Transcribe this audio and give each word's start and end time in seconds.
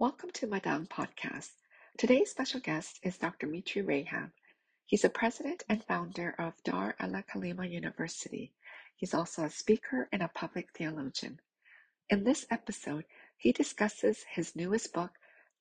Welcome 0.00 0.30
to 0.34 0.46
Madang 0.46 0.86
Podcast. 0.86 1.50
Today's 1.96 2.30
special 2.30 2.60
guest 2.60 3.00
is 3.02 3.18
Dr. 3.18 3.48
Mitri 3.48 3.82
Raheb. 3.82 4.30
He's 4.86 5.02
a 5.02 5.08
president 5.08 5.64
and 5.68 5.82
founder 5.82 6.36
of 6.38 6.54
Dar 6.62 6.94
al-Kalima 7.00 7.68
University. 7.68 8.52
He's 8.94 9.12
also 9.12 9.42
a 9.42 9.50
speaker 9.50 10.08
and 10.12 10.22
a 10.22 10.28
public 10.28 10.68
theologian. 10.72 11.40
In 12.08 12.22
this 12.22 12.46
episode, 12.48 13.06
he 13.36 13.50
discusses 13.50 14.24
his 14.30 14.54
newest 14.54 14.92
book, 14.92 15.10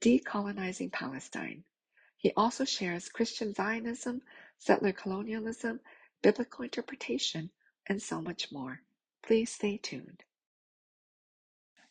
Decolonizing 0.02 0.92
Palestine. 0.92 1.64
He 2.16 2.32
also 2.38 2.64
shares 2.64 3.10
Christian 3.10 3.56
Zionism, 3.56 4.22
settler 4.60 4.94
colonialism, 4.94 5.80
biblical 6.22 6.64
interpretation, 6.64 7.50
and 7.88 8.00
so 8.00 8.22
much 8.22 8.52
more. 8.52 8.82
Please 9.24 9.52
stay 9.52 9.78
tuned. 9.78 10.22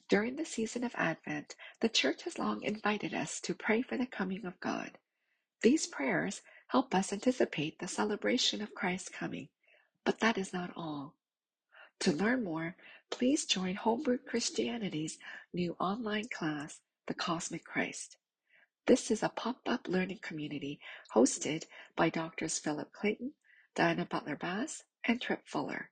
During 0.09 0.37
the 0.37 0.45
season 0.45 0.85
of 0.85 0.95
Advent, 0.95 1.57
the 1.81 1.89
Church 1.89 2.23
has 2.23 2.39
long 2.39 2.63
invited 2.63 3.13
us 3.13 3.41
to 3.41 3.55
pray 3.55 3.83
for 3.83 3.97
the 3.97 4.07
coming 4.07 4.47
of 4.47 4.61
God. 4.61 4.99
These 5.63 5.89
prayers 5.89 6.43
help 6.69 6.95
us 6.95 7.13
anticipate 7.13 7.81
the 7.81 7.89
celebration 7.89 8.63
of 8.63 8.75
Christ's 8.75 9.09
coming, 9.09 9.49
but 10.05 10.21
that 10.21 10.39
is 10.39 10.53
not 10.53 10.73
all. 10.77 11.15
To 12.01 12.13
learn 12.13 12.45
more, 12.45 12.77
please 13.11 13.47
join 13.47 13.75
Homebrewed 13.75 14.27
Christianity's 14.27 15.19
new 15.53 15.75
online 15.81 16.29
class, 16.29 16.81
The 17.07 17.15
Cosmic 17.15 17.65
Christ. 17.65 18.17
This 18.87 19.11
is 19.11 19.25
a 19.25 19.29
pop 19.29 19.61
up 19.67 19.89
learning 19.89 20.21
community 20.23 20.79
hosted 21.15 21.65
by 21.97 22.11
Doctors 22.11 22.61
Philip 22.61 22.93
Clayton, 22.93 23.33
Diana 23.75 24.05
Butler 24.05 24.37
Bass, 24.37 24.85
and 25.05 25.21
Trip 25.21 25.43
Fuller. 25.47 25.91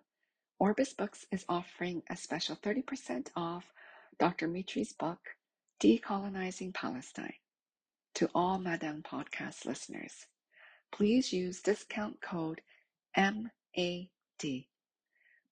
Orbis 0.61 0.95
Books 0.95 1.27
is 1.33 1.45
offering 1.49 2.05
a 2.09 2.17
special 2.17 2.55
30% 2.57 3.31
off 3.35 3.73
Dr. 4.19 4.47
Mitri's 4.47 4.93
book, 4.93 5.19
Decolonizing 5.81 6.73
Palestine, 6.73 7.35
to 8.15 8.31
all 8.35 8.59
Madang 8.61 9.03
podcast 9.03 9.67
listeners. 9.67 10.27
Please 10.93 11.33
use 11.33 11.61
discount 11.61 12.21
code 12.21 12.61
MAD. 13.17 13.41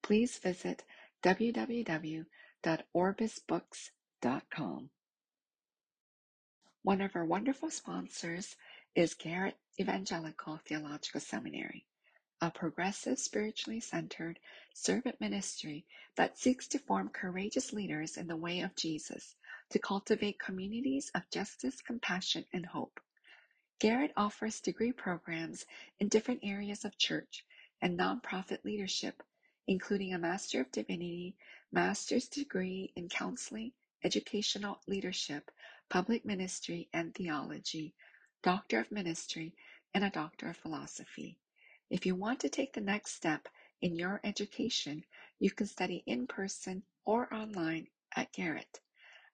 Please 0.03 0.39
visit 0.39 0.85
www 1.25 2.27
www.orbisbooks.com. 2.63 4.91
One 6.83 7.01
of 7.01 7.15
our 7.15 7.25
wonderful 7.25 7.71
sponsors 7.71 8.57
is 8.95 9.15
Garrett 9.15 9.57
Evangelical 9.79 10.59
Theological 10.67 11.21
Seminary, 11.21 11.87
a 12.41 12.51
progressive, 12.51 13.19
spiritually 13.19 13.81
centered 13.81 14.39
servant 14.75 15.21
ministry 15.21 15.85
that 16.17 16.39
seeks 16.39 16.67
to 16.69 16.79
form 16.79 17.09
courageous 17.09 17.73
leaders 17.73 18.17
in 18.17 18.27
the 18.27 18.37
way 18.37 18.61
of 18.61 18.77
Jesus 18.77 19.37
to 19.71 19.79
cultivate 19.79 20.39
communities 20.39 21.11
of 21.15 21.29
justice, 21.31 21.81
compassion, 21.81 22.45
and 22.53 22.67
hope. 22.67 23.01
Garrett 23.79 24.13
offers 24.17 24.61
degree 24.61 24.93
programs 24.93 25.65
in 25.99 26.09
different 26.09 26.41
areas 26.43 26.85
of 26.85 26.99
church 26.99 27.45
and 27.81 27.99
nonprofit 27.99 28.65
leadership, 28.65 29.23
including 29.71 30.13
a 30.13 30.19
Master 30.19 30.61
of 30.61 30.73
Divinity 30.73 31.37
master's 31.71 32.27
degree 32.27 32.93
in 32.97 33.09
counseling, 33.09 33.71
educational 34.03 34.81
leadership, 34.89 35.49
public 35.89 36.25
ministry 36.25 36.89
and 36.93 37.15
theology, 37.15 37.95
doctor 38.43 38.81
of 38.81 38.91
ministry, 38.91 39.55
and 39.95 40.03
a 40.03 40.11
doctor 40.11 40.51
of 40.51 40.57
philosophy. 40.57 41.39
If 41.89 42.05
you 42.05 42.17
want 42.17 42.41
to 42.41 42.49
take 42.49 42.73
the 42.73 42.81
next 42.81 43.13
step 43.15 43.47
in 43.81 43.95
your 43.95 44.21
education, 44.25 45.05
you 45.39 45.53
can 45.53 45.69
study 45.69 46.03
in 46.05 46.27
person 46.27 46.83
or 47.05 47.33
online 47.33 47.87
at 48.17 48.33
Garrett. 48.33 48.81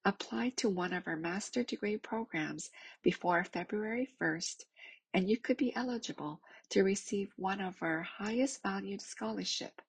Apply 0.04 0.50
to 0.56 0.68
one 0.68 0.92
of 0.92 1.06
our 1.06 1.16
master 1.16 1.62
degree 1.62 1.96
programs 1.96 2.70
before 3.02 3.42
February 3.42 4.10
1st, 4.20 4.66
and 5.14 5.30
you 5.30 5.38
could 5.38 5.56
be 5.56 5.74
eligible 5.74 6.42
to 6.68 6.84
receive 6.84 7.32
one 7.36 7.62
of 7.62 7.82
our 7.82 8.02
highest 8.02 8.62
valued 8.62 9.00
scholarship. 9.00 9.80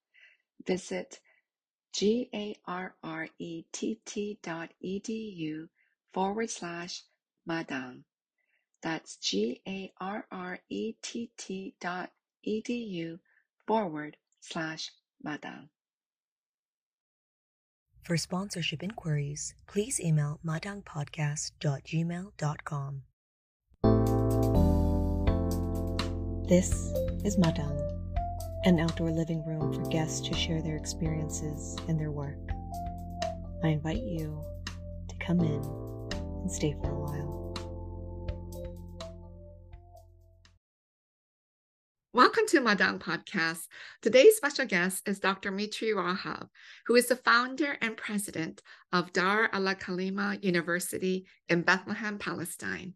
Visit 0.65 1.19
G-A-R-R-E-T-T 1.93 2.39
dot 4.43 4.69
E-D-U 4.79 5.69
forward 6.13 6.49
slash 6.49 7.03
Madang. 7.47 8.03
That's 8.81 9.17
G-A-R-R-E-T-T 9.17 9.93
dot 11.79 12.09
E-D-U 12.43 13.19
forward 13.65 14.17
slash 14.39 14.91
Madang. 15.25 15.69
For 18.03 18.15
sponsorship 18.15 18.83
inquiries, 18.83 19.55
please 19.65 19.99
email 19.99 20.39
madangpodcast.gmail.com. 20.45 23.01
This 26.47 26.93
is 27.25 27.35
Madang 27.35 27.86
an 28.63 28.79
outdoor 28.79 29.11
living 29.11 29.43
room 29.45 29.73
for 29.73 29.89
guests 29.89 30.27
to 30.27 30.33
share 30.33 30.61
their 30.61 30.75
experiences 30.75 31.75
and 31.87 31.99
their 31.99 32.11
work. 32.11 32.37
I 33.63 33.69
invite 33.69 34.03
you 34.03 34.41
to 35.07 35.15
come 35.17 35.39
in 35.39 35.63
and 36.41 36.51
stay 36.51 36.73
for 36.81 36.89
a 36.89 36.99
while. 36.99 37.36
Welcome 42.13 42.45
to 42.47 42.61
Madang 42.61 42.99
Podcast. 42.99 43.67
Today's 44.01 44.37
special 44.37 44.65
guest 44.65 45.05
is 45.09 45.19
Dr. 45.19 45.51
Mitri 45.51 45.89
Raheb, 45.89 46.47
who 46.85 46.95
is 46.95 47.07
the 47.07 47.17
founder 47.17 47.77
and 47.81 47.97
president 47.97 48.61
of 48.93 49.11
Dar 49.11 49.49
al 49.51 49.63
Kalima 49.75 50.41
University 50.41 51.25
in 51.49 51.63
Bethlehem, 51.63 52.17
Palestine. 52.17 52.93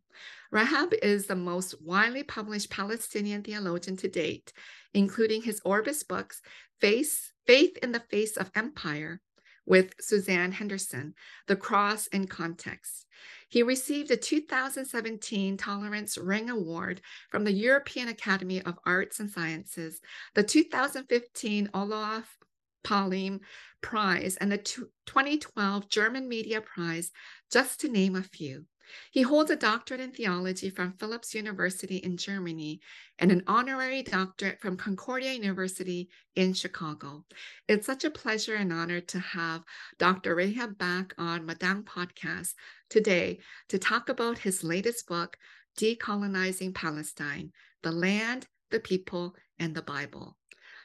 Raheb 0.54 0.94
is 1.04 1.28
the 1.28 1.36
most 1.36 1.76
widely 1.84 2.24
published 2.24 2.70
Palestinian 2.70 3.44
theologian 3.44 3.98
to 3.98 4.08
date, 4.08 4.54
including 4.94 5.42
his 5.42 5.62
Orbis 5.66 6.04
books, 6.04 6.42
Face, 6.80 7.34
Faith 7.46 7.78
in 7.84 7.92
the 7.92 8.00
Face 8.00 8.38
of 8.38 8.50
Empire, 8.56 9.20
with 9.66 9.94
Suzanne 10.00 10.52
Henderson, 10.52 11.14
The 11.48 11.56
Cross 11.56 12.08
in 12.08 12.28
Context. 12.28 13.06
He 13.50 13.64
received 13.64 14.12
a 14.12 14.18
2017 14.18 15.58
Tolerance 15.58 16.18
Ring 16.18 16.50
Award 16.50 17.02
from 17.30 17.44
the 17.44 17.52
European 17.52 18.08
Academy 18.08 18.62
of 18.62 18.80
Arts 18.86 19.20
and 19.20 19.30
Sciences, 19.30 20.00
the 20.36 20.44
2015 20.44 21.70
Olof 21.74 22.38
Palme 22.84 23.42
Prize, 23.82 24.38
and 24.38 24.52
the 24.52 24.58
2012 24.58 25.90
German 25.90 26.30
Media 26.30 26.62
Prize, 26.62 27.12
just 27.52 27.82
to 27.82 27.90
name 27.90 28.16
a 28.16 28.24
few. 28.24 28.66
He 29.12 29.22
holds 29.22 29.52
a 29.52 29.56
doctorate 29.56 30.00
in 30.00 30.12
theology 30.12 30.70
from 30.70 30.94
Philipps 30.94 31.34
University 31.34 31.98
in 31.98 32.18
Germany 32.18 32.80
and 33.20 33.32
an 33.32 33.44
honorary 33.48 34.04
doctorate 34.04 34.60
from 34.62 34.78
Concordia 34.78 35.34
University 35.34 36.10
in 36.36 36.54
Chicago. 36.54 37.26
It's 37.68 37.86
such 37.86 38.04
a 38.04 38.12
pleasure 38.12 38.56
and 38.56 38.72
honor 38.72 39.02
to 39.02 39.20
have 39.20 39.64
Dr. 39.98 40.36
Raheb 40.36 40.78
back 40.78 41.14
on 41.18 41.48
Madang 41.48 41.84
Podcast 41.84 42.54
today 42.90 43.40
to 43.70 43.80
talk 43.80 44.10
about 44.10 44.40
his 44.40 44.64
latest 44.64 45.08
book, 45.08 45.38
Decolonizing 45.78 46.74
Palestine 46.74 47.52
the 47.84 47.92
land, 47.92 48.48
the 48.70 48.80
people, 48.80 49.36
and 49.60 49.76
the 49.76 49.82
Bible. 49.82 50.38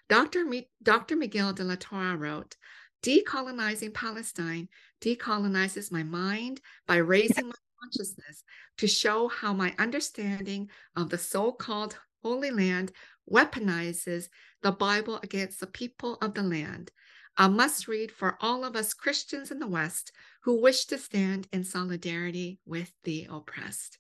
Dr. 0.09 0.45
Dr. 0.83 1.17
Miguel 1.17 1.53
de 1.53 1.65
la 1.65 1.77
Torre 1.79 2.17
wrote, 2.17 2.57
Decolonizing 3.03 3.93
Palestine 3.93 4.69
decolonizes 5.01 5.93
my 5.93 6.03
mind 6.03 6.61
by 6.87 6.97
raising 6.97 7.49
my 7.49 7.55
consciousness 7.87 8.45
to 8.79 8.87
show 8.87 9.29
how 9.29 9.53
my 9.53 9.75
understanding 9.79 10.69
of 10.97 11.11
the 11.11 11.19
so 11.19 11.53
called 11.53 11.99
Holy 12.23 12.51
Land 12.51 12.93
weaponizes 13.31 14.29
the 14.63 14.73
Bible 14.73 15.21
against 15.23 15.61
the 15.61 15.67
people 15.67 16.17
of 16.21 16.35
the 16.35 16.43
land. 16.43 16.91
A 17.39 17.49
must 17.49 17.87
read 17.87 18.11
for 18.11 18.39
all 18.41 18.65
of 18.65 18.77
us 18.77 18.95
Christians 18.95 19.51
in 19.51 19.59
the 19.59 19.67
West 19.67 20.13
who 20.43 20.61
wish 20.61 20.87
to 20.87 20.99
stand 20.99 21.49
in 21.53 21.65
solidarity 21.65 22.59
with 22.65 22.93
the 23.05 23.27
oppressed. 23.31 23.99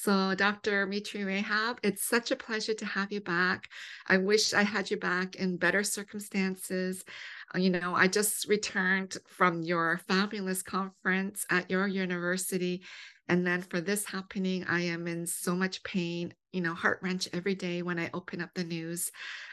So, 0.00 0.32
Dr. 0.36 0.86
Mitri 0.86 1.22
Raheb, 1.22 1.78
it's 1.82 2.04
such 2.04 2.30
a 2.30 2.36
pleasure 2.36 2.72
to 2.72 2.86
have 2.86 3.10
you 3.10 3.20
back. 3.20 3.68
I 4.06 4.18
wish 4.18 4.54
I 4.54 4.62
had 4.62 4.92
you 4.92 4.96
back 4.96 5.34
in 5.34 5.56
better 5.56 5.82
circumstances. 5.82 7.04
Uh, 7.52 7.58
you 7.58 7.70
know, 7.70 7.96
I 7.96 8.06
just 8.06 8.46
returned 8.48 9.16
from 9.26 9.64
your 9.64 10.00
fabulous 10.06 10.62
conference 10.62 11.44
at 11.50 11.68
your 11.68 11.88
university. 11.88 12.84
And 13.28 13.44
then 13.44 13.60
for 13.60 13.80
this 13.80 14.04
happening, 14.04 14.64
I 14.68 14.82
am 14.82 15.08
in 15.08 15.26
so 15.26 15.56
much 15.56 15.82
pain, 15.82 16.32
you 16.52 16.60
know, 16.60 16.74
heart 16.74 17.00
wrench 17.02 17.28
every 17.32 17.56
day 17.56 17.82
when 17.82 17.98
I 17.98 18.08
open 18.14 18.40
up 18.40 18.50
the 18.54 18.62
news. 18.62 19.10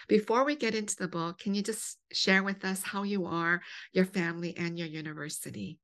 Before 0.08 0.46
we 0.46 0.56
get 0.56 0.76
into 0.76 0.96
the 0.96 1.08
book, 1.08 1.40
can 1.40 1.56
you 1.56 1.64
just 1.64 1.98
share 2.12 2.44
with 2.44 2.64
us 2.64 2.84
how 2.84 3.02
you 3.02 3.26
are, 3.26 3.64
your 3.94 4.06
family, 4.06 4.56
and 4.56 4.78
your 4.78 4.90
university? 4.90 5.80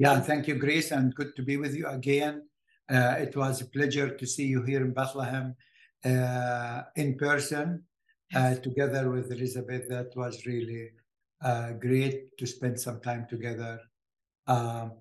Yeah, 0.00 0.20
thank 0.20 0.46
you, 0.46 0.54
Grace, 0.54 0.92
and 0.92 1.12
good 1.12 1.34
to 1.34 1.42
be 1.42 1.56
with 1.56 1.74
you 1.74 1.88
again. 1.88 2.46
Uh, 2.88 3.16
it 3.18 3.34
was 3.34 3.60
a 3.60 3.66
pleasure 3.66 4.16
to 4.16 4.26
see 4.28 4.46
you 4.46 4.62
here 4.62 4.80
in 4.80 4.92
Bethlehem 4.92 5.56
uh, 6.04 6.82
in 6.94 7.16
person, 7.16 7.82
uh, 8.32 8.54
together 8.54 9.10
with 9.10 9.32
Elizabeth. 9.32 9.88
That 9.88 10.12
was 10.14 10.46
really 10.46 10.90
uh, 11.42 11.72
great 11.72 12.38
to 12.38 12.46
spend 12.46 12.78
some 12.78 13.00
time 13.00 13.26
together. 13.28 13.80
Um, 14.46 14.92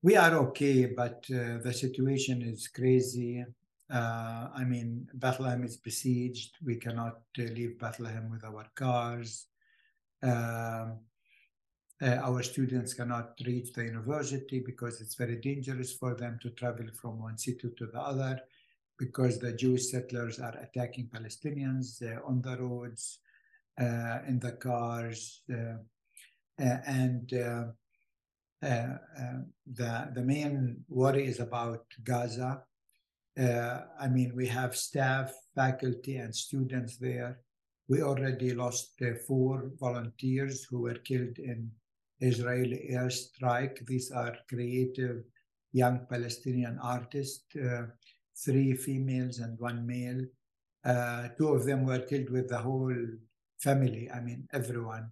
we 0.00 0.14
are 0.14 0.36
okay, 0.46 0.86
but 0.86 1.26
uh, 1.34 1.58
the 1.58 1.72
situation 1.72 2.42
is 2.42 2.68
crazy. 2.68 3.44
Uh, 3.92 4.46
I 4.54 4.62
mean, 4.62 5.08
Bethlehem 5.14 5.64
is 5.64 5.76
besieged. 5.76 6.54
We 6.64 6.76
cannot 6.76 7.18
leave 7.36 7.80
Bethlehem 7.80 8.30
with 8.30 8.44
our 8.44 8.66
cars. 8.76 9.48
Um, 10.22 11.00
uh, 12.02 12.16
our 12.22 12.42
students 12.42 12.92
cannot 12.94 13.32
reach 13.46 13.72
the 13.72 13.84
university 13.84 14.60
because 14.60 15.00
it's 15.00 15.14
very 15.14 15.36
dangerous 15.36 15.94
for 15.94 16.14
them 16.14 16.38
to 16.42 16.50
travel 16.50 16.86
from 17.00 17.20
one 17.22 17.38
city 17.38 17.70
to 17.76 17.86
the 17.86 17.98
other 17.98 18.40
because 18.98 19.38
the 19.38 19.52
Jewish 19.52 19.90
settlers 19.90 20.38
are 20.38 20.56
attacking 20.58 21.08
Palestinians 21.08 22.02
uh, 22.02 22.20
on 22.26 22.40
the 22.40 22.56
roads, 22.56 23.18
uh, 23.78 24.20
in 24.26 24.38
the 24.38 24.52
cars, 24.52 25.42
uh, 25.52 25.76
uh, 26.62 26.78
and 26.86 27.32
uh, 27.34 27.64
the 28.62 30.10
the 30.14 30.22
main 30.22 30.82
worry 30.88 31.26
is 31.26 31.40
about 31.40 31.84
Gaza. 32.02 32.62
I 33.38 34.08
mean, 34.08 34.32
we 34.34 34.46
have 34.46 34.74
staff, 34.74 35.30
faculty, 35.54 36.16
and 36.16 36.34
students 36.34 36.96
there. 36.96 37.40
We 37.88 38.00
already 38.00 38.54
lost 38.54 39.00
four 39.28 39.70
volunteers 39.78 40.64
who 40.64 40.80
were 40.80 40.98
killed 41.04 41.38
in 41.38 41.70
Israeli 42.20 42.88
airstrike. 42.92 43.86
These 43.86 44.10
are 44.10 44.36
creative 44.48 45.24
young 45.72 46.06
Palestinian 46.08 46.78
artists, 46.82 47.44
uh, 47.56 47.86
three 48.44 48.74
females 48.74 49.38
and 49.38 49.58
one 49.58 49.86
male. 49.86 50.24
Uh, 50.84 51.28
two 51.36 51.48
of 51.48 51.64
them 51.66 51.84
were 51.84 51.98
killed 51.98 52.30
with 52.30 52.48
the 52.48 52.58
whole 52.58 52.94
family, 53.58 54.10
I 54.10 54.20
mean, 54.20 54.48
everyone 54.52 55.10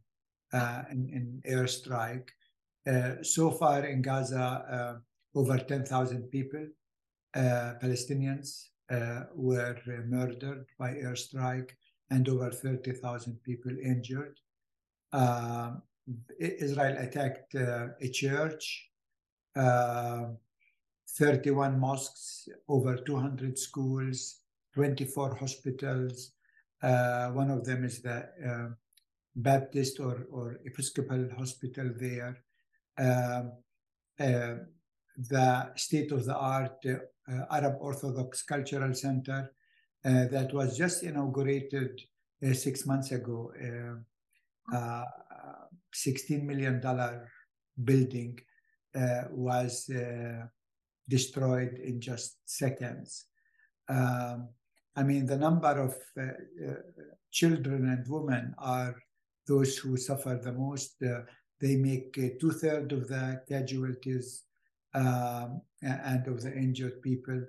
uh, 0.52 0.82
in, 0.90 1.08
in 1.08 1.42
airstrike. 1.50 2.28
Uh, 2.86 3.22
so 3.22 3.50
far 3.50 3.84
in 3.84 4.02
Gaza, 4.02 5.00
uh, 5.34 5.38
over 5.38 5.58
10,000 5.58 6.30
people, 6.30 6.66
uh, 7.34 7.74
Palestinians, 7.82 8.68
were 9.34 9.76
murdered 10.06 10.66
by 10.78 10.90
airstrike 10.92 11.70
and 12.10 12.28
over 12.28 12.50
30,000 12.50 13.42
people 13.42 13.72
injured. 13.82 14.38
Um, 16.08 16.18
Israel 16.38 16.96
attacked 16.98 17.54
uh, 17.54 17.88
a 18.00 18.08
church, 18.08 18.90
uh, 19.56 20.26
31 21.08 21.78
mosques, 21.78 22.48
over 22.68 22.96
200 22.96 23.58
schools, 23.58 24.40
24 24.74 25.36
hospitals. 25.36 26.32
Uh, 26.82 27.28
one 27.30 27.50
of 27.50 27.64
them 27.64 27.84
is 27.84 28.02
the 28.02 28.28
uh, 28.46 28.74
Baptist 29.36 30.00
or, 30.00 30.26
or 30.30 30.58
Episcopal 30.64 31.28
hospital 31.38 31.90
there. 31.96 32.36
Um, 32.98 33.52
uh, 34.18 34.54
the 35.16 35.72
state 35.76 36.12
of 36.12 36.24
the 36.24 36.34
art 36.34 36.84
uh, 36.86 37.44
Arab 37.50 37.76
Orthodox 37.80 38.42
Cultural 38.42 38.94
Center 38.94 39.52
that 40.02 40.52
was 40.52 40.76
just 40.76 41.02
inaugurated 41.02 41.98
six 42.52 42.84
months 42.84 43.10
ago. 43.10 43.50
Uh, 44.72 45.04
$16 45.94 46.42
million 46.42 46.80
building 47.82 48.38
uh, 48.94 49.24
was 49.30 49.88
uh, 49.90 50.46
destroyed 51.08 51.78
in 51.82 52.00
just 52.00 52.36
seconds. 52.44 53.26
Um, 53.88 54.48
I 54.96 55.02
mean, 55.02 55.26
the 55.26 55.36
number 55.36 55.80
of 55.80 55.96
uh, 56.16 56.22
uh 56.22 56.74
children 57.32 57.88
and 57.88 58.06
women 58.08 58.54
are 58.58 58.94
those 59.48 59.76
who 59.76 59.96
suffer 59.96 60.40
the 60.42 60.52
most. 60.52 61.02
Uh, 61.02 61.22
they 61.60 61.76
make 61.76 62.14
two 62.40 62.52
thirds 62.52 62.92
of 62.92 63.08
the 63.08 63.42
casualties 63.48 64.44
um, 64.94 65.60
and 65.82 66.26
of 66.28 66.42
the 66.42 66.54
injured 66.54 67.02
people. 67.02 67.42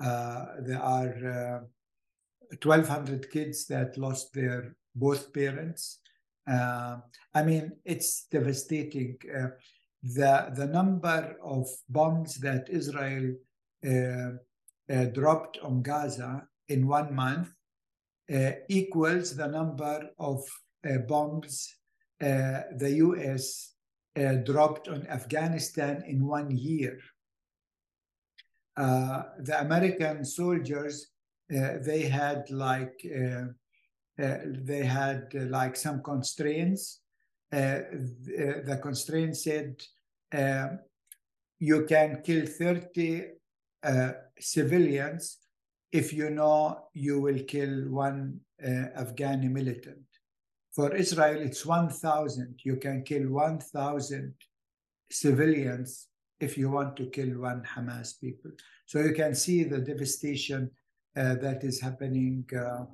there 0.00 0.82
are 0.82 1.62
1,200 2.58 3.30
kids 3.30 3.66
that 3.66 3.96
lost 3.96 4.32
their 4.32 4.74
both 4.94 5.32
parents. 5.32 5.99
Uh, 6.50 6.98
I 7.34 7.42
mean, 7.44 7.72
it's 7.84 8.26
devastating. 8.30 9.18
Uh, 9.32 9.48
the 10.02 10.50
the 10.56 10.66
number 10.66 11.36
of 11.44 11.68
bombs 11.88 12.36
that 12.36 12.68
Israel 12.70 13.34
uh, 13.86 14.30
uh 14.92 15.04
dropped 15.12 15.58
on 15.58 15.82
Gaza 15.82 16.42
in 16.68 16.86
one 16.86 17.14
month 17.14 17.50
uh, 18.34 18.52
equals 18.68 19.36
the 19.36 19.46
number 19.46 20.10
of 20.18 20.42
uh, 20.88 20.98
bombs 21.06 21.76
the 22.18 22.92
U.S. 23.06 23.74
dropped 24.44 24.88
on 24.88 25.06
Afghanistan 25.06 26.02
in 26.06 26.26
one 26.26 26.50
year. 26.50 26.98
the 28.76 29.56
American 29.60 30.24
soldiers 30.24 31.10
they 31.48 32.02
had 32.02 32.50
like 32.50 32.98
uh, 33.06 33.46
they 34.20 34.84
had 34.84 35.32
uh, 35.34 35.44
like 35.46 35.76
some 35.76 36.02
constraints. 36.02 37.00
Uh, 37.52 37.80
the, 38.24 38.62
the 38.64 38.76
constraint 38.76 39.36
said 39.36 39.82
you 41.58 41.84
can 41.86 42.22
kill 42.22 42.46
30 42.46 43.24
civilians 44.38 45.38
if 45.92 46.12
you 46.12 46.30
know 46.30 46.86
you 46.94 47.20
will 47.20 47.40
kill 47.40 47.88
one 47.90 48.40
Afghani 48.62 49.50
militant. 49.50 50.06
For 50.72 50.94
Israel, 50.94 51.40
it's 51.40 51.66
1,000. 51.66 52.60
You 52.62 52.76
can 52.76 53.02
kill 53.02 53.28
1,000 53.28 54.34
civilians 55.10 56.06
if 56.38 56.56
you 56.56 56.70
want 56.70 56.96
to 56.96 57.06
kill 57.06 57.40
one 57.40 57.62
Hamas 57.62 58.18
people. 58.20 58.52
So 58.86 59.00
you 59.00 59.12
can 59.12 59.34
see 59.34 59.64
the 59.64 59.78
devastation 59.78 60.70
uh, 61.16 61.34
that 61.36 61.64
is 61.64 61.80
happening 61.80 62.44
uh, 62.56 62.84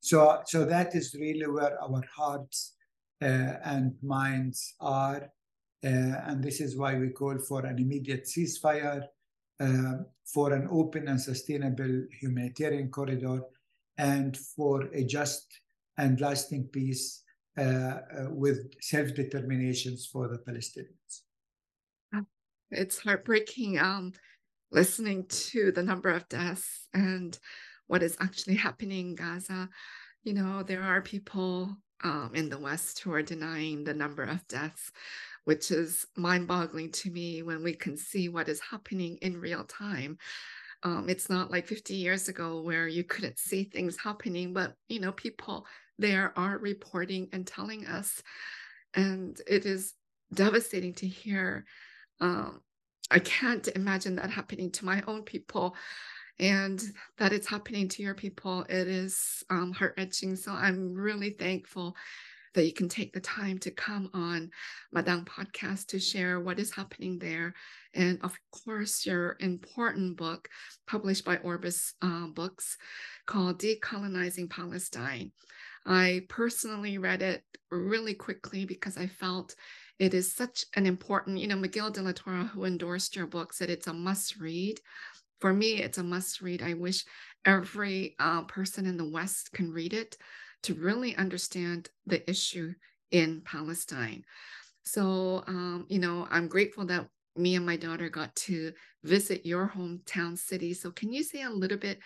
so, 0.00 0.40
so 0.46 0.64
that 0.64 0.94
is 0.94 1.14
really 1.18 1.46
where 1.46 1.80
our 1.82 2.02
hearts 2.14 2.74
uh, 3.22 3.56
and 3.64 3.94
minds 4.02 4.74
are. 4.80 5.30
Uh, 5.84 6.16
and 6.26 6.42
this 6.42 6.60
is 6.60 6.76
why 6.76 6.94
we 6.94 7.10
call 7.10 7.38
for 7.38 7.66
an 7.66 7.78
immediate 7.78 8.24
ceasefire, 8.24 9.02
uh, 9.60 9.92
for 10.24 10.52
an 10.52 10.66
open 10.70 11.08
and 11.08 11.20
sustainable 11.20 12.04
humanitarian 12.20 12.90
corridor, 12.90 13.42
and 13.98 14.36
for 14.36 14.88
a 14.94 15.04
just 15.04 15.60
and 15.98 16.20
lasting 16.20 16.64
peace 16.72 17.22
uh, 17.58 17.62
uh, 17.62 18.00
with 18.30 18.72
self 18.80 19.14
determinations 19.14 20.08
for 20.10 20.28
the 20.28 20.38
Palestinians. 20.38 21.22
It's 22.70 22.98
heartbreaking 22.98 23.78
um, 23.78 24.12
listening 24.72 25.26
to 25.28 25.70
the 25.70 25.82
number 25.82 26.10
of 26.10 26.28
deaths 26.28 26.88
and 26.92 27.38
what 27.86 28.02
is 28.02 28.16
actually 28.20 28.56
happening 28.56 29.10
in 29.10 29.14
Gaza. 29.14 29.68
You 30.22 30.34
know, 30.34 30.62
there 30.62 30.82
are 30.82 31.02
people 31.02 31.76
um, 32.02 32.32
in 32.34 32.48
the 32.48 32.58
West 32.58 33.00
who 33.00 33.12
are 33.12 33.22
denying 33.22 33.84
the 33.84 33.94
number 33.94 34.22
of 34.22 34.46
deaths, 34.48 34.90
which 35.44 35.70
is 35.70 36.06
mind 36.16 36.46
boggling 36.48 36.90
to 36.92 37.10
me 37.10 37.42
when 37.42 37.62
we 37.62 37.74
can 37.74 37.96
see 37.96 38.28
what 38.28 38.48
is 38.48 38.60
happening 38.60 39.18
in 39.22 39.40
real 39.40 39.64
time. 39.64 40.18
um, 40.82 41.08
it's 41.08 41.30
not 41.30 41.50
like 41.50 41.66
50 41.66 41.94
years 41.94 42.28
ago 42.28 42.60
where 42.60 42.86
you 42.86 43.04
couldn't 43.04 43.38
see 43.38 43.64
things 43.64 43.96
happening, 43.98 44.52
but 44.52 44.74
you 44.88 45.00
know, 45.00 45.12
people 45.12 45.66
there 45.98 46.32
are 46.36 46.58
reporting 46.58 47.28
and 47.32 47.46
telling 47.46 47.86
us. 47.86 48.22
And 48.94 49.40
it 49.46 49.64
is 49.66 49.94
devastating 50.32 50.94
to 50.94 51.06
hear. 51.06 51.64
Um, 52.20 52.60
I 53.10 53.18
can't 53.18 53.66
imagine 53.68 54.16
that 54.16 54.30
happening 54.30 54.70
to 54.72 54.84
my 54.84 55.02
own 55.06 55.22
people 55.22 55.76
and 56.38 56.82
that 57.18 57.32
it's 57.32 57.48
happening 57.48 57.88
to 57.88 58.02
your 58.02 58.14
people. 58.14 58.64
It 58.68 58.88
is 58.88 59.42
um, 59.50 59.72
heart 59.72 59.94
wrenching. 59.96 60.36
So 60.36 60.52
I'm 60.52 60.94
really 60.94 61.30
thankful 61.30 61.96
that 62.54 62.66
you 62.66 62.72
can 62.72 62.88
take 62.88 63.12
the 63.12 63.20
time 63.20 63.58
to 63.58 63.70
come 63.70 64.08
on 64.14 64.50
Madang 64.94 65.26
podcast 65.26 65.86
to 65.88 65.98
share 65.98 66.40
what 66.40 66.58
is 66.58 66.72
happening 66.72 67.18
there. 67.18 67.54
And 67.94 68.18
of 68.22 68.38
course, 68.64 69.04
your 69.04 69.36
important 69.40 70.16
book 70.16 70.48
published 70.86 71.24
by 71.24 71.38
Orbis 71.38 71.94
uh, 72.00 72.28
Books 72.28 72.78
called 73.26 73.60
Decolonizing 73.60 74.48
Palestine. 74.48 75.32
I 75.86 76.22
personally 76.28 76.98
read 76.98 77.22
it 77.22 77.42
really 77.70 78.14
quickly 78.14 78.64
because 78.64 78.96
I 78.96 79.06
felt 79.06 79.54
it 79.98 80.14
is 80.14 80.34
such 80.34 80.64
an 80.74 80.86
important, 80.86 81.38
you 81.38 81.46
know, 81.46 81.56
Miguel 81.56 81.90
de 81.90 82.02
la 82.02 82.12
Torre, 82.12 82.44
who 82.44 82.64
endorsed 82.64 83.14
your 83.14 83.26
book, 83.26 83.52
said 83.52 83.70
it's 83.70 83.86
a 83.86 83.92
must 83.92 84.36
read. 84.36 84.80
For 85.44 85.52
me, 85.52 85.74
it's 85.82 85.98
a 85.98 86.02
must 86.02 86.40
read. 86.40 86.62
I 86.62 86.72
wish 86.72 87.04
every 87.44 88.16
uh, 88.18 88.44
person 88.44 88.86
in 88.86 88.96
the 88.96 89.10
West 89.10 89.52
can 89.52 89.70
read 89.70 89.92
it 89.92 90.16
to 90.62 90.72
really 90.72 91.14
understand 91.16 91.90
the 92.06 92.26
issue 92.30 92.72
in 93.10 93.42
Palestine. 93.44 94.24
So, 94.84 95.44
um, 95.46 95.84
you 95.90 95.98
know, 95.98 96.26
I'm 96.30 96.48
grateful 96.48 96.86
that 96.86 97.08
me 97.36 97.56
and 97.56 97.66
my 97.66 97.76
daughter 97.76 98.08
got 98.08 98.34
to 98.36 98.72
visit 99.02 99.44
your 99.44 99.68
hometown 99.68 100.38
city. 100.38 100.72
So, 100.72 100.90
can 100.90 101.12
you 101.12 101.22
say 101.22 101.42
a 101.42 101.50
little 101.50 101.76
bit 101.76 101.98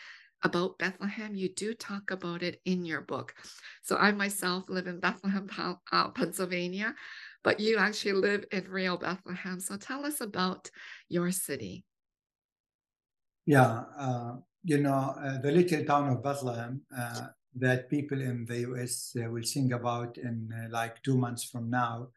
about 0.42 0.76
Bethlehem? 0.78 1.36
You 1.36 1.48
do 1.54 1.74
talk 1.74 2.10
about 2.10 2.42
it 2.42 2.60
in 2.64 2.84
your 2.84 3.02
book. 3.02 3.36
So, 3.82 3.94
I 3.98 4.10
myself 4.10 4.64
live 4.68 4.88
in 4.88 4.98
Bethlehem, 4.98 5.48
uh, 5.92 6.08
Pennsylvania, 6.08 6.92
but 7.44 7.60
you 7.60 7.76
actually 7.76 8.14
live 8.14 8.46
in 8.50 8.68
real 8.68 8.96
Bethlehem. 8.96 9.60
So, 9.60 9.76
tell 9.76 10.04
us 10.04 10.20
about 10.20 10.72
your 11.08 11.30
city. 11.30 11.84
Yeah, 13.48 13.84
uh, 13.98 14.32
you 14.62 14.76
know, 14.76 15.16
uh, 15.18 15.38
the 15.38 15.50
little 15.50 15.82
town 15.82 16.10
of 16.10 16.22
Bethlehem 16.22 16.82
uh, 16.94 17.28
that 17.54 17.88
people 17.88 18.20
in 18.20 18.44
the 18.44 18.58
US 18.68 19.16
uh, 19.16 19.30
will 19.30 19.42
sing 19.42 19.72
about 19.72 20.18
in 20.18 20.52
uh, 20.52 20.68
like 20.70 21.02
two 21.02 21.16
months 21.16 21.44
from 21.44 21.70
now. 21.70 22.08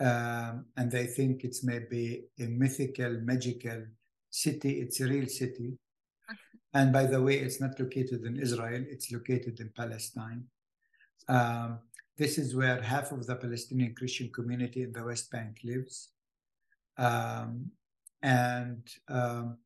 Um, 0.00 0.66
and 0.76 0.90
they 0.90 1.06
think 1.06 1.44
it's 1.44 1.62
maybe 1.62 2.24
a 2.40 2.46
mythical, 2.46 3.12
magical 3.20 3.84
city. 4.28 4.80
It's 4.80 4.98
a 4.98 5.06
real 5.06 5.28
city. 5.28 5.78
And 6.74 6.92
by 6.92 7.06
the 7.06 7.22
way, 7.22 7.36
it's 7.38 7.60
not 7.60 7.78
located 7.78 8.24
in 8.24 8.36
Israel, 8.36 8.84
it's 8.88 9.12
located 9.12 9.60
in 9.60 9.70
Palestine. 9.70 10.46
Um, 11.28 11.78
this 12.18 12.38
is 12.38 12.56
where 12.56 12.82
half 12.82 13.12
of 13.12 13.24
the 13.24 13.36
Palestinian 13.36 13.94
Christian 13.94 14.32
community 14.32 14.82
in 14.82 14.90
the 14.90 15.04
West 15.04 15.30
Bank 15.30 15.58
lives. 15.62 16.08
Um, 16.98 17.70
and 18.20 18.82
um, 19.08 19.58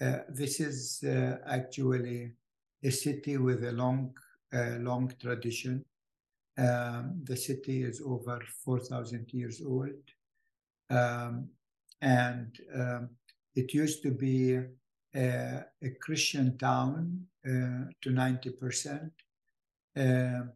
uh, 0.00 0.18
this 0.28 0.60
is 0.60 1.02
uh, 1.04 1.38
actually 1.46 2.32
a 2.82 2.90
city 2.90 3.36
with 3.36 3.64
a 3.64 3.72
long 3.72 4.14
a 4.52 4.78
long 4.78 5.12
tradition. 5.20 5.84
Um, 6.56 7.20
the 7.24 7.36
city 7.36 7.82
is 7.82 8.00
over 8.04 8.40
4,000 8.64 9.32
years 9.32 9.62
old. 9.64 9.90
Um, 10.90 11.50
and 12.00 12.58
um, 12.74 13.10
it 13.54 13.74
used 13.74 14.02
to 14.02 14.10
be 14.10 14.58
a, 15.14 15.64
a 15.82 15.90
Christian 16.00 16.56
town 16.58 17.26
uh, 17.46 17.90
to 18.00 18.10
90%. 18.10 19.10
Uh, 19.96 20.46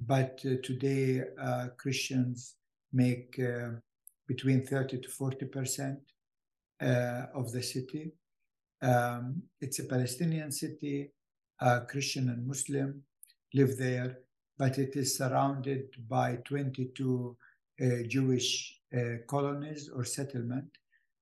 but 0.00 0.40
uh, 0.44 0.56
today, 0.62 1.22
uh, 1.40 1.68
Christians 1.76 2.56
make 2.92 3.38
uh, 3.38 3.70
between 4.26 4.64
30 4.64 5.00
to 5.00 5.08
40% 5.08 5.98
uh, 6.80 7.26
of 7.34 7.52
the 7.52 7.62
city. 7.62 8.12
Um, 8.84 9.42
it's 9.60 9.78
a 9.78 9.84
Palestinian 9.84 10.52
city, 10.52 11.10
Christian 11.88 12.28
and 12.28 12.46
Muslim 12.46 13.02
live 13.54 13.78
there, 13.78 14.18
but 14.58 14.78
it 14.78 14.94
is 14.96 15.16
surrounded 15.16 15.86
by 16.08 16.36
22 16.44 17.36
uh, 17.80 17.86
Jewish 18.06 18.80
uh, 18.94 19.16
colonies 19.26 19.88
or 19.88 20.04
settlement 20.04 20.68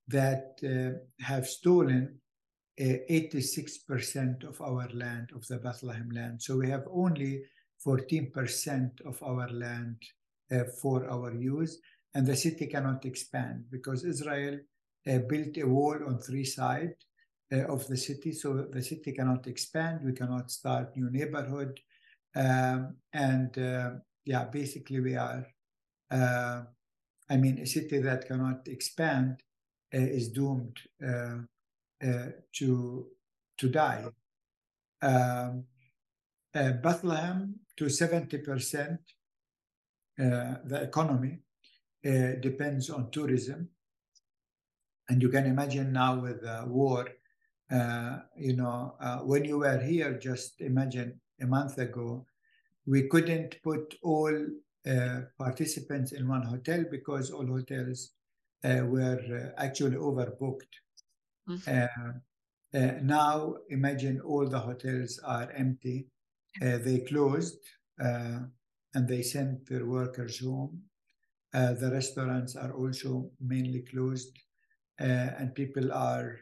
that 0.08 0.58
uh, 0.64 0.98
have 1.24 1.46
stolen 1.46 2.18
86% 2.80 4.44
of 4.44 4.60
our 4.60 4.88
land, 4.92 5.30
of 5.34 5.46
the 5.46 5.58
Bethlehem 5.58 6.10
land. 6.10 6.42
So 6.42 6.56
we 6.56 6.68
have 6.68 6.84
only 6.90 7.42
14% 7.86 9.06
of 9.06 9.22
our 9.22 9.48
land 9.48 9.96
uh, 10.50 10.64
for 10.80 11.08
our 11.08 11.32
use, 11.34 11.78
and 12.14 12.26
the 12.26 12.36
city 12.36 12.66
cannot 12.66 13.04
expand 13.04 13.64
because 13.70 14.04
Israel 14.04 14.58
uh, 15.06 15.18
built 15.28 15.56
a 15.58 15.66
wall 15.66 15.98
on 16.06 16.18
three 16.18 16.44
sides 16.44 16.94
uh, 16.94 17.11
of 17.52 17.86
the 17.86 17.96
city, 17.96 18.32
so 18.32 18.66
the 18.70 18.82
city 18.82 19.12
cannot 19.12 19.46
expand. 19.46 20.00
We 20.04 20.12
cannot 20.12 20.50
start 20.50 20.96
new 20.96 21.10
neighborhood. 21.10 21.80
Um, 22.34 22.96
and 23.12 23.56
uh, 23.58 23.90
yeah, 24.24 24.44
basically 24.44 25.00
we 25.00 25.16
are, 25.16 25.46
uh, 26.10 26.62
I 27.28 27.36
mean, 27.36 27.58
a 27.58 27.66
city 27.66 27.98
that 27.98 28.26
cannot 28.26 28.66
expand 28.68 29.42
uh, 29.94 29.98
is 29.98 30.28
doomed 30.28 30.78
uh, 31.06 31.36
uh, 32.02 32.28
to 32.54 33.06
to 33.58 33.68
die. 33.68 34.06
Um, 35.02 35.64
uh, 36.54 36.72
Bethlehem 36.82 37.56
to 37.76 37.84
70%, 37.84 38.98
the 40.16 40.80
economy 40.82 41.38
depends 42.02 42.90
on 42.90 43.10
tourism. 43.10 43.68
And 45.08 45.20
you 45.20 45.28
can 45.28 45.46
imagine 45.46 45.92
now 45.92 46.20
with 46.20 46.42
the 46.42 46.64
war, 46.66 47.08
you 48.36 48.56
know, 48.56 48.94
when 49.24 49.44
you 49.44 49.58
were 49.58 49.80
here, 49.80 50.18
just 50.18 50.60
imagine 50.60 51.20
a 51.40 51.46
month 51.46 51.78
ago, 51.78 52.26
we 52.86 53.08
couldn't 53.08 53.56
put 53.62 53.94
all 54.02 54.34
uh, 54.84 55.20
participants 55.38 56.12
in 56.12 56.26
one 56.26 56.42
hotel 56.42 56.84
because 56.90 57.30
all 57.30 57.46
hotels 57.46 58.10
uh, 58.64 58.84
were 58.84 59.52
uh, 59.56 59.62
actually 59.62 59.96
overbooked. 59.96 60.74
Mm-hmm. 61.48 61.70
Uh, 61.70 62.78
uh, 62.78 62.92
now, 63.02 63.54
imagine 63.70 64.20
all 64.20 64.48
the 64.48 64.58
hotels 64.58 65.20
are 65.24 65.50
empty. 65.52 66.06
Uh, 66.60 66.78
they 66.78 67.00
closed 67.00 67.58
and 67.98 69.08
they 69.08 69.22
sent 69.22 69.66
their 69.68 69.86
workers 69.86 70.40
home. 70.40 70.82
the 71.52 71.90
restaurants 71.92 72.56
are 72.56 72.72
also 72.72 73.30
mainly 73.40 73.82
closed, 73.82 74.38
and 74.98 75.54
people 75.54 75.92
are 75.92 76.38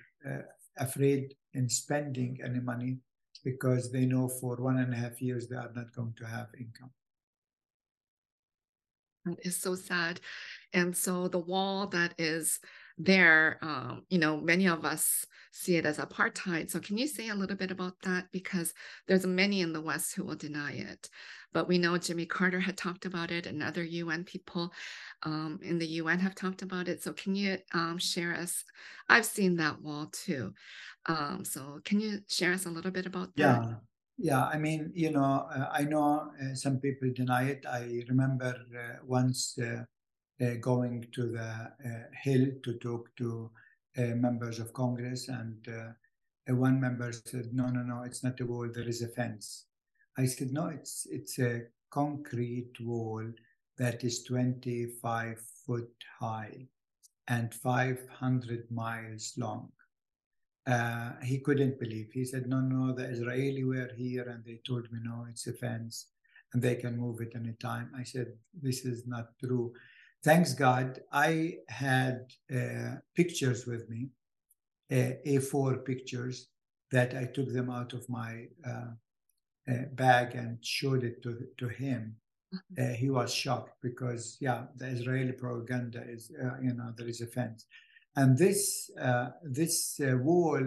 afraid 0.78 1.34
in 1.54 1.68
spending 1.68 2.38
any 2.44 2.60
money 2.60 2.98
because 3.44 3.90
they 3.90 4.06
know 4.06 4.28
for 4.28 4.56
one 4.56 4.78
and 4.78 4.92
a 4.92 4.96
half 4.96 5.20
years 5.20 5.48
they 5.48 5.56
are 5.56 5.70
not 5.74 5.92
going 5.94 6.14
to 6.18 6.26
have 6.26 6.48
income. 6.58 6.90
It's 9.42 9.56
so 9.56 9.74
sad. 9.74 10.20
And 10.72 10.96
so 10.96 11.28
the 11.28 11.38
wall 11.38 11.86
that 11.88 12.14
is 12.18 12.58
there, 12.96 13.58
um, 13.62 14.04
you 14.08 14.18
know, 14.18 14.40
many 14.40 14.66
of 14.66 14.84
us 14.84 15.26
see 15.52 15.76
it 15.76 15.86
as 15.86 15.98
apartheid. 15.98 16.70
So 16.70 16.80
can 16.80 16.96
you 16.96 17.06
say 17.06 17.28
a 17.28 17.34
little 17.34 17.56
bit 17.56 17.70
about 17.70 18.00
that? 18.02 18.26
Because 18.32 18.72
there's 19.08 19.26
many 19.26 19.60
in 19.60 19.72
the 19.72 19.80
West 19.80 20.14
who 20.14 20.24
will 20.24 20.36
deny 20.36 20.72
it. 20.72 21.08
But 21.52 21.69
we 21.69 21.78
know 21.78 21.99
Jimmy 21.99 22.26
Carter 22.26 22.61
had 22.61 22.76
talked 22.76 23.07
about 23.07 23.30
it 23.30 23.47
and 23.47 23.62
other 23.62 23.83
UN 23.83 24.25
people 24.25 24.73
um, 25.23 25.59
in 25.62 25.78
the 25.78 25.87
UN 25.87 26.21
have 26.21 26.35
talked 26.35 26.62
about 26.62 26.88
it. 26.88 27.02
So 27.02 27.12
can 27.12 27.35
you 27.35 27.59
um, 27.75 27.99
share 27.99 28.35
us? 28.35 28.64
I've 29.09 29.26
seen 29.26 29.57
that 29.57 29.80
wall 29.83 30.07
too. 30.12 30.54
Um, 31.07 31.45
so 31.45 31.80
can 31.85 32.00
you 32.00 32.21
share 32.28 32.52
us 32.52 32.66
a 32.66 32.71
little 32.71 32.90
bit 32.90 33.07
about 33.07 33.35
that? 33.37 33.64
Yeah. 33.64 33.75
Yeah, 34.23 34.45
I 34.49 34.59
mean, 34.59 34.92
you 34.95 35.11
know, 35.11 35.49
uh, 35.50 35.71
I 35.73 35.85
know 35.85 36.30
uh, 36.38 36.54
some 36.54 36.78
people 36.78 37.11
deny 37.14 37.45
it. 37.45 37.64
I 37.66 38.04
remember 38.07 38.54
uh, 38.54 38.99
once 39.02 39.59
uh, 39.59 39.85
uh, 40.45 40.54
going 40.61 41.07
to 41.12 41.28
the 41.33 41.40
uh, 41.40 42.02
Hill 42.23 42.49
to 42.62 42.75
talk 42.75 43.09
to 43.16 43.50
members 43.97 44.59
of 44.59 44.75
Congress, 44.75 45.28
and 45.28 45.66
one 46.47 46.78
member 46.78 47.12
said, 47.12 47.49
"No, 47.54 47.69
no, 47.69 47.83
no, 47.83 48.02
it's 48.02 48.23
not 48.23 48.38
a 48.40 48.45
wall. 48.45 48.69
There 48.71 48.87
is 48.87 49.00
a 49.00 49.09
fence." 49.09 49.64
I 50.17 50.26
said, 50.26 50.52
"No, 50.52 50.67
it's 50.67 51.07
it's 51.11 51.38
a 51.38 51.62
concrete 51.90 52.81
wall 52.81 53.25
that 53.79 54.05
is 54.05 54.25
25 54.25 55.40
foot 55.67 55.93
high 56.19 56.69
and 57.29 57.55
500 57.55 58.71
miles 58.71 59.35
long." 59.37 59.73
Uh, 60.67 61.12
he 61.23 61.38
couldn't 61.38 61.81
believe. 61.81 62.11
He 62.12 62.25
said, 62.25 62.47
"No, 62.47 62.61
no, 62.61 62.93
the 62.95 63.09
Israeli 63.09 63.64
were 63.64 63.90
here, 63.97 64.29
and 64.29 64.45
they 64.45 64.61
told 64.67 64.90
me 64.93 65.00
no, 65.02 65.26
it's 65.29 65.47
a 65.47 65.52
fence, 65.52 66.09
and 66.52 66.62
they 66.62 66.76
can 66.76 66.99
move 66.99 67.21
it 67.21 67.35
anytime." 67.35 67.90
I 67.97 68.05
said, 68.05 68.37
"This 68.55 68.85
is 68.85 69.07
not 69.07 69.38
true." 69.38 69.73
Thanks 70.23 70.52
God, 70.52 71.00
I 71.12 71.59
had 71.69 72.26
uh, 72.55 72.97
pictures 73.14 73.67
with 73.67 73.88
me, 73.88 74.11
uh, 74.93 75.12
A4 75.25 75.83
pictures 75.85 76.49
that 76.93 77.14
I 77.14 77.25
took 77.25 77.50
them 77.52 77.71
out 77.71 77.95
of 77.95 78.07
my 78.09 78.49
uh, 79.69 79.85
bag 79.93 80.35
and 80.35 80.59
showed 80.64 81.05
it 81.05 81.23
to, 81.23 81.38
to 81.59 81.69
him, 81.69 82.17
uh, 82.79 82.88
he 82.88 83.11
was 83.11 83.33
shocked 83.33 83.75
because, 83.83 84.37
yeah, 84.40 84.64
the 84.76 84.87
Israeli 84.87 85.33
propaganda 85.33 86.02
is, 86.09 86.33
uh, 86.43 86.61
you 86.62 86.75
know, 86.75 86.93
there 86.97 87.09
is 87.09 87.21
a 87.21 87.26
fence. 87.26 87.67
And 88.17 88.37
this, 88.37 88.90
uh, 89.00 89.29
this 89.43 90.00
uh, 90.00 90.17
wall 90.17 90.61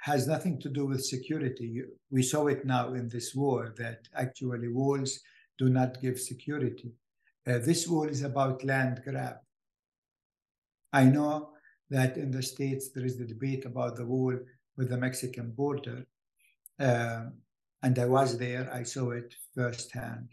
has 0.00 0.26
nothing 0.26 0.60
to 0.60 0.68
do 0.68 0.86
with 0.86 1.04
security. 1.04 1.82
We 2.10 2.22
saw 2.22 2.48
it 2.48 2.66
now 2.66 2.92
in 2.94 3.08
this 3.08 3.34
war 3.34 3.72
that 3.78 4.08
actually 4.14 4.68
walls 4.68 5.20
do 5.58 5.68
not 5.68 6.00
give 6.02 6.18
security. 6.18 6.92
this 7.46 7.86
wall 7.88 8.08
is 8.08 8.22
about 8.22 8.64
land 8.64 9.00
grab. 9.04 9.36
I 10.92 11.04
know 11.04 11.50
that 11.90 12.16
in 12.16 12.30
the 12.30 12.42
States 12.42 12.90
there 12.90 13.04
is 13.04 13.16
the 13.16 13.26
debate 13.26 13.64
about 13.64 13.96
the 13.96 14.06
wall 14.06 14.36
with 14.76 14.88
the 14.90 14.96
Mexican 14.96 15.52
border. 15.52 16.04
Um, 16.78 17.34
and 17.82 17.98
I 17.98 18.06
was 18.06 18.38
there, 18.38 18.70
I 18.72 18.84
saw 18.84 19.10
it 19.10 19.34
firsthand. 19.54 20.28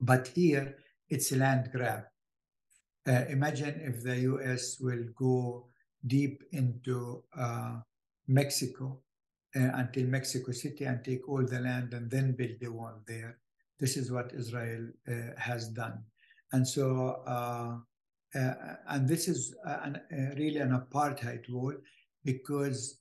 But 0.00 0.28
here, 0.28 0.76
it's 1.08 1.32
a 1.32 1.36
land 1.36 1.70
grab. 1.72 2.04
Uh, 3.06 3.24
imagine 3.28 3.80
if 3.82 4.02
the 4.02 4.16
US 4.20 4.78
will 4.80 5.04
go 5.16 5.66
deep 6.06 6.42
into 6.52 7.22
uh, 7.36 7.80
Mexico 8.28 9.00
uh, 9.56 9.70
until 9.74 10.06
Mexico 10.06 10.52
City 10.52 10.84
and 10.84 11.04
take 11.04 11.28
all 11.28 11.44
the 11.44 11.60
land 11.60 11.92
and 11.92 12.10
then 12.10 12.32
build 12.32 12.62
a 12.64 12.70
wall 12.70 12.94
there. 13.06 13.38
This 13.78 13.96
is 13.96 14.10
what 14.10 14.32
Israel 14.34 14.88
uh, 15.08 15.38
has 15.38 15.68
done. 15.68 16.04
And 16.52 16.66
so, 16.66 17.22
uh, 17.26 17.78
uh, 18.38 18.54
and 18.88 19.08
this 19.08 19.28
is 19.28 19.54
an, 19.64 20.00
really 20.36 20.58
an 20.58 20.70
apartheid 20.70 21.50
wall 21.50 21.74
because 22.24 23.00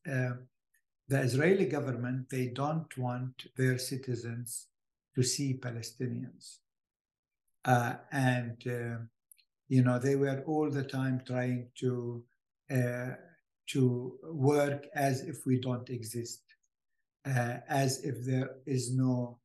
the 1.09 1.19
Israeli 1.19 1.65
government, 1.65 2.29
they 2.29 2.47
don't 2.47 2.95
want 2.97 3.47
their 3.57 3.79
citizens 3.79 4.67
to 5.15 5.23
see 5.23 5.55
Palestinians. 5.55 6.57
Uh, 7.65 7.95
and, 8.11 8.57
uh, 8.67 8.97
you 9.67 9.83
know, 9.83 9.97
they 9.99 10.15
were 10.15 10.43
all 10.45 10.69
the 10.69 10.83
time 10.83 11.21
trying 11.25 11.67
to, 11.79 12.23
uh, 12.71 13.09
to 13.67 14.17
work 14.23 14.85
as 14.93 15.21
if 15.21 15.45
we 15.47 15.59
don't 15.59 15.89
exist, 15.89 16.43
uh, 17.25 17.57
as 17.67 18.03
if 18.03 18.23
there 18.23 18.51
is 18.67 18.93
no 18.95 19.39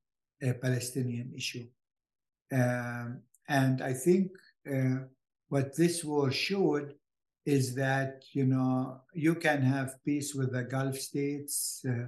uh, 0.46 0.52
Palestinian 0.60 1.32
issue. 1.34 1.66
Um, 2.52 3.22
and 3.48 3.80
I 3.82 3.94
think 3.94 4.32
uh, 4.70 5.06
what 5.48 5.74
this 5.76 6.04
war 6.04 6.30
showed 6.30 6.94
is 7.46 7.74
that 7.74 8.24
you 8.32 8.46
know 8.46 9.00
you 9.12 9.34
can 9.34 9.62
have 9.62 10.02
peace 10.04 10.34
with 10.34 10.52
the 10.52 10.64
Gulf 10.64 10.96
states, 10.98 11.84
uh, 11.88 12.06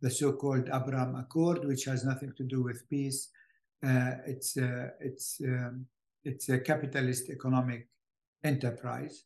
the 0.00 0.10
so-called 0.10 0.68
Abraham 0.72 1.14
Accord, 1.16 1.64
which 1.64 1.84
has 1.84 2.04
nothing 2.04 2.32
to 2.36 2.44
do 2.44 2.62
with 2.62 2.88
peace. 2.88 3.30
Uh, 3.84 4.12
it's 4.26 4.56
uh, 4.56 4.88
it's 5.00 5.40
um, 5.44 5.86
it's 6.24 6.48
a 6.48 6.58
capitalist 6.58 7.30
economic 7.30 7.88
enterprise. 8.42 9.24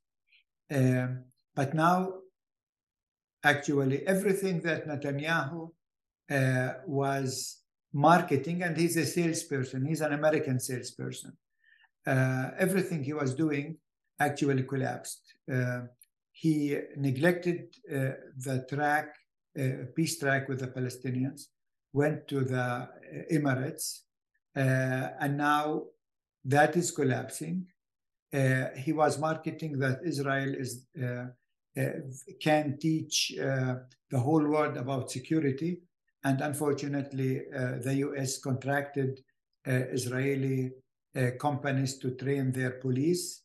Um, 0.71 1.25
but 1.55 1.75
now, 1.75 2.15
actually, 3.45 4.07
everything 4.07 4.61
that 4.63 4.87
Netanyahu 4.87 5.71
uh, 6.31 6.75
was 6.87 7.61
marketing, 7.93 8.63
and 8.63 8.77
he's 8.77 8.97
a 8.97 9.07
salesperson. 9.07 9.85
He's 9.87 10.01
an 10.01 10.13
American 10.13 10.59
salesperson. 10.59 11.37
Uh, 12.07 12.51
everything 12.59 13.05
he 13.05 13.13
was 13.13 13.35
doing 13.35 13.77
actually 14.27 14.65
collapsed. 14.65 15.23
Uh, 15.53 15.81
he 16.33 16.79
neglected 16.97 17.61
uh, 17.91 18.13
the 18.47 18.65
track, 18.69 19.09
uh, 19.59 19.85
peace 19.95 20.19
track 20.19 20.49
with 20.49 20.61
the 20.61 20.69
Palestinians, 20.69 21.41
went 21.93 22.27
to 22.29 22.41
the 22.41 22.89
Emirates, 23.31 24.01
and 24.55 25.37
now 25.37 25.85
that 26.45 26.77
is 26.77 26.91
collapsing. 26.91 27.67
he 28.85 28.93
was 29.03 29.19
marketing 29.29 29.73
that 29.79 29.99
Israel 30.13 30.51
is 30.65 30.73
can 32.47 32.67
teach 32.87 33.17
the 34.13 34.21
whole 34.27 34.47
world 34.55 34.77
about 34.85 35.11
security, 35.11 35.73
and 36.25 36.41
unfortunately, 36.41 37.33
the 37.87 37.95
U.S. 38.07 38.31
contracted 38.49 39.21
Israeli 39.67 40.73
uh, 41.15 41.33
companies 41.39 41.99
to 41.99 42.13
train 42.13 42.51
their 42.53 42.71
police 42.71 43.25
uh, 43.27 43.42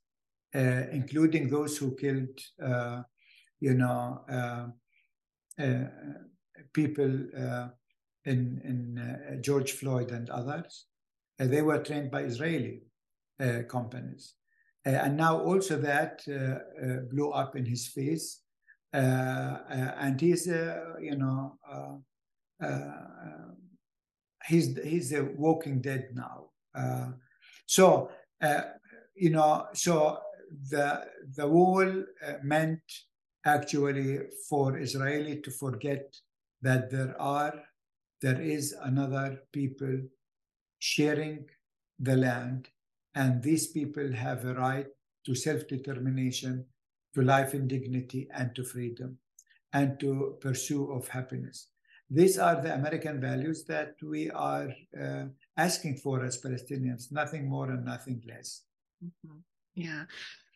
Uh, 0.55 0.85
including 0.93 1.49
those 1.49 1.77
who 1.77 1.93
killed, 1.95 2.39
uh, 2.63 3.01
you 3.59 3.73
know, 3.73 4.21
uh, 4.31 4.67
uh 5.61 5.83
people 6.73 7.11
uh, 7.37 7.67
in, 8.23 8.61
in 8.63 9.39
George 9.41 9.73
Floyd 9.73 10.11
and 10.11 10.29
others. 10.29 10.85
they 11.37 11.61
were 11.61 11.83
trained 11.83 12.09
by 12.09 12.21
Israeli 12.21 12.83
companies. 13.67 14.35
and 14.85 15.17
now 15.17 15.39
also 15.39 15.77
that 15.77 16.21
blew 17.11 17.31
up 17.31 17.55
in 17.55 17.65
his 17.65 17.87
face. 17.87 18.41
and 18.93 20.21
he's, 20.21 20.47
you 20.47 21.17
know, 21.17 21.57
he's 24.47 24.77
he's 24.77 25.13
a 25.13 25.23
walking 25.23 25.81
dead 25.81 26.09
now. 26.13 26.49
Uh, 26.73 27.11
so 27.65 28.09
uh, 28.41 28.61
you 29.15 29.29
know, 29.29 29.67
so 29.73 30.19
the 30.69 31.05
the 31.35 31.47
wall 31.47 31.89
uh, 32.27 32.33
meant 32.43 32.81
actually 33.45 34.19
for 34.49 34.77
Israeli 34.77 35.41
to 35.41 35.51
forget 35.51 36.15
that 36.61 36.89
there 36.89 37.19
are 37.19 37.53
there 38.21 38.41
is 38.41 38.75
another 38.81 39.43
people 39.51 40.01
sharing 40.79 41.45
the 41.99 42.17
land, 42.17 42.69
and 43.15 43.41
these 43.41 43.67
people 43.67 44.11
have 44.11 44.45
a 44.45 44.53
right 44.53 44.87
to 45.25 45.35
self-determination, 45.35 46.65
to 47.13 47.21
life 47.21 47.53
and 47.53 47.67
dignity, 47.67 48.27
and 48.33 48.55
to 48.55 48.63
freedom, 48.63 49.17
and 49.73 49.99
to 49.99 50.37
pursue 50.41 50.91
of 50.91 51.07
happiness. 51.07 51.67
These 52.09 52.37
are 52.37 52.61
the 52.61 52.73
American 52.73 53.19
values 53.19 53.65
that 53.65 53.95
we 54.01 54.29
are 54.31 54.69
uh, 54.99 55.25
asking 55.57 55.97
for 55.97 56.23
as 56.23 56.41
Palestinians, 56.41 57.11
nothing 57.11 57.49
more 57.49 57.69
and 57.69 57.83
nothing 57.85 58.23
less. 58.27 58.63
Mm-hmm. 59.03 59.37
Yeah. 59.77 60.05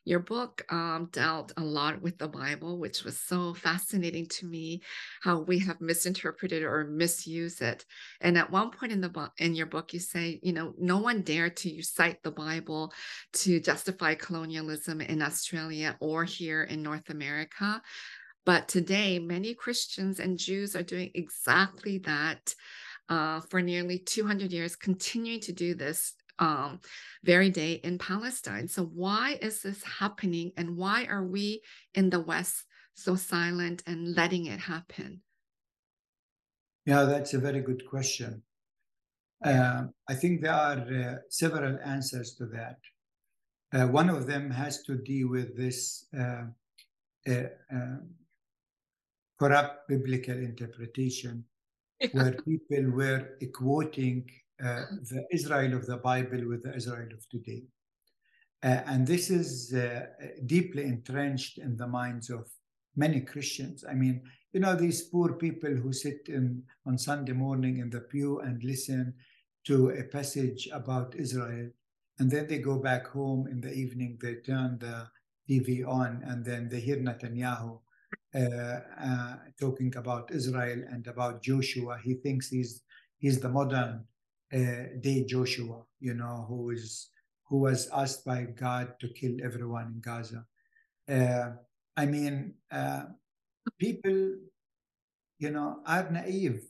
Your 0.03 0.19
book 0.19 0.65
um, 0.71 1.10
dealt 1.12 1.51
a 1.57 1.63
lot 1.63 2.01
with 2.01 2.17
the 2.17 2.27
Bible, 2.27 2.79
which 2.79 3.03
was 3.03 3.19
so 3.19 3.53
fascinating 3.53 4.25
to 4.29 4.47
me. 4.47 4.81
How 5.21 5.41
we 5.41 5.60
have 5.60 5.79
misinterpreted 5.79 6.63
or 6.63 6.86
misused 6.86 7.62
it, 7.62 7.86
and 8.19 8.36
at 8.36 8.49
one 8.49 8.71
point 8.71 8.91
in 8.91 8.99
the 8.99 9.31
in 9.38 9.53
your 9.53 9.67
book, 9.67 9.93
you 9.93 9.99
say, 9.99 10.39
you 10.41 10.53
know, 10.53 10.73
no 10.79 10.97
one 10.97 11.21
dared 11.21 11.55
to 11.57 11.84
cite 11.84 12.23
the 12.23 12.31
Bible 12.31 12.91
to 13.34 13.60
justify 13.60 14.15
colonialism 14.15 15.01
in 15.01 15.21
Australia 15.21 15.95
or 15.99 16.23
here 16.23 16.63
in 16.63 16.81
North 16.81 17.12
America. 17.12 17.79
But 18.43 18.67
today, 18.67 19.19
many 19.19 19.53
Christians 19.53 20.19
and 20.19 20.39
Jews 20.39 20.75
are 20.75 20.81
doing 20.81 21.12
exactly 21.13 21.99
that. 21.99 22.55
Uh, 23.10 23.41
for 23.49 23.62
nearly 23.62 23.99
200 23.99 24.53
years, 24.53 24.77
continuing 24.77 25.41
to 25.41 25.51
do 25.51 25.75
this 25.75 26.13
um, 26.39 26.80
very 27.24 27.50
day 27.50 27.74
in 27.84 27.98
Palestine. 27.98 28.67
So, 28.67 28.84
why 28.84 29.38
is 29.41 29.62
this 29.62 29.84
happening? 29.84 30.52
And 30.58 30.78
why 30.78 31.06
are 31.06 31.24
we 31.26 31.62
in 31.94 32.10
the 32.10 32.20
West 32.20 32.65
so 32.94 33.15
silent 33.15 33.84
and 33.86 34.15
letting 34.15 34.46
it 34.46 34.60
happen? 34.60 35.22
Yeah, 36.86 37.04
that's 37.04 37.34
a 37.34 37.39
very 37.39 37.62
good 37.62 37.86
question. 37.88 38.44
Uh, 39.44 39.84
I 40.08 40.13
think 40.15 40.41
there 40.41 40.54
are 40.54 40.80
uh, 40.80 41.15
several 41.30 41.78
answers 41.84 42.36
to 42.36 42.46
that. 42.48 42.78
Uh, 43.74 43.88
one 43.88 44.10
of 44.10 44.28
them 44.28 44.52
has 44.52 44.84
to 44.84 44.96
do 44.96 45.30
with 45.30 45.56
this 45.56 46.06
uh, 46.20 46.44
uh, 47.28 47.44
um, 47.72 48.10
corrupt 49.39 49.88
biblical 49.88 50.38
interpretation, 50.38 51.46
where 52.12 52.34
people 52.34 52.91
were 52.91 53.38
quoting 53.54 54.30
uh, 54.63 54.84
the 55.10 55.26
Israel 55.32 55.74
of 55.74 55.86
the 55.86 55.97
Bible 55.97 56.47
with 56.47 56.63
the 56.63 56.76
Israel 56.76 57.10
of 57.13 57.28
today. 57.30 57.63
Uh, 58.63 58.82
and 58.86 59.08
this 59.08 59.30
is 59.30 59.74
uh, 59.74 60.06
deeply 60.45 60.84
entrenched 60.84 61.58
in 61.58 61.76
the 61.76 61.88
minds 61.88 62.30
of 62.30 62.47
many 62.95 63.21
Christians. 63.21 63.84
I 63.89 63.93
mean, 63.93 64.21
you 64.54 64.60
know, 64.60 64.76
these 64.76 65.04
poor 65.04 65.34
people 65.34 65.71
who 65.71 65.93
sit 65.93 66.28
in, 66.28 66.62
on 66.86 66.97
Sunday 66.97 67.32
morning 67.32 67.80
in 67.80 67.89
the 67.89 68.02
pew 68.02 68.39
and 68.39 68.63
listen 68.63 69.15
to 69.65 69.89
a 69.89 70.04
passage 70.04 70.69
about 70.71 71.15
Israel, 71.15 71.69
and 72.19 72.30
then 72.30 72.47
they 72.47 72.60
go 72.60 72.78
back 72.78 73.08
home 73.08 73.47
in 73.47 73.62
the 73.62 73.74
evening, 73.74 74.19
they 74.21 74.36
turn 74.36 74.78
the 74.80 75.08
TV 75.50 75.88
on, 75.88 76.21
and 76.26 76.45
then 76.45 76.69
they 76.69 76.80
hear 76.80 76.97
Netanyahu 76.97 77.80
uh, 78.36 78.39
uh, 78.39 79.36
talking 79.60 79.95
about 79.95 80.32
Israel 80.32 80.84
and 80.91 81.08
about 81.08 81.41
Joshua. 81.41 81.97
He 82.04 82.15
thinks 82.15 82.50
he's 82.50 82.84
he's 83.17 83.39
the 83.39 83.50
modern 83.50 84.06
uh, 84.54 85.00
day 85.00 85.24
Joshua, 85.26 85.84
you 86.00 86.14
know, 86.14 86.46
who 86.48 86.72
is 86.72 87.10
who 87.48 87.58
was 87.60 87.90
asked 87.94 88.24
by 88.26 88.44
God 88.44 89.00
to 89.00 89.08
kill 89.10 89.36
everyone 89.44 89.88
in 89.94 90.00
Gaza. 90.00 90.46
Uh, 91.10 91.52
I 91.98 92.06
mean, 92.06 92.54
uh, 92.72 93.04
people, 93.78 94.36
you 95.38 95.52
know, 95.52 95.80
are 95.86 96.10
naive. 96.10 96.62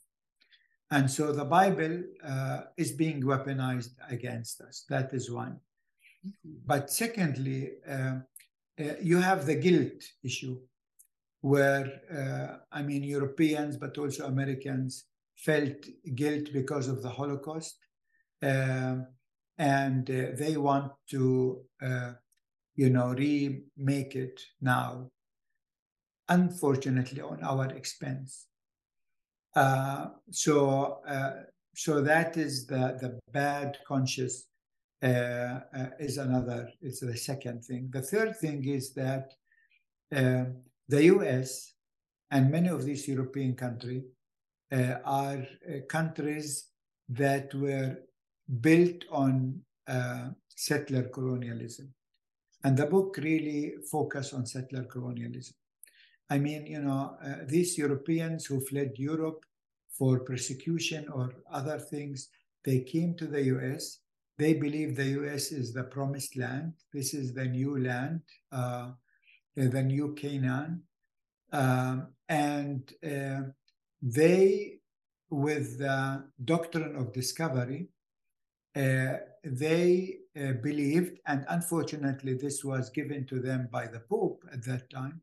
And 0.89 1.09
so 1.09 1.31
the 1.31 1.45
Bible 1.45 2.03
uh, 2.23 2.61
is 2.77 2.91
being 2.91 3.21
weaponized 3.21 3.93
against 4.09 4.59
us. 4.61 4.85
That 4.89 5.13
is 5.13 5.29
one. 5.29 5.59
But 6.43 6.89
secondly, 6.89 7.73
uh, 7.87 8.19
you 9.01 9.17
have 9.17 9.45
the 9.45 9.55
guilt 9.55 10.03
issue, 10.23 10.59
where, 11.41 12.61
I 12.71 12.81
mean, 12.81 13.03
Europeans, 13.03 13.77
but 13.77 13.97
also 13.97 14.25
Americans 14.25 15.05
felt 15.41 15.85
guilt 16.15 16.49
because 16.53 16.87
of 16.87 17.01
the 17.01 17.09
Holocaust. 17.09 17.77
Um, 18.43 19.07
and 19.57 20.09
uh, 20.09 20.35
they 20.35 20.57
want 20.57 20.91
to, 21.09 21.61
uh, 21.81 22.13
you 22.75 22.89
know, 22.89 23.09
remake 23.09 24.15
it 24.15 24.41
now, 24.61 25.11
unfortunately, 26.29 27.21
on 27.21 27.43
our 27.43 27.67
expense. 27.69 28.47
Uh, 29.55 30.07
so, 30.31 31.01
uh, 31.07 31.43
so 31.75 32.01
that 32.01 32.37
is 32.37 32.65
the 32.65 32.97
the 33.01 33.19
bad 33.31 33.77
conscious 33.87 34.47
uh, 35.03 35.59
uh, 35.75 35.89
is 35.99 36.17
another. 36.17 36.69
Is 36.81 37.01
the 37.01 37.15
second 37.15 37.63
thing. 37.63 37.89
The 37.91 38.01
third 38.01 38.37
thing 38.37 38.67
is 38.67 38.93
that 38.93 39.33
the 40.09 41.03
U.S. 41.15 41.73
and 42.31 42.49
many 42.49 42.69
of 42.69 42.83
these 42.83 43.07
European 43.07 43.55
countries 43.55 44.03
are 44.71 45.45
countries 45.89 46.67
that 47.09 47.53
were 47.53 47.97
built 48.61 49.03
on 49.11 49.61
uh, 49.87 50.29
settler 50.47 51.03
colonialism. 51.03 51.93
And 52.63 52.77
the 52.77 52.85
book 52.85 53.17
really 53.17 53.73
focused 53.89 54.33
on 54.33 54.45
settler 54.45 54.83
colonialism. 54.83 55.55
I 56.29 56.37
mean, 56.37 56.65
you 56.65 56.79
know, 56.79 57.17
uh, 57.23 57.43
these 57.45 57.77
Europeans 57.77 58.45
who 58.45 58.61
fled 58.61 58.93
Europe 58.95 59.43
for 59.89 60.19
persecution 60.19 61.09
or 61.09 61.33
other 61.51 61.77
things, 61.77 62.29
they 62.63 62.81
came 62.81 63.15
to 63.15 63.27
the 63.27 63.43
US. 63.55 63.99
They 64.37 64.53
believe 64.53 64.95
the 64.95 65.09
US 65.21 65.51
is 65.51 65.73
the 65.73 65.83
promised 65.83 66.37
land. 66.37 66.73
This 66.93 67.13
is 67.13 67.33
the 67.33 67.45
new 67.45 67.79
land, 67.79 68.21
uh, 68.51 68.91
the 69.55 69.83
new 69.83 70.13
Canaan. 70.13 70.83
Um, 71.51 72.07
and 72.29 72.93
uh, 73.03 73.51
they, 74.01 74.79
with 75.29 75.79
the 75.79 76.23
doctrine 76.43 76.95
of 76.95 77.13
discovery, 77.13 77.89
uh, 78.75 79.17
they 79.43 80.17
uh, 80.39 80.53
believed, 80.63 81.19
and 81.27 81.45
unfortunately, 81.49 82.33
this 82.33 82.63
was 82.63 82.89
given 82.89 83.25
to 83.27 83.39
them 83.39 83.67
by 83.71 83.87
the 83.87 83.99
Pope 83.99 84.43
at 84.51 84.63
that 84.65 84.89
time, 84.89 85.21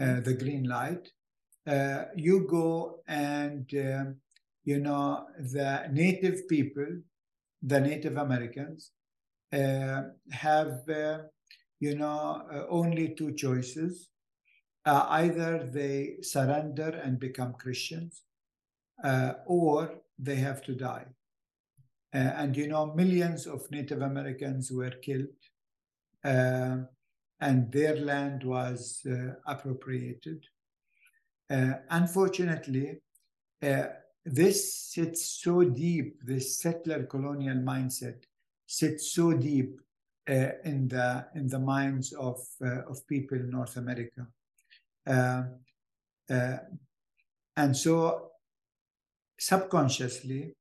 uh, 0.00 0.04
mm-hmm. 0.04 0.22
the 0.22 0.34
green 0.34 0.64
light. 0.64 1.12
Uh, 1.66 2.04
you 2.16 2.46
go 2.48 3.00
and, 3.06 3.72
um, 3.74 4.16
you 4.64 4.78
know, 4.78 5.26
the 5.38 5.86
native 5.92 6.48
people, 6.48 6.86
the 7.62 7.80
Native 7.80 8.16
Americans, 8.16 8.90
uh, 9.52 10.02
have, 10.32 10.88
uh, 10.88 11.18
you 11.78 11.94
know, 11.94 12.66
only 12.68 13.14
two 13.14 13.32
choices. 13.34 14.08
Either 14.84 15.68
they 15.72 16.16
surrender 16.22 17.00
and 17.04 17.18
become 17.18 17.54
Christians, 17.54 18.22
or 19.46 20.02
they 20.18 20.36
have 20.36 20.62
to 20.62 20.74
die. 20.74 21.06
Uh, 22.14 22.18
and 22.36 22.56
you 22.56 22.68
know, 22.68 22.92
millions 22.94 23.46
of 23.46 23.70
Native 23.70 24.02
Americans 24.02 24.70
were 24.70 24.90
killed, 24.90 25.28
uh, 26.24 26.78
and 27.40 27.72
their 27.72 27.96
land 27.96 28.44
was 28.44 29.00
uh, 29.06 29.34
appropriated. 29.46 30.44
Uh, 31.48 31.72
unfortunately, 31.90 33.00
uh, 33.62 33.84
this 34.24 34.74
sits 34.92 35.40
so 35.42 35.64
deep, 35.64 36.20
this 36.22 36.60
settler 36.60 37.04
colonial 37.04 37.56
mindset 37.56 38.22
sits 38.66 39.12
so 39.12 39.32
deep 39.32 39.80
uh, 40.28 40.50
in, 40.64 40.88
the, 40.88 41.26
in 41.34 41.48
the 41.48 41.58
minds 41.58 42.12
of, 42.12 42.38
of 42.60 43.06
people 43.08 43.38
in 43.38 43.50
North 43.50 43.76
America. 43.76 44.26
And 45.06 45.46
so, 47.76 48.30
subconsciously, 49.38 50.54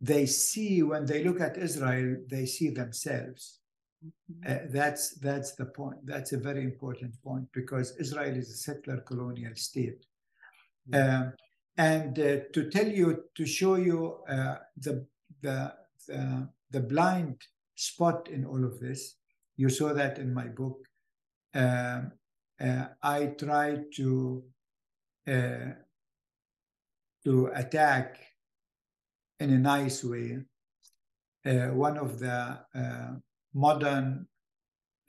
they 0.00 0.26
see 0.26 0.82
when 0.82 1.04
they 1.04 1.22
look 1.22 1.40
at 1.40 1.58
Israel, 1.58 2.16
they 2.28 2.46
see 2.46 2.70
themselves. 2.70 3.60
Mm-hmm. 4.04 4.52
Uh, 4.52 4.58
that's 4.70 5.18
that's 5.18 5.54
the 5.56 5.66
point. 5.66 5.98
That's 6.04 6.32
a 6.32 6.38
very 6.38 6.64
important 6.64 7.14
point 7.22 7.48
because 7.52 7.94
Israel 7.98 8.34
is 8.34 8.50
a 8.50 8.56
settler 8.56 9.00
colonial 9.00 9.54
state. 9.54 10.06
Um, 10.92 11.34
and 11.76 12.18
uh, 12.18 12.38
to 12.52 12.70
tell 12.70 12.88
you, 12.88 13.24
to 13.36 13.46
show 13.46 13.76
you 13.76 14.18
uh, 14.28 14.56
the, 14.76 15.06
the, 15.42 15.72
the 16.08 16.48
the 16.70 16.80
blind 16.80 17.40
spot 17.74 18.28
in 18.28 18.44
all 18.44 18.64
of 18.64 18.80
this, 18.80 19.16
you 19.56 19.68
saw 19.68 19.92
that 19.92 20.18
in 20.18 20.32
my 20.32 20.46
book. 20.46 20.78
Um, 21.54 22.12
uh, 22.60 22.86
I 23.02 23.26
try 23.26 23.78
to 23.96 24.44
uh, 25.26 25.72
to 27.24 27.46
attack 27.54 28.18
in 29.38 29.50
a 29.50 29.58
nice 29.58 30.04
way. 30.04 30.38
Uh, 31.44 31.68
one 31.68 31.96
of 31.96 32.18
the 32.18 32.58
uh, 32.74 33.12
modern 33.54 34.26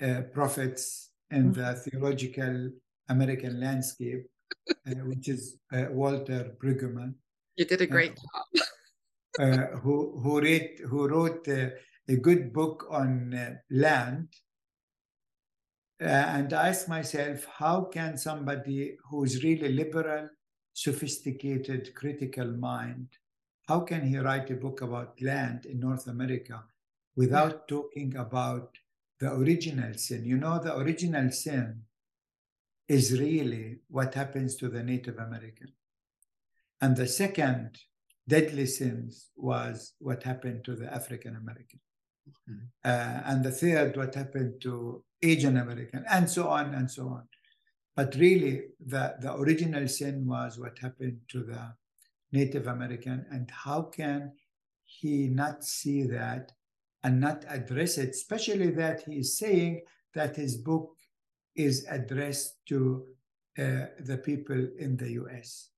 uh, 0.02 0.22
prophets 0.34 1.12
in 1.30 1.52
mm-hmm. 1.52 1.62
the 1.62 1.74
theological 1.76 2.72
American 3.10 3.60
landscape, 3.60 4.26
uh, 4.70 4.92
which 5.06 5.28
is 5.28 5.58
uh, 5.74 5.86
Walter 5.92 6.54
Brueggemann. 6.62 7.14
You 7.58 7.66
did 7.66 7.82
a 7.82 7.88
great 7.88 8.16
job. 8.16 8.66
who 9.82 10.20
who 10.22 10.42
wrote 10.42 10.80
who 10.88 11.08
wrote 11.08 11.48
a 11.48 12.16
good 12.22 12.54
book 12.54 12.88
on 12.90 13.60
land. 13.70 14.28
And 16.02 16.52
I 16.54 16.70
asked 16.70 16.90
myself, 16.90 17.46
how 17.46 17.84
can 17.84 18.18
somebody 18.18 18.98
who's 19.10 19.44
really 19.44 19.70
liberal, 19.70 20.30
sophisticated, 20.74 21.94
critical 21.96 22.48
mind 22.48 23.08
how 23.72 23.80
can 23.80 24.06
he 24.06 24.18
write 24.18 24.50
a 24.50 24.56
book 24.56 24.82
about 24.82 25.22
land 25.22 25.66
in 25.66 25.80
North 25.80 26.08
America 26.08 26.62
without 27.16 27.52
yeah. 27.54 27.68
talking 27.70 28.18
about 28.18 28.78
the 29.22 29.32
original 29.32 29.94
sin? 29.94 30.26
You 30.26 30.38
know, 30.38 30.60
the 30.60 30.78
original 30.78 31.32
sin 31.32 31.84
is 32.90 33.18
really 33.18 33.80
what 33.88 34.14
happens 34.14 34.58
to 34.58 34.68
the 34.68 34.84
Native 34.84 35.18
American. 35.18 35.72
And 36.82 36.98
the 36.98 37.08
second 37.08 37.78
deadly 38.28 38.66
sins 38.66 39.30
was 39.38 39.94
what 40.00 40.24
happened 40.24 40.66
to 40.66 40.76
the 40.76 40.94
African 40.94 41.38
American. 41.38 41.80
Mm-hmm. 42.50 42.66
Uh, 42.84 43.22
and 43.26 43.46
the 43.46 43.52
third, 43.52 43.96
what 43.96 44.16
happened 44.16 44.62
to 44.64 45.02
Asian 45.22 45.58
American, 45.58 46.04
and 46.10 46.30
so 46.30 46.48
on 46.48 46.74
and 46.74 46.90
so 46.90 47.08
on. 47.08 47.28
But 47.96 48.16
really, 48.16 48.64
the, 48.86 49.16
the 49.20 49.36
original 49.36 49.88
sin 49.88 50.26
was 50.26 50.58
what 50.58 50.80
happened 50.80 51.20
to 51.30 51.44
the 51.44 51.74
Native 52.32 52.68
American, 52.68 53.26
and 53.32 53.50
how 53.52 53.84
can 53.84 54.32
he 54.86 55.28
not 55.28 55.64
see 55.64 56.04
that 56.04 56.52
and 57.04 57.20
not 57.20 57.46
address 57.48 57.98
it, 57.98 58.10
especially 58.10 58.72
that 58.72 59.04
he 59.04 59.18
is 59.18 59.38
saying 59.38 59.82
that 60.14 60.36
his 60.36 60.58
book 60.58 60.96
is 61.56 61.86
addressed 61.90 62.56
to 62.68 63.06
uh, 63.58 63.88
the 64.00 64.20
people 64.24 64.68
in 64.78 64.96
the 64.98 65.12
US. 65.24 65.70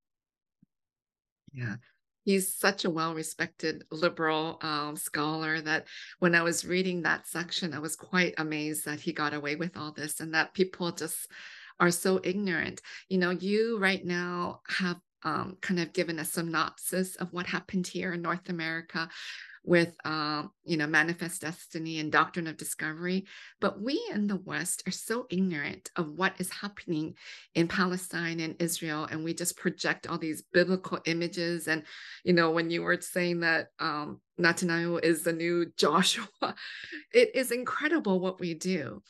Yeah, 1.52 1.76
he's 2.24 2.54
such 2.54 2.86
a 2.86 2.90
well-respected 2.90 3.84
liberal 3.92 4.58
um, 4.62 4.96
scholar 4.96 5.62
that 5.62 5.88
when 6.20 6.36
I 6.36 6.42
was 6.42 6.66
reading 6.66 7.02
that 7.04 7.28
section, 7.28 7.74
I 7.74 7.80
was 7.80 7.96
quite 7.96 8.34
amazed 8.38 8.86
that 8.86 9.00
he 9.00 9.14
got 9.14 9.34
away 9.34 9.56
with 9.56 9.78
all 9.78 9.92
this 9.92 10.20
and 10.20 10.34
that 10.34 10.54
people 10.54 10.92
just 10.92 11.30
are 11.80 11.92
so 11.92 12.20
ignorant. 12.24 12.82
You 13.10 13.18
know, 13.18 13.32
you 13.32 13.78
right 13.80 14.04
now 14.06 14.62
have 14.68 14.98
um, 15.24 15.58
kind 15.62 15.80
of 15.80 15.94
given 15.94 16.20
a 16.20 16.26
synopsis 16.26 17.16
of 17.16 17.32
what 17.32 17.46
happened 17.48 17.88
here 17.88 18.14
in 18.14 18.22
North 18.22 18.50
America 18.50 19.10
with 19.66 19.96
um, 20.04 20.52
you 20.66 20.76
know 20.76 20.88
manifest 20.88 21.42
destiny 21.42 22.00
and 22.00 22.12
doctrine 22.12 22.48
of 22.48 22.58
discovery. 22.58 23.26
But 23.62 23.82
we 23.82 24.02
in 24.14 24.28
the 24.28 24.36
west 24.36 24.84
are 24.88 24.92
so 24.92 25.26
ignorant 25.30 25.90
of 25.96 26.12
what 26.12 26.34
is 26.40 26.52
happening 26.52 27.16
in 27.56 27.68
palestine 27.68 28.40
and 28.40 28.56
israel 28.60 29.08
and 29.10 29.24
we 29.24 29.34
just 29.34 29.58
project 29.58 30.08
all 30.08 30.18
these 30.18 30.44
biblical 30.54 31.00
images. 31.06 31.68
And 31.68 31.84
you 32.24 32.34
know 32.34 32.52
when 32.52 32.70
you 32.70 32.82
were 32.82 33.00
saying 33.00 33.42
that 33.42 33.68
um, 33.80 34.20
netanyahu 34.40 35.04
is 35.04 35.24
the 35.24 35.34
new 35.34 35.72
joshua 35.78 36.28
it 37.14 37.36
is 37.36 37.52
incredible 37.52 38.20
what 38.20 38.40
we 38.40 38.54
do 38.54 39.02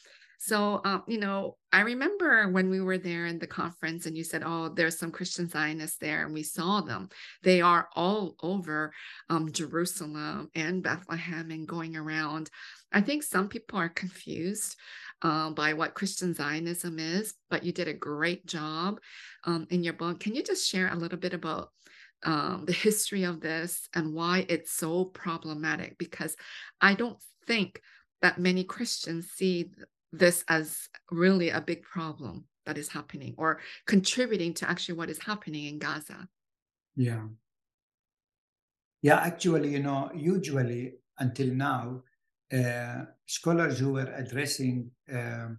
So, 0.46 0.82
um, 0.84 1.04
you 1.08 1.20
know, 1.20 1.56
I 1.72 1.82
remember 1.82 2.50
when 2.50 2.70
we 2.70 2.82
were 2.82 2.98
there 2.98 3.28
in 3.28 3.40
the 3.40 3.48
conference 3.48 4.06
and 4.06 4.18
you 4.18 4.26
said, 4.26 4.44
oh, 4.46 4.68
there's 4.68 5.00
some 5.00 5.10
Christian 5.10 5.48
Zionists 5.48 6.00
there, 6.00 6.26
and 6.26 6.34
we 6.34 6.44
saw 6.44 6.82
them. 6.82 7.08
They 7.44 7.62
are 7.62 7.88
all 7.96 8.36
over 8.44 8.92
um, 9.30 9.54
Jerusalem 9.54 10.50
and 10.54 10.84
Bethlehem 10.84 11.50
and 11.50 11.66
going 11.66 11.96
around. 11.96 12.50
I 12.92 13.00
think 13.00 13.24
some 13.24 13.48
people 13.48 13.80
are 13.80 13.88
confused 13.88 14.76
um, 15.22 15.54
by 15.54 15.72
what 15.72 15.94
Christian 15.94 16.34
Zionism 16.34 17.00
is, 17.00 17.36
but 17.50 17.64
you 17.64 17.72
did 17.72 17.88
a 17.88 17.94
great 17.94 18.46
job 18.46 19.00
um, 19.46 19.66
in 19.70 19.82
your 19.82 19.94
book. 19.94 20.20
Can 20.20 20.36
you 20.36 20.44
just 20.44 20.70
share 20.70 20.92
a 20.92 20.98
little 20.98 21.20
bit 21.20 21.34
about 21.34 21.70
um, 22.24 22.66
the 22.66 22.74
history 22.74 23.24
of 23.24 23.40
this 23.40 23.88
and 23.96 24.14
why 24.14 24.46
it's 24.50 24.74
so 24.74 25.06
problematic? 25.06 25.98
Because 25.98 26.36
I 26.82 26.96
don't 26.96 27.20
think 27.48 27.82
that 28.22 28.40
many 28.40 28.66
Christians 28.66 29.30
see 29.30 29.72
this 30.14 30.46
as 30.48 30.88
really 31.12 31.50
a 31.50 31.60
big 31.60 31.82
problem 31.82 32.46
that 32.66 32.78
is 32.78 32.88
happening 32.88 33.34
or 33.38 33.60
contributing 33.86 34.54
to 34.54 34.70
actually 34.70 34.96
what 34.96 35.10
is 35.10 35.20
happening 35.20 35.66
in 35.66 35.80
Gaza. 35.80 36.30
Yeah. 36.96 37.26
Yeah, 39.02 39.18
actually, 39.18 39.70
you 39.74 39.80
know, 39.80 40.10
usually 40.16 40.94
until 41.20 41.54
now, 41.54 42.04
uh, 42.54 43.06
scholars 43.26 43.80
who 43.80 43.94
were 43.94 44.14
addressing 44.16 44.92
uh, 45.12 45.50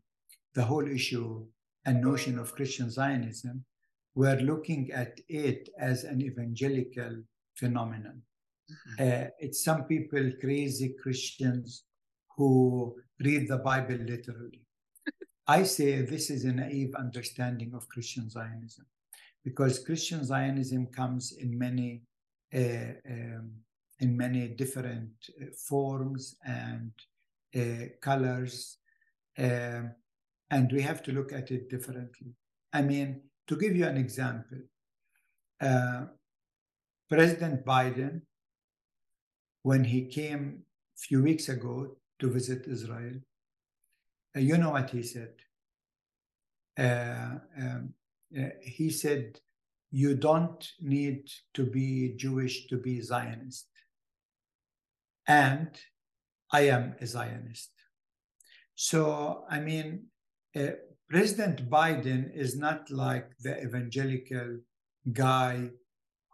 the 0.54 0.64
whole 0.64 0.86
issue 0.88 1.44
and 1.84 2.00
notion 2.00 2.38
of 2.38 2.54
Christian 2.54 2.88
Zionism 2.90 3.64
were 4.14 4.36
looking 4.36 4.92
at 4.92 5.18
it 5.28 5.68
as 5.78 6.04
an 6.04 6.22
evangelical 6.22 7.22
phenomenon. 7.54 8.22
Mm-hmm. 8.70 9.02
Uh, 9.02 9.28
it's 9.38 9.64
some 9.64 9.84
people, 9.84 10.30
crazy 10.40 10.94
Christians, 11.02 11.84
who 12.36 12.96
read 13.20 13.48
the 13.48 13.58
Bible 13.58 13.96
literally. 13.96 14.62
I 15.46 15.62
say 15.64 16.02
this 16.02 16.30
is 16.30 16.44
a 16.44 16.52
naive 16.52 16.94
understanding 16.94 17.74
of 17.74 17.88
Christian 17.88 18.30
Zionism 18.30 18.86
because 19.44 19.84
Christian 19.84 20.24
Zionism 20.24 20.86
comes 20.86 21.32
in 21.32 21.58
many 21.58 22.02
uh, 22.54 22.94
um, 23.10 23.50
in 24.00 24.16
many 24.16 24.48
different 24.48 25.10
uh, 25.40 25.46
forms 25.68 26.36
and 26.44 26.92
uh, 27.56 27.86
colors, 28.00 28.78
um, 29.38 29.92
and 30.50 30.72
we 30.72 30.82
have 30.82 31.02
to 31.02 31.12
look 31.12 31.32
at 31.32 31.50
it 31.50 31.68
differently. 31.70 32.34
I 32.72 32.82
mean, 32.82 33.22
to 33.46 33.56
give 33.56 33.76
you 33.76 33.86
an 33.86 33.96
example, 33.96 34.58
uh, 35.60 36.06
President 37.08 37.64
Biden, 37.64 38.22
when 39.62 39.84
he 39.84 40.06
came 40.06 40.62
a 40.96 40.98
few 40.98 41.22
weeks 41.22 41.48
ago 41.48 41.96
to 42.24 42.30
visit 42.30 42.66
Israel, 42.66 43.16
uh, 44.34 44.40
you 44.40 44.56
know 44.56 44.70
what 44.70 44.88
he 44.88 45.02
said? 45.02 45.34
Uh, 46.78 47.34
um, 47.60 47.92
uh, 48.38 48.48
he 48.62 48.88
said, 48.90 49.38
You 49.90 50.14
don't 50.14 50.62
need 50.80 51.30
to 51.52 51.66
be 51.66 52.14
Jewish 52.16 52.66
to 52.68 52.78
be 52.78 53.02
Zionist. 53.02 53.68
And 55.28 55.68
I 56.50 56.62
am 56.76 56.96
a 57.00 57.06
Zionist. 57.06 57.72
So, 58.74 59.44
I 59.50 59.60
mean, 59.60 60.06
uh, 60.56 60.72
President 61.10 61.68
Biden 61.68 62.34
is 62.34 62.56
not 62.56 62.90
like 62.90 63.28
the 63.40 63.54
evangelical 63.62 64.58
guy 65.12 65.70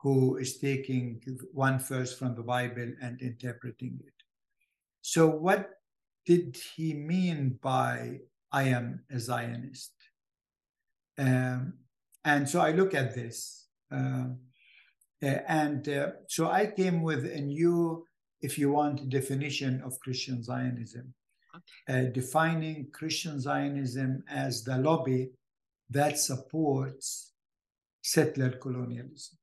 who 0.02 0.36
is 0.36 0.58
taking 0.58 1.20
one 1.52 1.78
verse 1.80 2.16
from 2.16 2.34
the 2.36 2.46
Bible 2.56 2.92
and 3.02 3.20
interpreting 3.20 3.98
it. 4.06 4.18
So, 5.02 5.26
what 5.26 5.79
did 6.26 6.56
he 6.74 6.94
mean 6.94 7.58
by 7.62 8.20
I 8.52 8.64
am 8.64 9.04
a 9.10 9.18
Zionist? 9.18 9.92
Um, 11.18 11.74
and 12.24 12.48
so 12.48 12.60
I 12.60 12.72
look 12.72 12.94
at 12.94 13.14
this. 13.14 13.66
Uh, 13.90 14.28
and 15.22 15.88
uh, 15.88 16.10
so 16.28 16.50
I 16.50 16.66
came 16.66 17.02
with 17.02 17.24
a 17.24 17.40
new, 17.40 18.06
if 18.40 18.58
you 18.58 18.70
want, 18.70 19.08
definition 19.08 19.82
of 19.84 19.98
Christian 20.00 20.42
Zionism, 20.42 21.12
okay. 21.54 22.08
uh, 22.08 22.12
defining 22.12 22.88
Christian 22.92 23.40
Zionism 23.40 24.24
as 24.28 24.64
the 24.64 24.78
lobby 24.78 25.30
that 25.90 26.18
supports 26.18 27.32
settler 28.02 28.50
colonialism. 28.50 29.38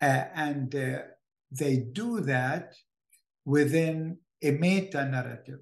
Uh, 0.00 0.24
and 0.34 0.74
uh, 0.74 0.98
they 1.50 1.76
do 1.76 2.20
that 2.20 2.74
within 3.44 4.18
a 4.42 4.50
meta 4.52 5.04
narrative. 5.04 5.60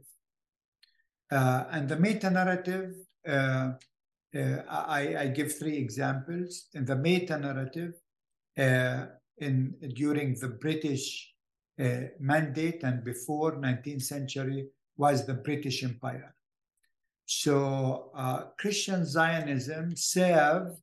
Uh, 1.30 1.64
and 1.70 1.88
the 1.88 1.96
meta 1.96 2.30
narrative, 2.30 2.94
uh, 3.28 3.72
uh, 4.34 4.62
I, 4.68 5.16
I, 5.18 5.26
give 5.28 5.58
three 5.58 5.76
examples. 5.76 6.68
In 6.74 6.84
the 6.84 6.94
meta 6.94 7.38
narrative, 7.38 7.94
uh, 8.56 9.06
in 9.38 9.74
during 9.94 10.34
the 10.34 10.48
British 10.48 11.32
uh, 11.80 12.02
mandate 12.20 12.82
and 12.84 13.02
before 13.04 13.56
19th 13.56 14.02
century 14.02 14.68
was 14.96 15.26
the 15.26 15.34
British 15.34 15.82
Empire. 15.82 16.34
So 17.26 18.12
Christian 18.56 19.04
Zionism 19.04 19.96
served 19.96 20.80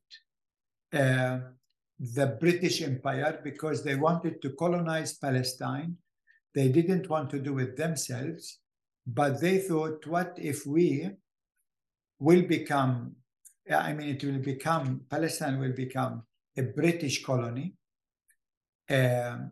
the 0.92 2.36
British 2.38 2.82
Empire 2.82 3.40
because 3.42 3.82
they 3.82 3.94
wanted 3.94 4.42
to 4.42 4.50
colonize 4.50 5.16
Palestine 5.16 5.96
they 6.54 6.68
didn't 6.68 7.08
want 7.08 7.30
to 7.30 7.38
do 7.38 7.58
it 7.58 7.76
themselves, 7.76 8.58
but 9.06 9.40
they 9.40 9.58
thought, 9.58 10.06
what 10.06 10.38
if 10.40 10.64
we 10.66 11.10
will 12.18 12.42
become, 12.42 13.16
I 13.70 13.92
mean, 13.92 14.10
it 14.10 14.24
will 14.24 14.38
become, 14.38 15.02
Palestine 15.10 15.58
will 15.58 15.72
become 15.72 16.22
a 16.56 16.62
British 16.62 17.24
colony. 17.24 17.74
Um, 18.88 19.50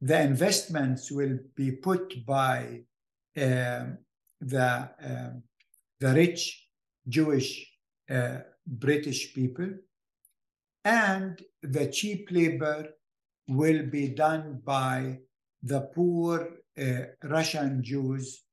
the 0.00 0.20
investments 0.20 1.10
will 1.10 1.38
be 1.54 1.72
put 1.72 2.24
by 2.24 2.82
um, 3.36 3.98
the, 4.40 4.90
um, 5.02 5.42
the 6.00 6.12
rich 6.14 6.66
Jewish 7.08 7.70
uh, 8.10 8.38
British 8.66 9.34
people, 9.34 9.70
and 10.84 11.40
the 11.62 11.86
cheap 11.88 12.28
labor 12.30 12.88
will 13.48 13.84
be 13.86 14.08
done 14.08 14.60
by 14.64 15.18
the 15.66 15.80
poor 15.94 16.48
uh, 16.78 17.02
Russian 17.22 17.82
Jews 17.82 18.44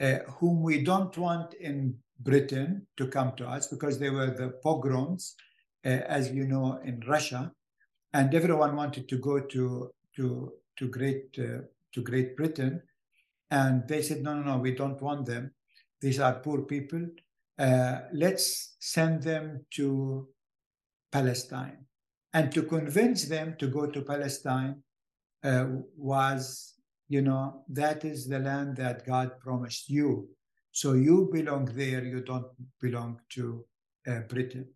uh, 0.00 0.18
whom 0.38 0.62
we 0.62 0.82
don't 0.82 1.16
want 1.16 1.54
in 1.54 1.96
Britain 2.20 2.86
to 2.96 3.08
come 3.08 3.32
to 3.36 3.46
us 3.46 3.68
because 3.68 3.98
they 3.98 4.10
were 4.10 4.30
the 4.30 4.50
pogroms, 4.62 5.34
uh, 5.84 5.88
as 5.88 6.30
you 6.30 6.46
know, 6.46 6.80
in 6.84 7.00
Russia, 7.06 7.52
and 8.12 8.34
everyone 8.34 8.76
wanted 8.76 9.08
to 9.08 9.18
go 9.18 9.40
to 9.40 9.90
to 10.16 10.52
to 10.76 10.88
Great 10.88 11.32
to 11.32 12.02
Great 12.02 12.36
Britain, 12.36 12.82
and 13.50 13.86
they 13.86 14.02
said, 14.02 14.22
no, 14.22 14.34
no, 14.34 14.42
no, 14.42 14.58
we 14.58 14.72
don't 14.74 15.00
want 15.00 15.26
them. 15.26 15.52
These 16.00 16.18
are 16.20 16.40
poor 16.40 16.62
people. 16.62 17.06
Uh, 17.56 18.00
let's 18.12 18.74
send 18.80 19.22
them 19.22 19.64
to 19.74 20.28
Palestine. 21.12 21.86
And 22.32 22.50
to 22.52 22.64
convince 22.64 23.26
them 23.26 23.54
to 23.60 23.68
go 23.68 23.86
to 23.86 24.02
Palestine, 24.02 24.82
uh, 25.44 25.66
was, 25.96 26.74
you 27.08 27.22
know, 27.22 27.64
that 27.68 28.04
is 28.04 28.26
the 28.26 28.38
land 28.38 28.76
that 28.76 29.06
God 29.06 29.38
promised 29.38 29.88
you. 29.88 30.28
So 30.72 30.94
you 30.94 31.28
belong 31.32 31.66
there, 31.66 32.04
you 32.04 32.20
don't 32.20 32.46
belong 32.80 33.20
to 33.34 33.64
uh, 34.08 34.20
Britain. 34.28 34.66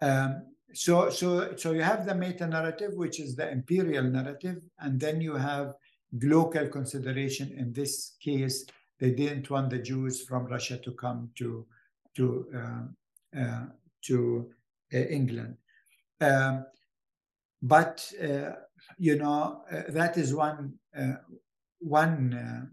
Um, 0.00 0.46
so, 0.72 1.10
so, 1.10 1.54
so 1.56 1.72
you 1.72 1.82
have 1.82 2.06
the 2.06 2.14
meta 2.14 2.46
narrative, 2.46 2.92
which 2.94 3.20
is 3.20 3.36
the 3.36 3.50
imperial 3.50 4.04
narrative, 4.04 4.56
and 4.78 4.98
then 4.98 5.20
you 5.20 5.34
have 5.34 5.74
local 6.22 6.68
consideration. 6.68 7.52
In 7.58 7.72
this 7.72 8.16
case, 8.22 8.64
they 8.98 9.10
didn't 9.10 9.50
want 9.50 9.70
the 9.70 9.78
Jews 9.78 10.22
from 10.22 10.46
Russia 10.46 10.78
to 10.78 10.92
come 10.92 11.30
to 11.36 11.66
to 12.16 12.46
uh, 12.54 13.40
uh, 13.40 13.64
to 14.02 14.50
uh, 14.94 14.98
England. 14.98 15.56
Um, 16.20 16.66
but 17.62 18.10
uh, 18.22 18.52
you 18.98 19.16
know, 19.16 19.62
uh, 19.70 19.82
that 19.88 20.16
is 20.16 20.34
one 20.34 20.74
uh, 20.96 21.14
one 21.78 22.70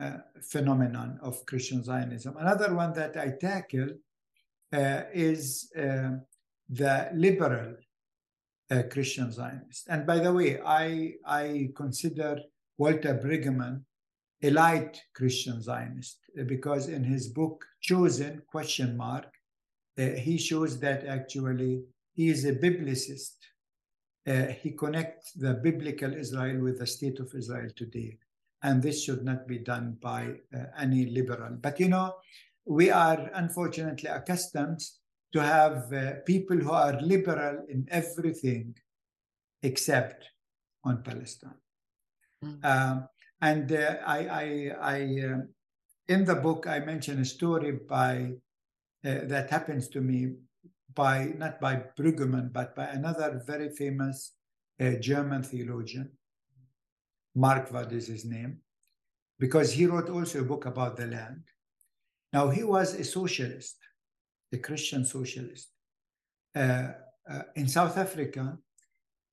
uh, 0.00 0.02
uh, 0.02 0.18
phenomenon 0.42 1.18
of 1.22 1.44
Christian 1.46 1.82
Zionism. 1.82 2.36
Another 2.38 2.74
one 2.74 2.92
that 2.94 3.16
I 3.16 3.32
tackle 3.40 3.90
uh, 4.72 5.02
is 5.12 5.70
the 5.74 7.10
liberal 7.14 7.76
Christian 8.90 9.30
Zionist. 9.30 9.86
And 9.88 10.06
by 10.06 10.18
the 10.18 10.32
way, 10.32 10.60
I 10.60 11.14
I 11.24 11.70
consider 11.76 12.40
Walter 12.78 13.14
Brueggemann 13.14 13.82
a 14.42 14.50
light 14.50 15.00
Christian 15.14 15.62
Zionist 15.62 16.18
because 16.46 16.88
in 16.88 17.04
his 17.04 17.28
book 17.28 17.64
Chosen 17.80 18.42
question 18.46 18.96
mark 18.96 19.32
he 19.96 20.36
shows 20.36 20.78
that 20.80 21.06
actually 21.06 21.84
he 22.12 22.28
is 22.28 22.44
a 22.44 22.52
biblicist 22.52 23.36
uh, 24.26 24.46
he 24.60 24.72
connects 24.72 25.32
the 25.32 25.54
biblical 25.54 26.12
Israel 26.12 26.60
with 26.60 26.78
the 26.78 26.86
state 26.86 27.20
of 27.20 27.32
Israel 27.34 27.70
today. 27.76 28.18
and 28.62 28.82
this 28.82 29.04
should 29.04 29.24
not 29.24 29.46
be 29.46 29.58
done 29.58 29.96
by 30.00 30.34
uh, 30.54 30.64
any 30.78 31.06
liberal. 31.06 31.56
But 31.60 31.78
you 31.78 31.88
know, 31.88 32.14
we 32.64 32.90
are 32.90 33.30
unfortunately 33.34 34.10
accustomed 34.10 34.80
to 35.32 35.40
have 35.42 35.92
uh, 35.92 36.12
people 36.26 36.56
who 36.56 36.72
are 36.72 37.00
liberal 37.00 37.64
in 37.68 37.86
everything 37.90 38.74
except 39.62 40.24
on 40.84 41.02
Palestine. 41.02 41.60
Mm. 42.44 42.64
Um, 42.64 43.08
and 43.40 43.70
uh, 43.72 43.96
I, 44.06 44.18
I, 44.18 44.70
I 44.80 44.98
uh, 45.28 45.38
in 46.08 46.24
the 46.24 46.36
book, 46.36 46.66
I 46.66 46.80
mention 46.80 47.20
a 47.20 47.24
story 47.24 47.72
by 47.72 48.32
uh, 49.04 49.20
that 49.24 49.50
happens 49.50 49.88
to 49.88 50.00
me 50.00 50.32
by 50.96 51.32
not 51.36 51.60
by 51.60 51.82
Brueggemann, 51.96 52.52
but 52.52 52.74
by 52.74 52.86
another 52.86 53.40
very 53.46 53.68
famous 53.68 54.32
uh, 54.80 54.92
German 55.00 55.42
theologian. 55.42 56.10
Marquardt 57.36 57.92
is 57.92 58.08
his 58.08 58.24
name, 58.24 58.58
because 59.38 59.70
he 59.72 59.86
wrote 59.86 60.08
also 60.08 60.40
a 60.40 60.44
book 60.44 60.64
about 60.64 60.96
the 60.96 61.06
land. 61.06 61.42
Now 62.32 62.48
he 62.48 62.64
was 62.64 62.94
a 62.94 63.04
socialist, 63.04 63.76
a 64.52 64.58
Christian 64.58 65.04
socialist. 65.04 65.68
Uh, 66.54 66.92
uh, 67.30 67.42
in 67.54 67.68
South 67.68 67.98
Africa, 67.98 68.56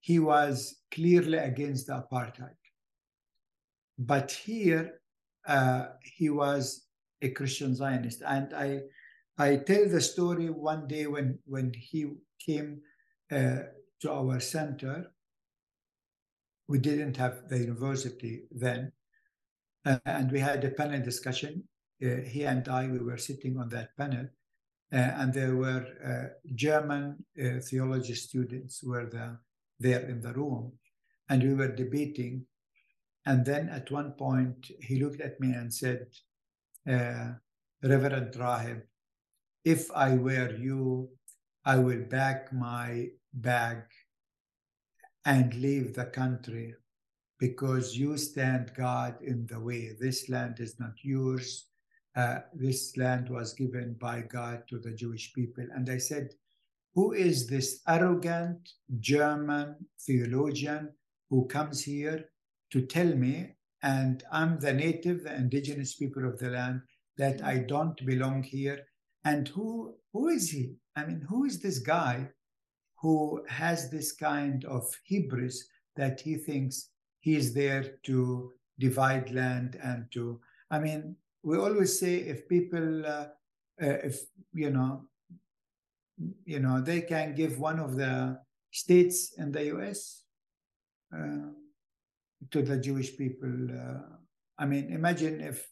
he 0.02 0.20
was 0.20 0.82
clearly 0.92 1.38
against 1.38 1.88
the 1.88 1.94
apartheid. 1.94 2.60
But 3.98 4.32
here, 4.32 5.00
uh, 5.48 5.86
he 6.02 6.30
was 6.30 6.86
a 7.22 7.30
Christian 7.30 7.74
Zionist. 7.74 8.22
And 8.26 8.54
I, 8.54 8.82
I 9.38 9.58
tell 9.58 9.88
the 9.90 10.02
story 10.02 10.50
one 10.50 10.88
day 10.88 11.08
when, 11.08 11.40
when 11.46 11.74
he 11.74 12.12
came 12.40 12.82
uh, 13.32 13.58
to 14.02 14.12
our 14.12 14.40
center. 14.40 15.12
We 16.68 16.80
didn't 16.80 17.18
have 17.18 17.50
the 17.50 17.60
university 17.60 18.44
then. 18.52 18.92
Uh, 19.86 20.00
and 20.06 20.32
we 20.32 20.40
had 20.40 20.64
a 20.64 20.70
panel 20.70 21.02
discussion. 21.02 21.64
Uh, 22.04 22.22
he 22.26 22.44
and 22.44 22.68
I, 22.68 22.88
we 22.88 23.00
were 23.00 23.18
sitting 23.18 23.58
on 23.58 23.70
that 23.70 23.96
panel. 23.98 24.28
Uh, 24.92 24.98
and 24.98 25.34
there 25.34 25.56
were 25.56 25.86
uh, 26.06 26.34
German 26.54 27.26
theology 27.62 28.14
students 28.14 28.84
were 28.84 29.08
the, 29.08 29.38
there 29.80 30.08
in 30.08 30.22
the 30.22 30.34
room. 30.34 30.74
And 31.30 31.42
we 31.42 31.54
were 31.54 31.76
debating 31.76 32.46
and 33.26 33.46
then 33.46 33.70
at 33.70 33.90
one 33.90 34.12
point, 34.12 34.72
he 34.82 35.02
looked 35.02 35.22
at 35.22 35.40
me 35.40 35.54
and 35.54 35.74
said, 35.74 36.08
uh, 36.90 37.34
Reverend 37.82 38.34
Raheb, 38.34 38.82
if 39.64 39.90
I 39.92 40.16
were 40.16 40.56
you, 40.56 41.10
I 41.66 41.78
will 41.78 42.04
pack 42.10 42.52
my 42.52 43.08
bag 43.34 43.84
and 45.26 45.54
leave 45.56 45.94
the 45.94 46.06
country 46.06 46.76
because 47.40 47.98
you 47.98 48.18
stand 48.18 48.74
God 48.76 49.16
in 49.22 49.48
the 49.48 49.60
way. 49.60 49.92
This 50.00 50.30
land 50.30 50.60
is 50.60 50.80
not 50.80 50.94
yours. 51.02 51.68
Uh, 52.16 52.40
this 52.54 52.96
land 52.98 53.30
was 53.30 53.54
given 53.54 53.96
by 54.00 54.22
God 54.22 54.64
to 54.70 54.80
the 54.80 54.92
Jewish 54.92 55.34
people. 55.34 55.66
And 55.74 55.90
I 55.90 55.98
said, 55.98 56.30
Who 56.94 57.14
is 57.14 57.48
this 57.48 57.82
arrogant 57.88 58.70
German 59.00 59.76
theologian 60.00 60.94
who 61.30 61.48
comes 61.48 61.84
here 61.84 62.26
to 62.72 62.86
tell 62.86 63.08
me, 63.16 63.56
and 63.82 64.24
I'm 64.32 64.60
the 64.60 64.74
native, 64.74 65.24
the 65.24 65.36
indigenous 65.36 65.96
people 65.96 66.28
of 66.28 66.40
the 66.40 66.50
land, 66.50 66.82
that 67.18 67.44
I 67.44 67.60
don't 67.60 68.04
belong 68.06 68.44
here. 68.44 68.86
And 69.26 69.48
who 69.48 69.96
who 70.12 70.30
is 70.30 70.50
he? 70.52 70.76
I 70.96 71.06
mean, 71.06 71.22
who 71.30 71.46
is 71.46 71.60
this 71.60 71.80
guy 71.80 72.30
who 73.02 73.44
has 73.48 73.90
this 73.90 74.12
kind 74.14 74.64
of 74.66 74.84
hubris 75.06 75.68
that 75.96 76.22
he 76.22 76.36
thinks 76.36 76.90
he's 77.20 77.54
there 77.54 77.98
to 78.04 78.52
divide 78.80 79.32
land 79.32 79.78
and 79.84 80.06
to 80.12 80.40
I 80.72 80.80
mean, 80.80 81.16
we 81.44 81.58
always 81.58 82.00
say 82.00 82.16
if 82.16 82.48
people 82.48 83.06
uh, 83.06 83.28
uh, 83.82 84.00
if 84.10 84.22
you 84.54 84.70
know 84.70 85.06
you 86.46 86.60
know 86.60 86.82
they 86.82 87.02
can 87.02 87.36
give 87.36 87.60
one 87.60 87.80
of 87.80 87.96
the 87.96 88.40
states 88.72 89.34
in 89.38 89.52
the 89.52 89.66
US 89.76 90.24
uh, 91.16 91.50
to 92.52 92.62
the 92.62 92.78
Jewish 92.78 93.16
people. 93.18 93.54
Uh, 93.70 94.18
I 94.58 94.66
mean, 94.66 94.92
imagine 94.92 95.42
if 95.42 95.70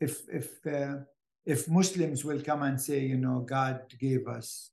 if 0.00 0.22
if 0.28 0.66
uh, 0.66 0.98
if 1.46 1.68
Muslims 1.68 2.24
will 2.24 2.40
come 2.40 2.62
and 2.62 2.80
say, 2.80 3.00
you 3.00 3.16
know, 3.16 3.40
God 3.40 3.82
gave 4.00 4.26
us 4.26 4.70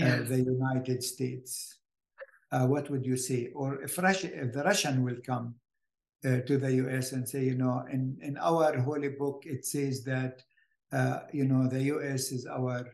uh, 0.00 0.22
the 0.22 0.42
United 0.44 1.02
States. 1.02 1.78
Uh, 2.50 2.66
what 2.66 2.90
would 2.90 3.04
you 3.04 3.16
say? 3.16 3.50
Or 3.54 3.82
if 3.82 3.98
Russia, 3.98 4.28
if 4.32 4.52
the 4.52 4.62
Russian 4.62 5.04
will 5.04 5.18
come 5.24 5.54
uh, 6.24 6.38
to 6.46 6.58
the 6.58 6.72
U.S. 6.84 7.12
and 7.12 7.28
say, 7.28 7.44
you 7.44 7.54
know, 7.54 7.84
in 7.90 8.16
in 8.22 8.36
our 8.38 8.78
holy 8.78 9.10
book 9.10 9.42
it 9.46 9.64
says 9.64 10.02
that, 10.04 10.42
you 11.32 11.44
know, 11.44 11.68
the 11.68 11.82
U.S. 11.94 12.32
is 12.32 12.46
our 12.46 12.86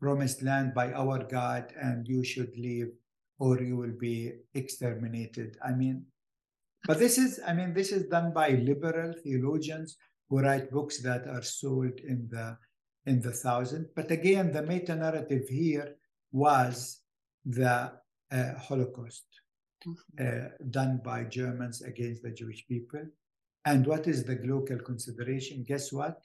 promised 0.00 0.42
land 0.42 0.72
by 0.74 0.92
our 0.92 1.22
God, 1.24 1.72
and 1.80 2.08
you 2.08 2.24
should 2.24 2.56
leave, 2.56 2.90
or 3.38 3.60
you 3.60 3.76
will 3.76 3.96
be 3.98 4.32
exterminated. 4.54 5.58
I 5.62 5.72
mean, 5.72 6.06
but 6.86 6.98
this 6.98 7.18
is, 7.18 7.40
I 7.46 7.52
mean, 7.52 7.74
this 7.74 7.92
is 7.92 8.06
done 8.06 8.32
by 8.32 8.50
liberal 8.50 9.12
theologians 9.22 9.96
who 10.28 10.40
write 10.40 10.70
books 10.70 11.02
that 11.02 11.26
are 11.26 11.42
sold 11.42 12.00
in 12.00 12.28
the 12.30 12.56
in 13.10 13.20
the 13.20 13.32
thousand. 13.32 13.84
But 13.98 14.08
again, 14.18 14.52
the 14.52 14.62
meta 14.62 14.94
narrative 14.94 15.46
here 15.48 15.96
was 16.30 16.76
the 17.44 17.92
uh, 18.30 18.54
Holocaust 18.66 19.26
mm-hmm. 19.84 20.26
uh, 20.26 20.48
done 20.70 21.00
by 21.04 21.24
Germans 21.24 21.82
against 21.82 22.22
the 22.22 22.30
Jewish 22.30 22.62
people. 22.68 23.04
And 23.64 23.86
what 23.86 24.06
is 24.06 24.24
the 24.24 24.38
local 24.44 24.78
consideration? 24.78 25.64
Guess 25.66 25.92
what? 25.92 26.18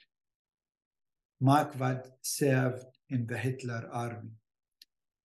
Marquardt 1.41 2.06
served 2.21 2.91
in 3.10 3.26
the 3.26 3.38
Hitler 3.38 3.89
army. 3.91 4.36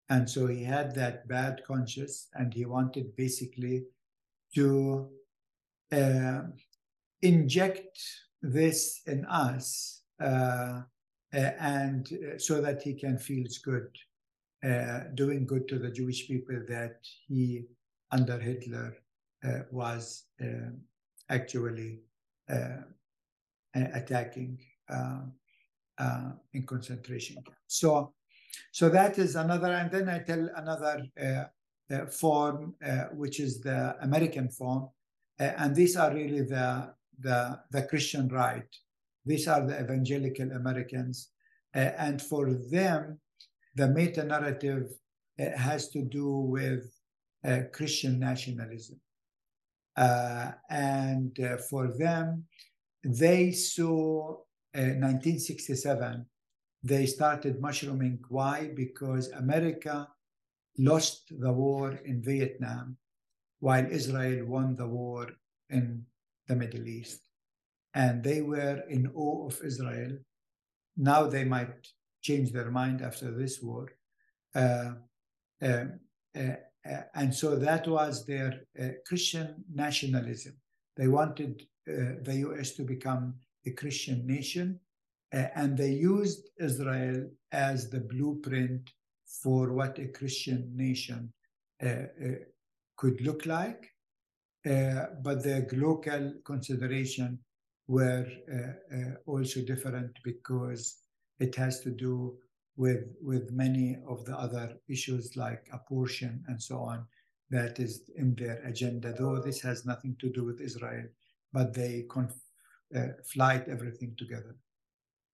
And 0.10 0.28
so 0.28 0.48
he 0.48 0.64
had 0.64 0.96
that 0.96 1.28
bad 1.28 1.62
conscience 1.68 2.30
and 2.34 2.54
he 2.54 2.66
wanted 2.66 3.16
basically 3.16 3.84
to 4.56 5.10
uh, 5.92 6.42
inject 7.22 8.00
this 8.42 9.02
in 9.06 9.26
us 9.26 10.02
uh 10.22 10.82
Uh, 11.34 11.52
and 11.60 12.10
uh, 12.14 12.40
so 12.40 12.60
that 12.60 12.82
he 12.82 12.94
can 12.94 13.18
feel 13.18 13.46
good 13.64 13.88
uh, 14.66 15.02
doing 15.14 15.46
good 15.46 15.68
to 15.68 15.78
the 15.78 15.92
jewish 15.92 16.28
people 16.28 16.60
that 16.68 16.98
he 17.28 17.66
under 18.12 18.40
hitler 18.40 18.98
uh, 19.46 19.60
was 19.72 20.26
uh, 20.42 20.72
actually 21.30 22.00
attacking 23.74 24.58
um, 24.90 25.32
in 26.54 26.66
concentration 26.66 27.36
camps 27.36 27.60
so 27.68 28.12
so 28.72 28.90
that 28.90 29.20
is 29.20 29.36
another 29.36 29.72
and 29.72 29.92
then 29.92 30.10
i 30.10 30.18
tell 30.18 30.50
another 30.56 31.06
form 32.10 32.74
which 33.14 33.40
is 33.40 33.62
the 33.62 33.96
american 34.02 34.50
form 34.50 34.90
uh, 35.40 35.54
and 35.58 35.76
these 35.76 35.96
are 35.96 36.14
really 36.14 36.42
the, 36.42 36.94
the, 37.20 37.60
the 37.72 37.84
Christian 37.84 38.28
right. 38.28 38.68
These 39.30 39.48
are 39.48 39.64
the 39.64 39.80
evangelical 39.80 40.52
Americans. 40.54 41.30
Uh, 41.76 41.92
and 42.00 42.20
for 42.20 42.52
them, 42.72 43.20
the 43.76 43.88
meta 43.88 44.24
narrative 44.24 44.90
uh, 45.40 45.56
has 45.56 45.90
to 45.90 46.02
do 46.02 46.28
with 46.56 46.92
uh, 47.46 47.60
Christian 47.72 48.20
nationalism. 48.20 49.00
Uh, 49.96 50.54
and 50.72 51.40
uh, 51.42 51.58
for 51.70 51.94
them, 51.96 52.46
they 53.04 53.52
saw 53.52 54.36
1967, 54.74 56.26
they 56.82 57.06
started 57.06 57.62
mushrooming. 57.62 58.18
Why? 58.30 58.72
Because 58.76 59.30
America 59.30 60.08
lost 60.80 61.32
the 61.40 61.52
war 61.52 62.00
in 62.04 62.24
Vietnam 62.24 62.98
while 63.60 63.86
Israel 63.92 64.48
won 64.48 64.76
the 64.76 64.88
war 64.88 65.28
in 65.70 66.04
the 66.48 66.56
Middle 66.56 66.88
East. 66.88 67.29
And 68.04 68.24
they 68.24 68.42
were 68.42 68.80
in 68.88 69.12
awe 69.14 69.48
of 69.48 69.60
Israel. 69.62 70.14
Now 70.96 71.22
they 71.28 71.44
might 71.44 71.76
change 72.22 72.54
their 72.54 72.72
mind 72.72 73.02
after 73.02 73.30
this 73.32 73.62
war. 73.62 73.88
Uh, 74.56 74.92
uh, 75.62 75.86
uh, 76.42 76.56
uh 76.92 77.02
and 77.14 77.36
so 77.42 77.50
that 77.58 77.86
was 77.88 78.26
their 78.26 78.52
uh, 78.82 78.90
Christian 79.06 79.48
nationalism. 79.86 80.56
They 80.96 81.10
wanted 81.10 81.54
uh, 81.90 82.24
the 82.28 82.36
US 82.48 82.72
to 82.78 82.84
become 82.84 83.36
a 83.66 83.72
Christian 83.72 84.26
nation, 84.26 84.80
and 85.32 85.78
they 85.78 85.92
used 85.92 86.44
Israel 86.58 87.30
as 87.52 87.90
the 87.90 88.00
blueprint 88.00 88.84
for 89.44 89.74
what 89.74 90.00
a 90.00 90.08
Christian 90.08 90.62
nation 90.86 91.34
could 93.00 93.18
look 93.28 93.46
like, 93.46 93.84
but 94.64 95.44
the 95.44 95.68
local 95.74 96.34
consideration 96.46 97.40
were 97.90 98.26
uh, 98.54 98.96
uh, 98.96 99.14
also 99.26 99.60
different 99.62 100.12
because 100.24 100.84
it 101.40 101.56
has 101.56 101.82
to 101.82 101.92
do 101.92 102.38
with 102.78 103.04
with 103.22 103.52
many 103.52 103.98
of 104.08 104.24
the 104.26 104.38
other 104.38 104.68
issues 104.88 105.36
like 105.36 105.68
abortion 105.74 106.34
and 106.48 106.62
so 106.62 106.78
on 106.80 107.06
that 107.50 107.80
is 107.80 107.94
in 108.16 108.36
their 108.36 108.62
agenda 108.64 109.14
though 109.20 109.42
this 109.42 109.60
has 109.60 109.86
nothing 109.86 110.16
to 110.20 110.30
do 110.30 110.46
with 110.46 110.62
israel 110.62 111.06
but 111.52 111.74
they 111.74 112.06
conf- 112.10 112.46
flight, 113.26 113.68
everything 113.68 114.16
together. 114.18 114.56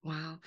Wow. 0.06 0.38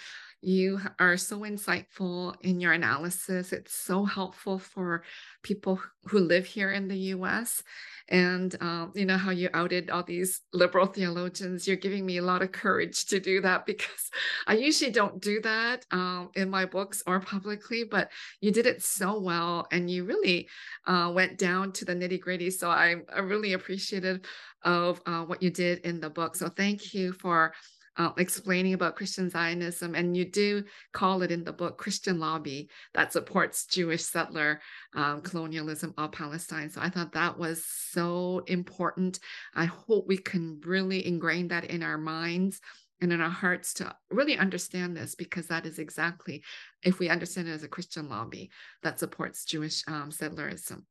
You 0.40 0.80
are 1.00 1.16
so 1.16 1.40
insightful 1.40 2.36
in 2.42 2.60
your 2.60 2.74
analysis. 2.74 3.52
It's 3.52 3.74
so 3.74 4.04
helpful 4.04 4.60
for 4.60 5.02
people 5.42 5.80
who 6.04 6.20
live 6.20 6.46
here 6.46 6.70
in 6.70 6.86
the 6.86 6.96
US. 7.16 7.64
And 8.08 8.54
um, 8.60 8.92
you 8.94 9.04
know 9.04 9.16
how 9.16 9.32
you 9.32 9.50
outed 9.52 9.90
all 9.90 10.04
these 10.04 10.42
liberal 10.52 10.86
theologians. 10.86 11.66
You're 11.66 11.76
giving 11.76 12.06
me 12.06 12.18
a 12.18 12.22
lot 12.22 12.40
of 12.40 12.52
courage 12.52 13.06
to 13.06 13.18
do 13.18 13.40
that 13.40 13.66
because 13.66 14.10
I 14.46 14.54
usually 14.54 14.92
don't 14.92 15.20
do 15.20 15.40
that 15.40 15.84
um, 15.90 16.30
in 16.36 16.48
my 16.48 16.64
books 16.64 17.02
or 17.04 17.18
publicly, 17.18 17.82
but 17.82 18.12
you 18.40 18.52
did 18.52 18.66
it 18.66 18.80
so 18.80 19.18
well 19.18 19.66
and 19.72 19.90
you 19.90 20.04
really 20.04 20.48
uh, 20.86 21.10
went 21.12 21.36
down 21.36 21.72
to 21.72 21.84
the 21.84 21.96
nitty 21.96 22.20
gritty. 22.20 22.50
So 22.50 22.70
I'm, 22.70 23.04
really 23.24 23.54
appreciative 23.54 24.20
of 24.62 25.00
uh, 25.04 25.24
what 25.24 25.42
you 25.42 25.50
did 25.50 25.80
in 25.80 25.98
the 25.98 26.08
book. 26.08 26.36
So 26.36 26.48
thank 26.48 26.94
you 26.94 27.12
for 27.12 27.52
uh, 27.98 28.12
explaining 28.16 28.74
about 28.74 28.96
Christian 28.96 29.28
Zionism, 29.28 29.94
and 29.94 30.16
you 30.16 30.24
do 30.24 30.64
call 30.92 31.22
it 31.22 31.32
in 31.32 31.44
the 31.44 31.52
book 31.52 31.76
Christian 31.76 32.20
lobby 32.20 32.70
that 32.94 33.12
supports 33.12 33.66
Jewish 33.66 34.04
settler 34.04 34.60
um, 34.94 35.20
colonialism 35.20 35.94
of 35.98 36.12
Palestine. 36.12 36.70
So 36.70 36.80
I 36.80 36.90
thought 36.90 37.12
that 37.12 37.36
was 37.36 37.64
so 37.64 38.44
important. 38.46 39.18
I 39.54 39.64
hope 39.64 40.06
we 40.06 40.16
can 40.16 40.60
really 40.64 41.06
ingrain 41.06 41.48
that 41.48 41.64
in 41.64 41.82
our 41.82 41.98
minds 41.98 42.60
and 43.00 43.12
in 43.12 43.20
our 43.20 43.30
hearts 43.30 43.74
to 43.74 43.94
really 44.10 44.38
understand 44.38 44.96
this 44.96 45.14
because 45.14 45.48
that 45.48 45.66
is 45.66 45.78
exactly 45.78 46.42
if 46.82 46.98
we 46.98 47.08
understand 47.08 47.48
it 47.48 47.52
as 47.52 47.62
a 47.62 47.68
Christian 47.68 48.08
lobby 48.08 48.50
that 48.82 48.98
supports 48.98 49.44
Jewish 49.44 49.82
um, 49.88 50.10
settlerism. 50.10 50.82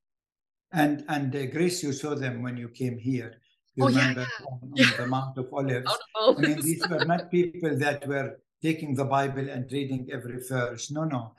And 0.73 1.05
and 1.07 1.33
uh, 1.33 1.45
Grace, 1.45 1.81
you 1.81 1.93
saw 1.93 2.15
them 2.15 2.41
when 2.41 2.57
you 2.57 2.67
came 2.67 2.97
here. 2.97 3.39
You 3.77 3.85
Oh, 3.85 3.87
remember 3.87 4.27
yeah. 4.75 4.85
Yeah. 4.89 4.97
the 4.97 5.07
Mount 5.07 5.37
of 5.37 5.53
Olives. 5.53 5.97
Oh, 6.15 6.35
I 6.37 6.41
mean, 6.41 6.61
these 6.61 6.87
were 6.89 7.05
not 7.05 7.31
people 7.31 7.77
that 7.77 8.07
were 8.07 8.39
taking 8.61 8.95
the 8.95 9.05
Bible 9.05 9.49
and 9.49 9.71
reading 9.71 10.09
every 10.11 10.39
verse. 10.41 10.91
No, 10.91 11.05
no. 11.05 11.35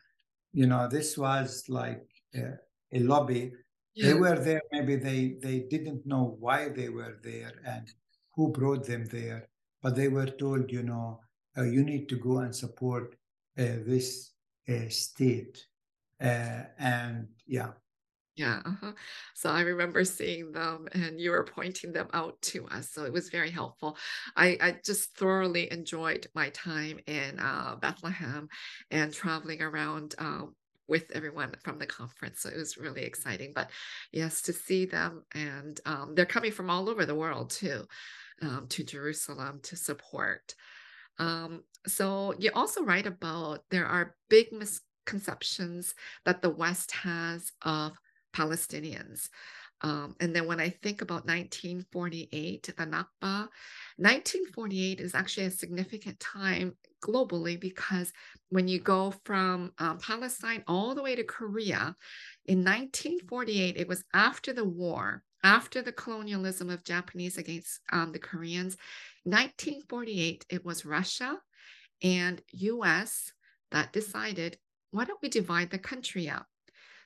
You 0.52 0.66
know, 0.66 0.88
this 0.88 1.18
was 1.18 1.68
like 1.68 2.06
uh, 2.36 2.56
a 2.92 3.00
lobby. 3.00 3.52
They 4.00 4.14
were 4.14 4.38
there. 4.38 4.62
Maybe 4.72 4.96
they 4.96 5.36
they 5.42 5.58
didn't 5.74 6.06
know 6.06 6.36
why 6.40 6.68
they 6.70 6.88
were 6.88 7.18
there 7.22 7.54
and 7.66 7.90
who 8.34 8.52
brought 8.52 8.86
them 8.86 9.04
there, 9.06 9.48
but 9.82 9.96
they 9.96 10.08
were 10.08 10.26
told, 10.44 10.70
you 10.70 10.84
know, 10.84 11.20
uh, 11.56 11.64
you 11.64 11.82
need 11.84 12.08
to 12.10 12.16
go 12.16 12.38
and 12.38 12.54
support 12.54 13.14
uh, 13.58 13.82
this 13.90 14.32
uh, 14.68 14.88
state. 14.88 15.66
Uh, 16.20 16.64
and 16.78 17.28
yeah, 17.46 17.72
Yeah. 18.38 18.60
uh-huh. 18.64 18.92
So 19.34 19.50
I 19.50 19.62
remember 19.62 20.04
seeing 20.04 20.52
them 20.52 20.86
and 20.92 21.20
you 21.20 21.32
were 21.32 21.42
pointing 21.42 21.92
them 21.92 22.06
out 22.12 22.40
to 22.42 22.68
us. 22.68 22.88
So 22.92 23.04
it 23.04 23.12
was 23.12 23.30
very 23.30 23.50
helpful. 23.50 23.98
I, 24.36 24.56
I 24.60 24.76
just 24.84 25.16
thoroughly 25.16 25.70
enjoyed 25.72 26.28
my 26.36 26.50
time 26.50 27.00
in 27.08 27.40
uh, 27.40 27.74
Bethlehem 27.80 28.48
and 28.92 29.12
traveling 29.12 29.60
around 29.60 30.14
um, 30.18 30.54
with 30.86 31.10
everyone 31.14 31.52
from 31.64 31.80
the 31.80 31.86
conference. 31.86 32.42
So 32.42 32.50
it 32.50 32.56
was 32.56 32.78
really 32.78 33.02
exciting. 33.02 33.50
But 33.56 33.70
yes, 34.12 34.40
to 34.42 34.52
see 34.52 34.86
them 34.86 35.24
and 35.34 35.80
um, 35.84 36.14
they're 36.14 36.24
coming 36.24 36.52
from 36.52 36.70
all 36.70 36.88
over 36.88 37.04
the 37.04 37.16
world 37.16 37.50
too 37.50 37.86
um, 38.40 38.66
to 38.68 38.84
Jerusalem 38.84 39.58
to 39.64 39.74
support. 39.74 40.54
Um, 41.18 41.64
so 41.88 42.34
you 42.38 42.52
also 42.54 42.84
write 42.84 43.08
about 43.08 43.64
there 43.70 43.86
are 43.86 44.14
big 44.28 44.52
misconceptions 44.52 45.94
that 46.24 46.40
the 46.40 46.50
West 46.50 46.92
has 46.92 47.50
of 47.62 47.98
Palestinians. 48.34 49.28
Um, 49.80 50.16
and 50.18 50.34
then 50.34 50.46
when 50.46 50.60
I 50.60 50.70
think 50.70 51.02
about 51.02 51.26
1948, 51.26 52.62
the 52.76 52.84
Nakba, 52.84 53.48
1948 53.96 55.00
is 55.00 55.14
actually 55.14 55.46
a 55.46 55.50
significant 55.50 56.18
time 56.18 56.74
globally 57.00 57.58
because 57.58 58.12
when 58.48 58.66
you 58.66 58.80
go 58.80 59.14
from 59.24 59.72
um, 59.78 59.98
Palestine 59.98 60.64
all 60.66 60.94
the 60.94 61.02
way 61.02 61.14
to 61.14 61.22
Korea, 61.22 61.94
in 62.46 62.64
1948, 62.64 63.76
it 63.76 63.86
was 63.86 64.04
after 64.12 64.52
the 64.52 64.64
war, 64.64 65.22
after 65.44 65.80
the 65.80 65.92
colonialism 65.92 66.70
of 66.70 66.82
Japanese 66.82 67.38
against 67.38 67.80
um, 67.92 68.10
the 68.10 68.18
Koreans. 68.18 68.76
1948, 69.24 70.44
it 70.48 70.64
was 70.64 70.84
Russia 70.84 71.38
and 72.02 72.42
US 72.50 73.32
that 73.70 73.92
decided, 73.92 74.58
why 74.90 75.04
don't 75.04 75.22
we 75.22 75.28
divide 75.28 75.70
the 75.70 75.78
country 75.78 76.28
up? 76.28 76.46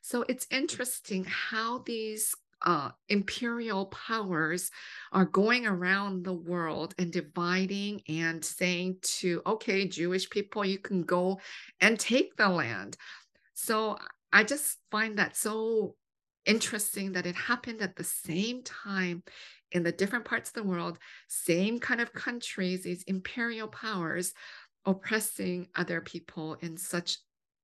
So 0.02 0.24
it's 0.28 0.46
interesting 0.50 1.24
how 1.24 1.78
these 1.86 2.34
uh, 2.64 2.90
imperial 3.08 3.86
powers 3.86 4.70
are 5.12 5.24
going 5.24 5.66
around 5.66 6.24
the 6.24 6.32
world 6.32 6.94
and 6.98 7.12
dividing 7.12 8.02
and 8.08 8.44
saying 8.44 8.96
to, 9.02 9.42
okay, 9.46 9.86
Jewish 9.86 10.28
people, 10.28 10.64
you 10.64 10.78
can 10.78 11.02
go 11.02 11.40
and 11.80 11.98
take 11.98 12.36
the 12.36 12.48
land. 12.48 12.96
So 13.54 13.96
I 14.32 14.44
just 14.44 14.78
find 14.90 15.18
that 15.18 15.36
so 15.36 15.94
interesting 16.46 17.12
that 17.12 17.26
it 17.26 17.36
happened 17.36 17.80
at 17.80 17.96
the 17.96 18.04
same 18.04 18.62
time 18.62 19.22
in 19.70 19.84
the 19.84 19.92
different 19.92 20.24
parts 20.24 20.50
of 20.50 20.54
the 20.54 20.68
world, 20.68 20.98
same 21.28 21.78
kind 21.78 22.00
of 22.00 22.12
countries, 22.12 22.82
these 22.82 23.04
imperial 23.04 23.68
powers 23.68 24.32
oppressing 24.84 25.68
other 25.76 26.00
people 26.00 26.54
in 26.60 26.76
such 26.76 27.18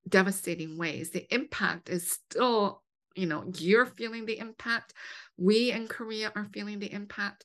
devastating 0.09 0.79
ways. 0.79 1.11
The 1.11 1.33
impact 1.35 1.89
is 1.89 2.11
still, 2.11 2.83
you 3.15 3.27
know, 3.27 3.45
you're 3.59 3.87
feeling 3.87 4.27
the 4.27 4.39
impact. 4.39 4.95
We 5.37 5.73
in 5.73 5.89
Korea 5.89 6.33
are 6.35 6.49
feeling 6.53 6.79
the 6.79 6.93
impact. 6.93 7.45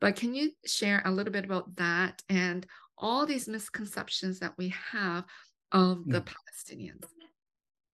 But 0.00 0.16
can 0.16 0.34
you 0.34 0.52
share 0.64 1.02
a 1.04 1.10
little 1.10 1.32
bit 1.32 1.44
about 1.44 1.76
that 1.76 2.22
and 2.28 2.66
all 2.96 3.26
these 3.26 3.48
misconceptions 3.48 4.38
that 4.40 4.54
we 4.56 4.74
have 4.92 5.24
of 5.72 6.08
the 6.08 6.22
Palestinians? 6.22 7.04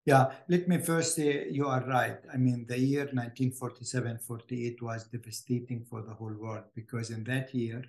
yeah. 0.06 0.30
Let 0.48 0.68
me 0.68 0.78
first 0.78 1.16
say 1.16 1.48
you 1.50 1.66
are 1.66 1.84
right. 1.84 2.18
I 2.32 2.36
mean, 2.36 2.64
the 2.68 2.78
year 2.78 3.06
1947-48 3.06 4.80
was 4.80 5.08
devastating 5.08 5.84
for 5.90 6.02
the 6.02 6.14
whole 6.14 6.32
world 6.32 6.64
because 6.76 7.10
in 7.10 7.24
that 7.24 7.52
year, 7.52 7.82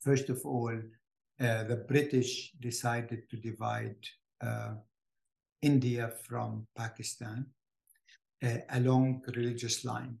first 0.00 0.30
of 0.30 0.40
all, 0.44 0.74
uh, 1.40 1.64
the 1.64 1.84
British 1.86 2.52
decided 2.60 3.28
to 3.30 3.36
divide 3.36 3.96
uh, 4.40 4.72
India 5.62 6.12
from 6.26 6.66
Pakistan 6.76 7.46
uh, 8.42 8.58
along 8.70 9.22
religious 9.36 9.84
line, 9.84 10.16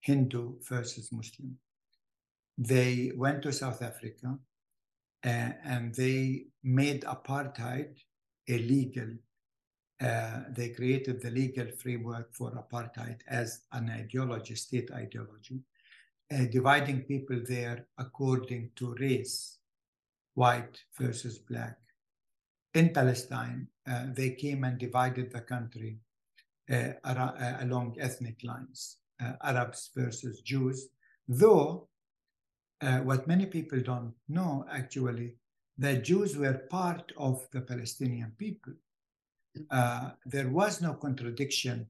Hindu 0.00 0.54
versus 0.62 1.12
Muslim. 1.12 1.56
They 2.56 3.12
went 3.16 3.42
to 3.42 3.52
South 3.52 3.82
Africa 3.82 4.38
uh, 5.24 5.50
and 5.64 5.94
they 5.94 6.46
made 6.62 7.02
apartheid 7.02 7.96
illegal. 8.46 9.08
Uh, 10.00 10.40
they 10.50 10.70
created 10.70 11.20
the 11.20 11.30
legal 11.30 11.66
framework 11.78 12.32
for 12.34 12.50
apartheid 12.52 13.20
as 13.28 13.62
an 13.72 13.90
ideology, 13.90 14.54
state 14.54 14.90
ideology, 14.92 15.60
uh, 16.32 16.44
dividing 16.50 17.02
people 17.02 17.40
there 17.46 17.86
according 17.98 18.70
to 18.76 18.94
race, 18.98 19.58
white 20.34 20.80
versus 20.98 21.38
black. 21.38 21.78
In 22.74 22.92
Palestine, 22.92 23.68
uh, 23.86 24.06
they 24.12 24.30
came 24.30 24.64
and 24.64 24.78
divided 24.78 25.30
the 25.30 25.40
country 25.40 25.98
uh, 26.68 26.94
ara- 27.04 27.36
uh, 27.38 27.64
along 27.64 27.96
ethnic 28.00 28.42
lines, 28.42 28.98
uh, 29.22 29.34
Arabs 29.42 29.90
versus 29.94 30.40
Jews. 30.40 30.88
Though, 31.28 31.88
uh, 32.80 32.98
what 32.98 33.28
many 33.28 33.46
people 33.46 33.80
don't 33.80 34.12
know 34.28 34.66
actually, 34.70 35.36
that 35.78 36.04
Jews 36.04 36.36
were 36.36 36.66
part 36.68 37.12
of 37.16 37.46
the 37.52 37.60
Palestinian 37.60 38.32
people. 38.38 38.72
There 40.26 40.48
was 40.48 40.80
no 40.80 40.94
contradiction 40.94 41.86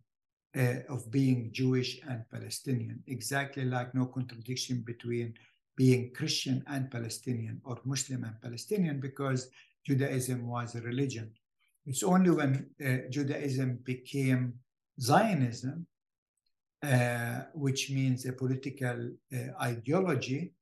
of 0.89 1.11
being 1.11 1.51
Jewish 1.53 2.01
and 2.09 2.25
Palestinian, 2.31 3.03
exactly 3.07 3.65
like 3.65 3.95
no 3.95 4.07
contradiction 4.07 4.83
between 4.83 5.35
being 5.77 6.13
Christian 6.13 6.65
and 6.67 6.91
Palestinian 6.91 7.61
or 7.65 7.79
Muslim 7.85 8.25
and 8.25 8.41
Palestinian, 8.41 9.01
because 9.01 9.49
Judaism 9.87 10.47
was 10.47 10.75
a 10.75 10.81
religion. 10.81 11.31
It's 11.87 12.03
only 12.03 12.31
when 12.31 12.71
uh, 12.85 13.09
Judaism 13.11 13.81
became 13.85 14.55
Zionism, 15.01 15.87
uh, 16.83 17.43
which 17.55 17.91
means 17.91 18.27
a 18.27 18.33
political 18.33 19.11
uh, 19.33 19.63
ideology 19.63 20.53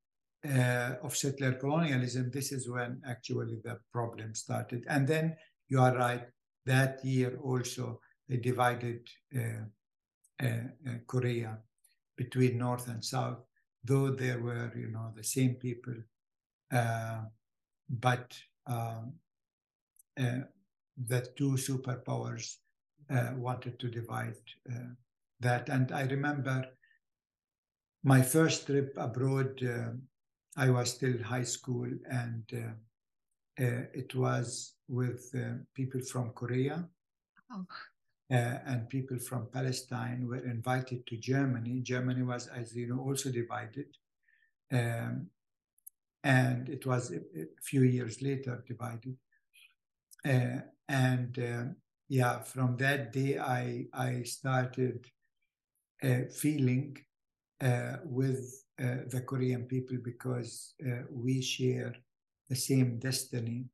uh, 0.48 0.94
of 1.02 1.16
settler 1.16 1.52
colonialism, 1.54 2.30
this 2.30 2.52
is 2.52 2.68
when 2.68 3.00
actually 3.06 3.58
the 3.62 3.78
problem 3.92 4.34
started. 4.34 4.84
And 4.88 5.06
then 5.06 5.36
you 5.68 5.80
are 5.80 5.96
right, 5.96 6.26
that 6.66 7.04
year 7.04 7.38
also 7.42 8.00
they 8.28 8.38
divided 8.38 9.08
uh, 9.36 10.46
Korea 11.06 11.58
between 12.16 12.58
North 12.58 12.88
and 12.88 13.04
South, 13.04 13.38
though 13.84 14.10
there 14.10 14.40
were, 14.40 14.72
you 14.76 14.88
know, 14.88 15.12
the 15.16 15.24
same 15.24 15.54
people, 15.54 15.94
uh, 16.72 17.20
but 17.88 18.36
um, 18.66 19.14
uh, 20.20 20.40
the 21.06 21.26
two 21.36 21.52
superpowers 21.52 22.56
uh, 23.10 23.30
wanted 23.36 23.78
to 23.80 23.88
divide 23.88 24.36
uh, 24.70 24.92
that. 25.40 25.68
And 25.68 25.92
I 25.92 26.02
remember 26.02 26.66
my 28.04 28.22
first 28.22 28.66
trip 28.66 28.94
abroad 28.96 29.60
I 30.54 30.68
was 30.68 30.90
still 30.90 31.22
high 31.22 31.44
school, 31.44 31.88
and 32.10 32.44
it 33.56 34.14
was 34.14 34.74
with 34.86 35.34
people 35.74 36.00
from 36.02 36.30
Korea 36.32 36.86
Oh. 37.54 37.66
uh, 38.30 38.58
and 38.64 38.88
people 38.88 39.18
from 39.18 39.46
Palestine 39.52 40.26
were 40.26 40.44
invited 40.44 41.06
to 41.06 41.16
Germany. 41.16 41.80
Germany 41.80 42.22
was, 42.22 42.46
as 42.48 42.74
you 42.74 42.86
know, 42.86 43.00
also 43.00 43.30
divided. 43.30 43.86
Um, 44.72 45.28
and 46.24 46.68
it 46.68 46.86
was 46.86 47.12
a, 47.12 47.16
a 47.18 47.46
few 47.62 47.82
years 47.82 48.22
later 48.22 48.64
divided. 48.66 49.16
Uh, 50.24 50.60
and 50.88 51.38
um, 51.38 51.76
yeah, 52.08 52.40
from 52.40 52.76
that 52.76 53.12
day, 53.12 53.38
I, 53.38 53.86
I 53.92 54.22
started 54.22 55.06
uh, 56.02 56.22
feeling 56.34 56.96
uh, 57.60 57.96
with 58.04 58.64
uh, 58.80 59.04
the 59.08 59.22
Korean 59.26 59.64
people 59.64 59.98
because 60.02 60.74
uh, 60.86 61.02
we 61.10 61.40
share 61.42 61.94
the 62.48 62.56
same 62.56 62.98
destiny 62.98 63.66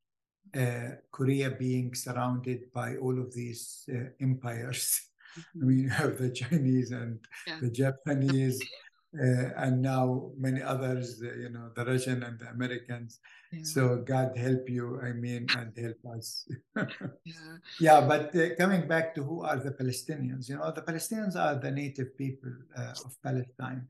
uh, 0.57 0.91
Korea 1.11 1.51
being 1.51 1.95
surrounded 1.95 2.73
by 2.73 2.97
all 2.97 3.19
of 3.21 3.35
these 3.35 3.89
uh, 3.93 4.11
empires. 4.21 5.01
I 5.63 5.65
mean, 5.65 5.79
you 5.81 5.91
have 5.91 6.19
the 6.19 6.31
Chinese 6.31 6.91
and 6.91 7.19
Yeah. 7.47 7.59
the 7.61 7.71
Japanese, 7.71 8.63
uh, 8.63 8.88
and 9.15 9.81
now 9.81 10.31
many 10.37 10.63
others, 10.63 11.23
uh, 11.23 11.33
you 11.35 11.49
know, 11.49 11.71
the 11.75 11.85
Russian 11.85 12.23
and 12.23 12.39
the 12.39 12.49
Americans. 12.49 13.21
Yeah. 13.53 13.61
So 13.63 13.97
God 13.97 14.37
help 14.37 14.69
you, 14.69 15.01
I 15.01 15.13
mean, 15.13 15.47
and 15.57 15.73
help 15.77 16.17
us. 16.17 16.47
yeah. 16.77 16.85
yeah, 17.81 18.01
but 18.03 18.35
uh, 18.37 18.55
coming 18.57 18.87
back 18.87 19.15
to 19.15 19.23
who 19.23 19.43
are 19.43 19.57
the 19.57 19.71
Palestinians, 19.71 20.49
you 20.49 20.57
know, 20.57 20.71
the 20.73 20.83
Palestinians 20.83 21.37
are 21.37 21.55
the 21.55 21.71
native 21.71 22.17
people 22.17 22.53
uh, 22.77 22.95
of 23.05 23.17
Palestine. 23.23 23.89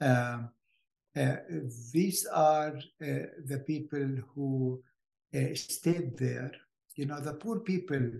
Um, 0.00 0.50
uh, 1.16 1.36
these 1.92 2.26
are 2.26 2.76
uh, 2.76 3.26
the 3.46 3.62
people 3.66 4.06
who 4.34 4.82
uh, 5.34 5.54
stayed 5.54 6.16
there. 6.18 6.52
You 6.94 7.06
know, 7.06 7.20
the 7.20 7.34
poor 7.34 7.60
people 7.60 8.10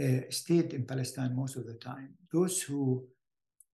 uh, 0.00 0.20
stayed 0.30 0.72
in 0.72 0.86
Palestine 0.86 1.36
most 1.36 1.56
of 1.56 1.66
the 1.66 1.74
time. 1.74 2.14
Those 2.32 2.62
who, 2.62 3.06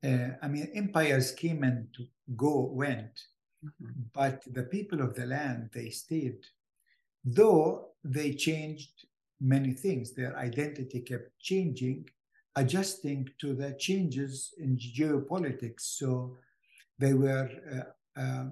uh, 0.04 0.30
I 0.42 0.48
mean, 0.48 0.68
empires 0.74 1.32
came 1.32 1.62
and 1.62 1.92
to 1.94 2.06
go, 2.36 2.62
went, 2.62 3.20
Mhm. 3.64 4.10
but 4.12 4.42
the 4.52 4.64
people 4.64 5.00
of 5.00 5.14
the 5.14 5.26
land, 5.26 5.70
they 5.72 5.90
stayed. 5.90 6.44
Though 7.24 7.94
they 8.04 8.34
changed 8.34 9.06
many 9.40 9.72
things, 9.72 10.12
their 10.12 10.36
identity 10.36 11.00
kept 11.00 11.38
changing, 11.38 12.08
adjusting 12.56 13.28
to 13.38 13.54
the 13.54 13.74
changes 13.74 14.54
in 14.58 14.76
geopolitics. 14.76 15.82
So 15.82 16.38
they 16.98 17.14
were 17.14 17.48
uh, 18.16 18.20
uh, 18.20 18.50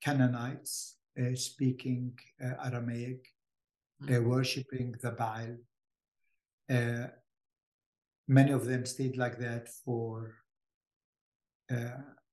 Canaanites 0.00 0.96
uh, 1.20 1.34
speaking 1.34 2.18
uh, 2.44 2.54
Aramaic, 2.66 3.24
uh, 4.12 4.20
worshipping 4.22 4.92
the 5.02 5.12
Baal. 5.12 5.56
Uh, 6.68 7.08
many 8.26 8.52
of 8.52 8.66
them 8.66 8.84
stayed 8.84 9.16
like 9.16 9.38
that 9.38 9.68
for 9.68 10.34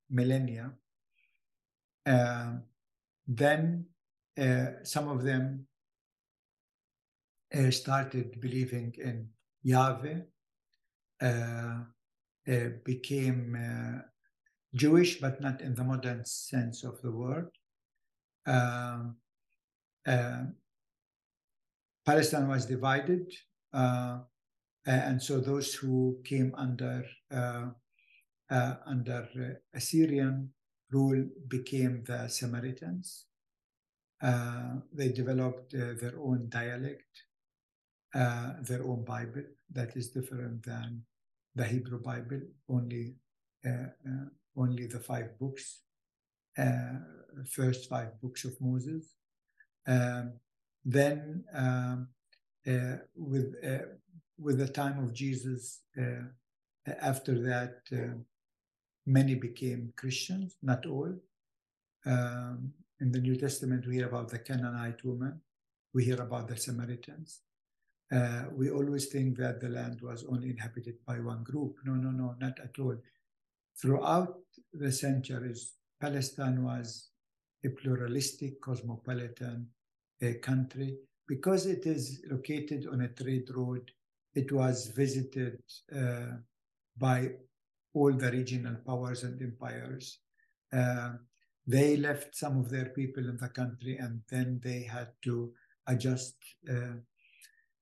millennia. 0.10 0.72
Um, 2.06 2.64
then 3.28 3.86
uh, 4.40 4.84
some 4.84 5.08
of 5.08 5.24
them 5.24 5.66
uh, 7.54 7.72
started 7.72 8.40
believing 8.40 8.94
in 8.98 9.30
Yahweh, 9.64 10.20
uh, 11.22 11.80
uh, 12.48 12.70
became 12.84 13.58
uh, 13.58 14.02
Jewish, 14.76 15.20
but 15.20 15.42
not 15.42 15.62
in 15.62 15.74
the 15.74 15.84
modern 15.84 16.24
sense 16.26 16.84
of 16.84 17.02
the 17.02 17.12
word. 17.12 17.50
Uh, 18.46 20.44
Palestine 22.06 22.48
was 22.48 22.68
divided, 22.68 23.34
uh, 23.74 24.20
and 24.86 25.20
so 25.20 25.40
those 25.40 25.74
who 25.74 26.20
came 26.24 26.54
under 26.56 27.04
uh, 27.32 27.70
uh, 28.50 28.76
under 28.86 29.28
uh, 29.40 29.78
Assyrian 29.78 30.52
rule 30.92 31.26
became 31.48 32.04
the 32.06 32.28
Samaritans. 32.28 33.26
Uh, 34.22 34.76
they 34.94 35.10
developed 35.10 35.74
uh, 35.74 35.94
their 36.00 36.14
own 36.20 36.48
dialect, 36.50 37.24
uh, 38.14 38.54
their 38.62 38.84
own 38.84 39.04
Bible 39.04 39.44
that 39.72 39.96
is 39.96 40.10
different 40.10 40.64
than 40.64 41.02
the 41.56 41.66
Hebrew 41.66 42.02
Bible. 42.02 42.42
Only 42.70 43.16
uh, 43.66 43.88
only 44.56 44.86
the 44.86 45.00
five 45.00 45.38
books, 45.40 45.82
first 47.52 47.90
five 47.90 48.22
books 48.22 48.46
of 48.46 48.56
Moses. 48.62 49.16
Um, 49.88 50.34
then 50.86 51.44
um, 51.54 52.08
with 53.16 53.54
with 54.38 54.60
the 54.60 54.68
time 54.68 55.04
of 55.04 55.14
Jesus, 55.14 55.82
after 57.02 57.42
that, 57.42 57.82
many 59.06 59.36
became 59.36 59.94
Christians, 59.96 60.58
not 60.62 60.86
all. 60.86 61.14
Um, 62.06 62.74
in 63.00 63.12
the 63.12 63.20
New 63.20 63.36
Testament, 63.36 63.86
we 63.88 63.96
hear 63.96 64.08
about 64.08 64.30
the 64.30 64.40
Canaanite 64.40 65.04
woman, 65.04 65.42
we 65.94 66.06
hear 66.06 66.22
about 66.22 66.48
the 66.48 66.58
Samaritans. 66.58 67.42
Uh, 68.12 68.44
we 68.52 68.70
always 68.70 69.08
think 69.08 69.38
that 69.38 69.60
the 69.60 69.70
land 69.70 70.00
was 70.02 70.26
only 70.30 70.50
inhabited 70.50 70.96
by 71.06 71.20
one 71.20 71.44
group. 71.44 71.78
No, 71.86 71.94
no, 71.94 72.12
no, 72.12 72.36
not 72.40 72.60
at 72.60 72.78
all. 72.80 72.96
Throughout 73.82 74.38
the 74.74 74.92
centuries, 74.92 75.74
Palestine 76.00 76.64
was 76.64 77.10
a 77.66 77.70
pluralistic, 77.70 78.62
cosmopolitan 78.62 79.68
uh, 80.24 80.28
country. 80.42 80.98
Because 81.28 81.66
it 81.66 81.88
is 81.88 82.22
located 82.30 82.88
on 82.92 83.02
a 83.02 83.08
trade 83.08 83.50
road, 83.56 83.90
it 84.36 84.52
was 84.52 84.88
visited 84.88 85.60
uh, 85.96 86.38
by 86.98 87.32
all 87.96 88.14
the 88.14 88.32
regional 88.32 88.76
powers 88.86 89.24
and 89.24 89.42
empires. 89.42 90.20
Uh, 90.72 91.14
they 91.66 91.98
left 91.98 92.36
some 92.36 92.60
of 92.60 92.70
their 92.70 92.90
people 92.90 93.28
in 93.28 93.38
the 93.38 93.50
country 93.50 93.98
and 93.98 94.22
then 94.30 94.60
they 94.64 94.84
had 94.84 95.10
to 95.24 95.52
adjust. 95.88 96.36
Uh, 96.70 96.98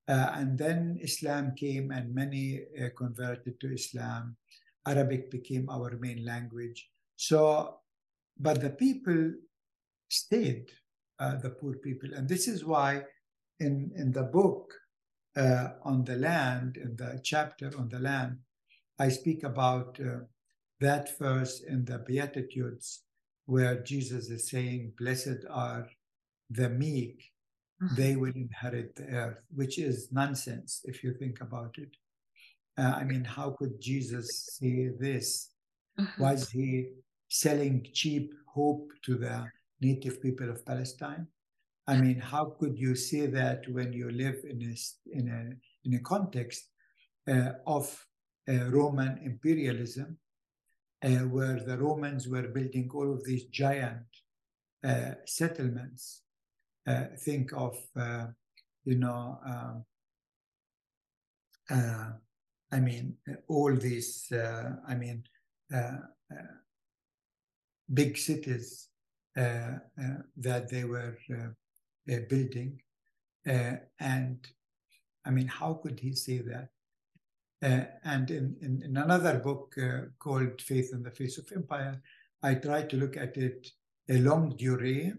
uh, 0.08 0.32
and 0.36 0.58
then 0.58 0.98
Islam 1.02 1.54
came 1.56 1.92
and 1.92 2.14
many 2.14 2.62
uh, 2.80 2.90
converted 2.96 3.60
to 3.60 3.74
Islam. 3.74 4.38
Arabic 4.86 5.32
became 5.32 5.70
our 5.70 5.98
main 5.98 6.24
language. 6.26 6.90
So, 7.16 7.80
but 8.38 8.62
the 8.62 8.70
people 8.70 9.34
stayed, 10.10 10.72
uh, 11.20 11.38
the 11.38 11.50
poor 11.50 11.76
people. 11.76 12.10
And 12.14 12.28
this 12.28 12.48
is 12.48 12.64
why 12.64 13.04
in, 13.60 13.92
in 13.96 14.12
the 14.12 14.24
book 14.24 14.74
uh, 15.36 15.70
on 15.84 16.04
the 16.04 16.18
land, 16.18 16.78
in 16.78 16.96
the 16.96 17.20
chapter 17.24 17.72
on 17.78 17.90
the 17.90 18.00
land, 18.00 18.38
I 19.00 19.10
speak 19.10 19.44
about 19.44 20.00
uh, 20.00 20.20
that 20.80 21.18
verse 21.18 21.62
in 21.62 21.86
the 21.86 22.00
Beatitudes 22.00 23.04
where 23.46 23.82
Jesus 23.84 24.30
is 24.30 24.50
saying, 24.50 24.94
Blessed 24.98 25.46
are 25.50 25.88
the 26.50 26.70
meek, 26.70 27.32
they 27.98 28.16
will 28.16 28.32
inherit 28.36 28.96
the 28.96 29.06
earth, 29.08 29.38
which 29.54 29.78
is 29.80 30.10
nonsense 30.12 30.82
if 30.86 31.04
you 31.04 31.14
think 31.14 31.42
about 31.42 31.76
it. 31.78 31.90
Uh, 32.78 32.94
I 32.96 33.04
mean, 33.04 33.24
how 33.24 33.52
could 33.52 33.82
Jesus 33.82 34.58
say 34.60 34.90
this? 35.00 35.50
Was 36.18 36.50
he 36.50 36.90
selling 37.28 37.86
cheap 37.94 38.32
hope 38.48 38.90
to 39.06 39.16
the 39.16 39.46
native 39.82 40.22
people 40.22 40.50
of 40.50 40.66
Palestine? 40.66 41.28
I 41.88 41.98
mean, 41.98 42.20
how 42.20 42.56
could 42.60 42.78
you 42.78 42.96
say 42.96 43.28
that 43.28 43.64
when 43.70 43.92
you 43.92 44.10
live 44.10 44.38
in 44.50 44.62
a 44.62 44.76
in 45.18 45.28
a 45.28 45.88
in 45.88 45.96
a 45.96 46.00
context 46.00 46.70
uh, 47.28 47.52
of 47.68 48.06
Roman 48.48 49.20
imperialism, 49.24 50.18
uh, 51.04 51.28
where 51.28 51.60
the 51.60 51.78
Romans 51.78 52.28
were 52.28 52.48
building 52.48 52.90
all 52.94 53.14
of 53.14 53.24
these 53.24 53.46
giant 53.46 54.06
uh, 54.84 55.12
settlements? 55.26 56.24
Uh, 56.86 57.06
think 57.18 57.54
of 57.54 57.78
uh, 57.96 58.28
you 58.84 58.96
know, 58.96 59.40
um, 61.70 62.16
I 62.72 62.80
mean, 62.80 63.16
all 63.48 63.74
these. 63.76 64.32
I 64.32 64.96
mean, 64.96 65.24
big 67.94 68.18
cities 68.18 68.90
that 69.36 70.68
they 70.70 70.84
were 70.84 71.18
uh, 72.12 72.20
building. 72.30 72.82
Uh, 73.48 73.76
and 74.00 74.46
I 75.26 75.32
mean, 75.32 75.48
how 75.48 75.76
could 75.76 76.00
he 76.00 76.14
say 76.14 76.40
that? 76.40 76.70
Uh, 77.64 77.86
and 78.04 78.30
in, 78.30 78.56
in, 78.62 78.82
in, 78.84 78.98
another 78.98 79.40
book 79.40 79.76
called 80.20 80.62
Faith 80.62 80.90
in 80.92 81.02
the 81.02 81.12
Face 81.12 81.38
of 81.38 81.50
Empire, 81.56 82.02
I 82.42 82.56
try 82.56 82.84
to 82.84 82.98
look 82.98 83.16
at 83.16 83.38
it 83.38 83.70
a 84.10 84.18
longue 84.18 84.58
durée. 84.58 85.14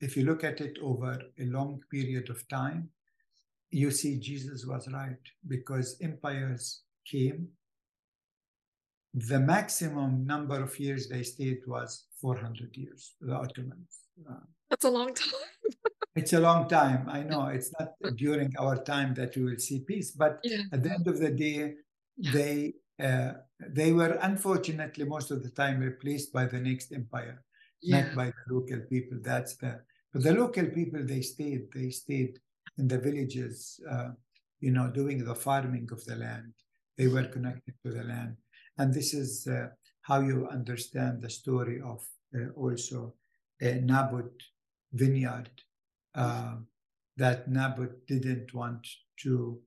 If 0.00 0.16
you 0.16 0.24
look 0.24 0.44
at 0.44 0.62
it 0.62 0.78
over 0.80 1.20
a 1.38 1.44
long 1.44 1.80
period 1.90 2.30
of 2.30 2.48
time, 2.48 2.88
you 3.70 3.90
see 3.90 4.18
Jesus 4.18 4.64
was 4.64 4.88
right 4.90 5.18
because 5.46 5.96
empires 6.00 6.82
came, 7.04 7.48
the 9.12 9.38
maximum 9.38 10.26
number 10.26 10.62
of 10.62 10.78
years 10.78 11.08
they 11.08 11.22
stayed 11.22 11.60
was 11.66 12.06
400 12.20 12.76
years, 12.76 13.14
the 13.20 13.34
Ottomans. 13.34 14.00
Uh, 14.28 14.34
That's 14.70 14.84
a 14.84 14.90
long 14.90 15.12
time. 15.12 15.30
it's 16.14 16.32
a 16.32 16.40
long 16.40 16.68
time. 16.68 17.08
I 17.08 17.22
know 17.22 17.46
it's 17.46 17.72
not 17.78 17.94
during 18.16 18.52
our 18.58 18.82
time 18.82 19.14
that 19.14 19.36
we 19.36 19.44
will 19.44 19.58
see 19.58 19.80
peace, 19.80 20.12
but 20.12 20.40
Yeah. 20.44 20.62
at 20.72 20.82
the 20.82 20.90
end 20.92 21.06
of 21.08 21.18
the 21.18 21.30
day, 21.30 21.74
Yeah. 22.16 22.32
they 22.32 22.74
uh, 23.00 23.32
they 23.68 23.92
were 23.92 24.18
unfortunately 24.22 25.04
most 25.04 25.30
of 25.32 25.42
the 25.42 25.50
time 25.50 25.80
replaced 25.80 26.32
by 26.32 26.46
the 26.46 26.60
next 26.60 26.92
empire, 26.92 27.42
Yeah. 27.82 28.02
not 28.02 28.14
by 28.14 28.26
the 28.26 28.54
local 28.54 28.80
people. 28.88 29.18
That's 29.22 29.56
the 29.56 29.82
but 30.12 30.22
the 30.22 30.32
local 30.32 30.66
people 30.66 31.04
they 31.04 31.22
stayed. 31.22 31.72
They 31.72 31.90
stayed 31.90 32.38
in 32.78 32.86
the 32.88 32.98
villages, 32.98 33.80
uh, 33.90 34.10
you 34.60 34.70
know, 34.70 34.90
doing 34.90 35.24
the 35.24 35.34
farming 35.34 35.88
of 35.92 36.04
the 36.04 36.16
land. 36.16 36.54
They 36.96 37.08
were 37.08 37.24
connected 37.26 37.74
to 37.84 37.90
the 37.92 38.04
land, 38.04 38.36
and 38.78 38.94
this 38.94 39.12
is 39.14 39.46
uh, 39.48 39.70
how 40.02 40.20
you 40.20 40.46
understand 40.48 41.22
the 41.22 41.30
story 41.30 41.80
of 41.80 42.06
uh, 42.36 42.50
also 42.54 43.16
uh, 43.60 43.74
vineyard 44.92 45.50
uh, 46.14 46.56
that 47.16 47.48
Naboth 47.48 48.06
didn't 48.06 48.54
want 48.54 48.86
to 49.22 49.60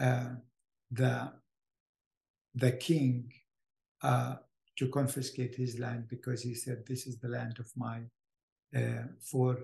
uh, 0.00 0.34
the 0.90 1.32
the 2.54 2.72
king 2.72 3.32
uh, 4.02 4.36
to 4.76 4.88
confiscate 4.88 5.54
his 5.54 5.78
land 5.78 6.06
because 6.08 6.42
he 6.42 6.54
said 6.54 6.84
this 6.86 7.06
is 7.06 7.18
the 7.18 7.28
land 7.28 7.58
of 7.58 7.70
my 7.76 8.00
uh, 8.76 9.04
four 9.20 9.58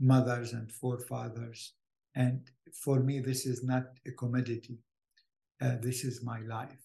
mothers 0.00 0.52
and 0.52 0.70
forefathers. 0.72 1.74
And 2.14 2.42
for 2.72 3.00
me 3.00 3.20
this 3.20 3.46
is 3.46 3.64
not 3.64 3.84
a 4.06 4.12
commodity. 4.12 4.78
Uh, 5.60 5.76
this 5.80 6.04
is 6.04 6.22
my 6.24 6.40
life. 6.40 6.82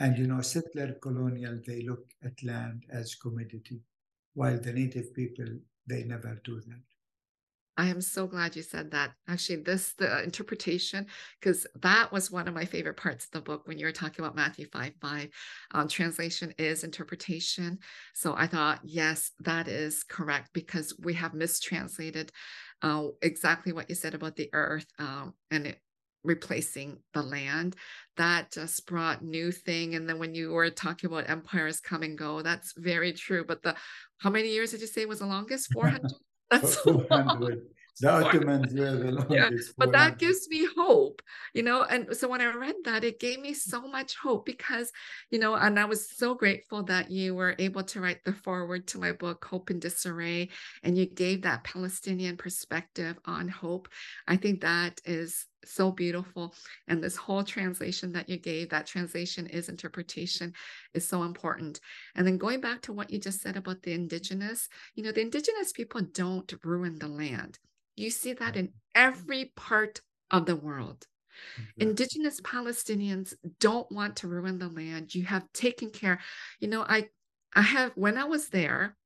And 0.00 0.18
you 0.18 0.26
know 0.26 0.40
settler 0.42 0.94
colonial 1.02 1.60
they 1.66 1.82
look 1.82 2.10
at 2.24 2.42
land 2.42 2.84
as 2.92 3.14
commodity 3.14 3.80
while 4.34 4.58
the 4.58 4.72
native 4.72 5.14
people 5.14 5.46
they 5.86 6.04
never 6.04 6.40
do 6.44 6.60
that 6.60 6.91
I 7.76 7.88
am 7.88 8.00
so 8.00 8.26
glad 8.26 8.54
you 8.54 8.62
said 8.62 8.90
that. 8.90 9.12
Actually, 9.28 9.62
this 9.62 9.94
the 9.94 10.22
interpretation, 10.22 11.06
because 11.40 11.66
that 11.80 12.12
was 12.12 12.30
one 12.30 12.46
of 12.46 12.54
my 12.54 12.64
favorite 12.64 12.96
parts 12.96 13.24
of 13.24 13.30
the 13.30 13.40
book 13.40 13.66
when 13.66 13.78
you 13.78 13.86
were 13.86 13.92
talking 13.92 14.24
about 14.24 14.36
Matthew 14.36 14.66
5 14.70 14.92
5. 15.00 15.28
Um, 15.72 15.88
translation 15.88 16.52
is 16.58 16.84
interpretation. 16.84 17.78
So 18.14 18.34
I 18.36 18.46
thought, 18.46 18.80
yes, 18.84 19.30
that 19.40 19.68
is 19.68 20.04
correct 20.04 20.50
because 20.52 20.94
we 21.02 21.14
have 21.14 21.32
mistranslated 21.32 22.30
uh, 22.82 23.06
exactly 23.22 23.72
what 23.72 23.88
you 23.88 23.94
said 23.94 24.14
about 24.14 24.36
the 24.36 24.50
earth 24.52 24.86
um, 24.98 25.34
and 25.50 25.66
it 25.68 25.78
replacing 26.24 26.98
the 27.14 27.22
land. 27.22 27.76
That 28.16 28.52
just 28.52 28.86
brought 28.86 29.24
new 29.24 29.50
thing. 29.50 29.94
And 29.94 30.08
then 30.08 30.18
when 30.18 30.34
you 30.34 30.52
were 30.52 30.70
talking 30.70 31.10
about 31.10 31.28
empires 31.28 31.80
come 31.80 32.02
and 32.02 32.16
go, 32.16 32.42
that's 32.42 32.74
very 32.76 33.12
true. 33.12 33.44
But 33.44 33.62
the 33.62 33.74
how 34.18 34.30
many 34.30 34.48
years 34.48 34.70
did 34.70 34.80
you 34.80 34.86
say 34.86 35.04
was 35.06 35.18
the 35.18 35.26
longest? 35.26 35.68
400? 35.72 36.12
That's 36.52 36.82
so 36.82 36.90
long. 36.90 37.04
400. 37.08 37.62
The 38.00 38.10
Ottomans 38.10 38.72
were 38.74 38.96
the 38.96 39.10
longest. 39.28 39.74
but 39.76 39.92
that 39.92 40.18
gives 40.18 40.48
me 40.48 40.66
hope 40.76 41.20
you 41.52 41.62
know 41.62 41.82
and 41.82 42.16
so 42.16 42.26
when 42.26 42.40
i 42.40 42.46
read 42.46 42.74
that 42.84 43.04
it 43.04 43.20
gave 43.20 43.38
me 43.38 43.52
so 43.52 43.86
much 43.86 44.16
hope 44.16 44.46
because 44.46 44.90
you 45.30 45.38
know 45.38 45.54
and 45.54 45.78
i 45.78 45.84
was 45.84 46.10
so 46.10 46.34
grateful 46.34 46.82
that 46.84 47.10
you 47.10 47.34
were 47.34 47.54
able 47.58 47.82
to 47.84 48.00
write 48.00 48.24
the 48.24 48.32
foreword 48.32 48.86
to 48.88 48.98
my 48.98 49.12
book 49.12 49.44
hope 49.44 49.70
in 49.70 49.78
disarray 49.78 50.48
and 50.82 50.96
you 50.96 51.06
gave 51.06 51.42
that 51.42 51.64
palestinian 51.64 52.36
perspective 52.36 53.18
on 53.26 53.46
hope 53.46 53.88
i 54.26 54.36
think 54.36 54.62
that 54.62 54.98
is 55.04 55.46
so 55.64 55.90
beautiful 55.90 56.54
and 56.88 57.02
this 57.02 57.16
whole 57.16 57.44
translation 57.44 58.12
that 58.12 58.28
you 58.28 58.36
gave 58.36 58.68
that 58.68 58.86
translation 58.86 59.46
is 59.46 59.68
interpretation 59.68 60.52
is 60.94 61.06
so 61.06 61.22
important 61.22 61.80
and 62.14 62.26
then 62.26 62.36
going 62.36 62.60
back 62.60 62.80
to 62.80 62.92
what 62.92 63.10
you 63.10 63.18
just 63.18 63.40
said 63.40 63.56
about 63.56 63.82
the 63.82 63.92
indigenous 63.92 64.68
you 64.94 65.02
know 65.02 65.12
the 65.12 65.20
indigenous 65.20 65.72
people 65.72 66.00
don't 66.12 66.52
ruin 66.64 66.98
the 66.98 67.08
land 67.08 67.58
you 67.96 68.10
see 68.10 68.32
that 68.34 68.56
in 68.56 68.70
every 68.94 69.52
part 69.56 70.00
of 70.30 70.46
the 70.46 70.56
world. 70.56 71.06
Indigenous 71.78 72.40
Palestinians 72.40 73.34
don't 73.58 73.90
want 73.90 74.16
to 74.16 74.28
ruin 74.28 74.58
the 74.58 74.68
land. 74.68 75.14
You 75.14 75.24
have 75.24 75.50
taken 75.52 75.90
care. 75.90 76.20
You 76.60 76.68
know, 76.68 76.82
I 76.82 77.08
I 77.54 77.62
have 77.62 77.92
when 77.94 78.18
I 78.18 78.24
was 78.24 78.48
there, 78.48 78.96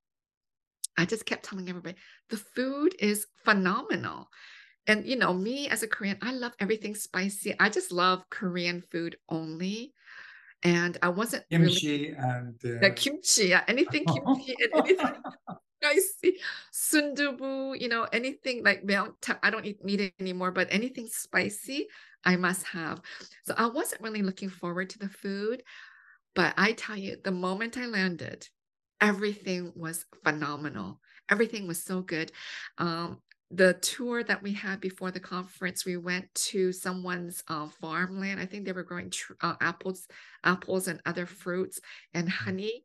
I 0.96 1.04
just 1.04 1.24
kept 1.24 1.44
telling 1.44 1.68
everybody 1.68 1.96
the 2.30 2.36
food 2.36 2.94
is 2.98 3.26
phenomenal. 3.44 4.28
And 4.87 5.07
you 5.07 5.16
know, 5.16 5.32
me 5.32 5.68
as 5.68 5.82
a 5.82 5.89
Korean, 5.89 6.18
I 6.22 6.32
love 6.32 6.53
everything 6.61 6.95
spicy. 6.95 7.55
I 7.59 7.68
just 7.68 7.93
love 7.93 8.22
Korean 8.30 8.82
food 8.91 9.16
only. 9.28 9.93
And 10.62 10.97
I 11.03 11.09
wasn't 11.09 11.45
really 11.53 11.68
Kimchi 11.70 12.09
and 12.09 12.57
uh, 12.64 12.78
the 12.80 12.91
kimchi, 12.91 13.47
yeah, 13.47 13.64
anything 13.68 14.05
kimchi 14.07 14.57
and 14.61 14.72
anything 14.84 15.14
spicy, 15.82 16.39
sundubu, 16.72 17.80
you 17.80 17.89
know, 17.89 18.05
anything 18.12 18.64
like. 18.64 18.82
I 19.43 19.51
don't 19.51 19.64
eat 19.66 19.84
meat 19.84 20.12
anymore, 20.20 20.51
but 20.51 20.68
anything 20.70 21.07
spicy, 21.09 21.89
I 22.24 22.37
must 22.37 22.64
have. 22.66 23.01
So 23.45 23.55
I 23.57 23.66
wasn't 23.66 24.03
really 24.03 24.22
looking 24.22 24.49
forward 24.49 24.91
to 24.91 24.99
the 24.99 25.09
food, 25.09 25.62
but 26.34 26.55
I 26.57 26.72
tell 26.72 26.97
you, 26.97 27.16
the 27.22 27.30
moment 27.32 27.78
I 27.78 27.87
landed, 27.87 28.49
everything 29.01 29.72
was 29.74 30.05
phenomenal. 30.24 31.01
Everything 31.28 31.66
was 31.66 31.82
so 31.82 32.03
good. 32.03 32.30
Um, 32.78 33.20
the 33.51 33.74
tour 33.74 34.24
that 34.24 34.42
we 34.42 34.53
had 34.53 34.80
before 34.80 35.11
the 35.11 35.20
conference, 35.20 35.84
we 35.84 35.97
went 35.97 36.34
to 36.34 36.72
someone's 36.72 37.44
uh, 37.49 37.68
farmland. 37.80 38.40
I 38.40 38.47
think 38.47 38.64
they 38.64 38.72
were 38.72 38.82
growing 38.82 39.11
tr- 39.11 39.34
uh, 39.40 39.55
apples, 39.61 40.09
apples 40.42 40.88
and 40.88 41.01
other 41.07 41.26
fruits 41.26 41.80
and 42.12 42.28
honey 42.28 42.84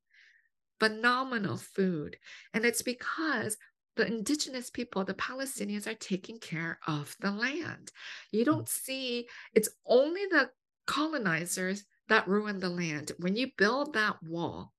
phenomenal 0.81 1.57
food. 1.57 2.17
And 2.55 2.65
it's 2.65 2.81
because 2.81 3.55
the 3.95 4.07
indigenous 4.07 4.71
people, 4.71 5.03
the 5.03 5.13
Palestinians, 5.13 5.85
are 5.85 5.93
taking 5.93 6.39
care 6.39 6.79
of 6.87 7.15
the 7.19 7.29
land. 7.29 7.91
You 8.31 8.45
don't 8.45 8.67
see, 8.67 9.27
it's 9.53 9.69
only 9.85 10.25
the 10.31 10.49
colonizers 10.87 11.83
that 12.09 12.27
ruin 12.27 12.59
the 12.59 12.69
land. 12.69 13.11
When 13.19 13.35
you 13.35 13.51
build 13.59 13.93
that 13.93 14.15
wall, 14.23 14.73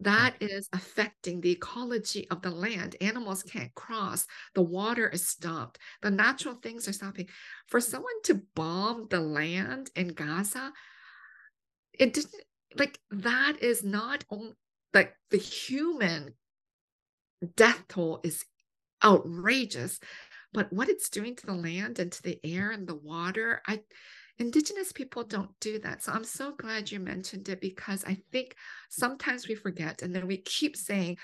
that 0.00 0.34
is 0.40 0.68
affecting 0.72 1.40
the 1.40 1.52
ecology 1.52 2.28
of 2.30 2.42
the 2.42 2.50
land. 2.50 2.96
Animals 3.00 3.42
can't 3.42 3.74
cross. 3.74 4.26
The 4.54 4.62
water 4.62 5.08
is 5.08 5.26
stopped. 5.26 5.78
The 6.02 6.10
natural 6.10 6.56
things 6.56 6.86
are 6.86 6.92
stopping. 6.92 7.28
For 7.68 7.80
someone 7.80 8.22
to 8.24 8.42
bomb 8.54 9.06
the 9.08 9.20
land 9.20 9.90
in 9.96 10.08
Gaza, 10.08 10.72
it 11.98 12.12
didn't 12.12 12.34
like 12.78 12.98
that 13.10 13.56
is 13.62 13.82
not 13.82 14.24
only 14.30 14.52
like 14.92 15.14
the 15.30 15.38
human 15.38 16.34
death 17.54 17.84
toll 17.88 18.20
is 18.22 18.44
outrageous 19.04 20.00
but 20.52 20.72
what 20.72 20.88
it's 20.88 21.10
doing 21.10 21.36
to 21.36 21.46
the 21.46 21.54
land 21.54 21.98
and 21.98 22.10
to 22.10 22.22
the 22.22 22.38
air 22.44 22.70
and 22.70 22.86
the 22.86 22.94
water 22.94 23.60
i 23.66 23.80
indigenous 24.38 24.92
people 24.92 25.24
don't 25.24 25.50
do 25.60 25.78
that 25.78 26.02
so 26.02 26.12
i'm 26.12 26.24
so 26.24 26.52
glad 26.52 26.90
you 26.90 27.00
mentioned 27.00 27.48
it 27.48 27.60
because 27.60 28.04
i 28.04 28.16
think 28.30 28.54
sometimes 28.90 29.48
we 29.48 29.54
forget 29.54 30.02
and 30.02 30.14
then 30.14 30.26
we 30.26 30.36
keep 30.36 30.76
saying 30.76 31.16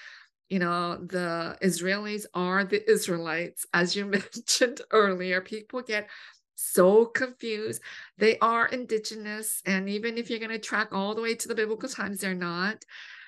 you 0.48 0.58
know 0.58 0.96
the 0.96 1.56
israelis 1.62 2.26
are 2.34 2.62
the 2.62 2.90
israelites. 2.90 3.64
As 3.72 3.96
you 3.96 4.04
mentioned 4.18 4.82
earlier 4.90 5.40
people 5.40 5.82
get 5.82 6.08
so 6.54 7.06
confused. 7.06 7.82
They 8.18 8.38
are 8.38 8.66
indigenous 8.66 9.62
and 9.66 9.88
even 9.88 10.16
if 10.16 10.30
you're 10.30 10.38
going 10.38 10.50
to 10.50 10.58
track 10.58 10.88
all 10.92 11.14
the 11.14 11.22
way 11.22 11.34
to 11.34 11.48
the 11.48 11.54
biblical 11.54 11.88
times 11.88 12.20
they're 12.20 12.34
not. 12.34 12.84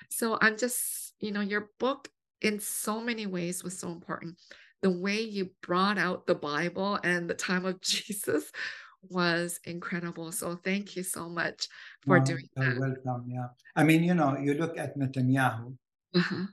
So 0.09 0.37
I'm 0.41 0.57
just, 0.57 1.13
you 1.19 1.31
know, 1.31 1.41
your 1.41 1.69
book 1.79 2.07
in 2.41 2.59
so 2.59 3.01
many 3.01 3.25
ways 3.25 3.63
was 3.63 3.77
so 3.77 3.89
important. 3.89 4.37
The 4.81 4.89
way 4.91 5.21
you 5.21 5.49
brought 5.61 5.97
out 5.97 6.27
the 6.27 6.35
Bible 6.35 6.99
and 7.03 7.29
the 7.29 7.33
time 7.33 7.65
of 7.65 7.81
Jesus 7.81 8.51
was 9.09 9.59
incredible. 9.65 10.31
So 10.31 10.55
thank 10.63 10.95
you 10.95 11.03
so 11.03 11.29
much 11.29 11.67
for 12.05 12.19
No, 12.19 12.25
doing 12.25 12.49
you're 12.57 12.73
that. 12.73 12.79
welcome. 12.79 13.25
Yeah. 13.29 13.47
I 13.75 13.83
mean, 13.83 14.03
you 14.03 14.13
know, 14.15 14.37
you 14.37 14.53
look 14.55 14.77
at 14.77 14.97
Netanyahu, 14.97 15.75
Uh-huh. 16.15 16.45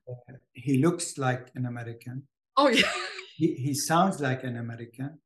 he 0.52 0.78
looks 0.78 1.18
like 1.18 1.48
an 1.54 1.66
American. 1.66 2.26
Oh 2.56 2.68
yeah. 2.68 2.90
He, 3.36 3.54
he 3.54 3.74
sounds 3.74 4.20
like 4.20 4.44
an 4.44 4.56
American 4.58 5.18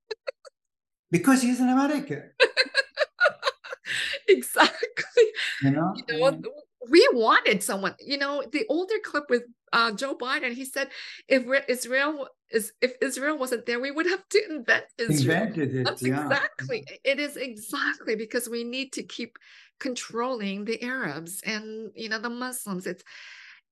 because 1.11 1.43
he's 1.43 1.59
an 1.61 1.69
American, 1.69 2.23
exactly. 4.29 5.25
you 5.63 5.71
know? 5.73 5.93
You 6.09 6.21
know, 6.21 6.41
we 6.89 7.07
wanted 7.13 7.63
someone, 7.63 7.95
you 8.01 8.17
know, 8.17 8.45
the 8.53 8.65
older 8.69 8.95
clip 9.05 9.25
with 9.29 9.43
uh, 9.73 9.93
Joe 9.93 10.15
Biden, 10.17 10.53
he 10.53 10.65
said 10.65 10.89
if 11.29 11.45
Israel 11.69 12.29
is 12.51 12.73
if 12.81 12.95
Israel 13.01 13.39
wasn't 13.39 13.67
there, 13.67 13.81
we 13.81 13.91
would 13.91 14.07
have 14.07 14.29
to 14.31 14.43
invent 14.51 14.85
Israel. 14.99 15.43
invented 15.43 15.75
it. 15.75 15.85
That's 15.85 16.03
yeah. 16.03 16.23
exactly 16.23 16.85
it 17.05 17.19
is 17.19 17.37
exactly 17.37 18.17
because 18.17 18.49
we 18.49 18.65
need 18.65 18.93
to 18.93 19.03
keep 19.03 19.39
controlling 19.79 20.65
the 20.65 20.83
Arabs 20.83 21.43
and 21.45 21.91
you 21.95 22.09
know 22.09 22.19
the 22.19 22.31
Muslims. 22.31 22.87
It's 22.87 23.05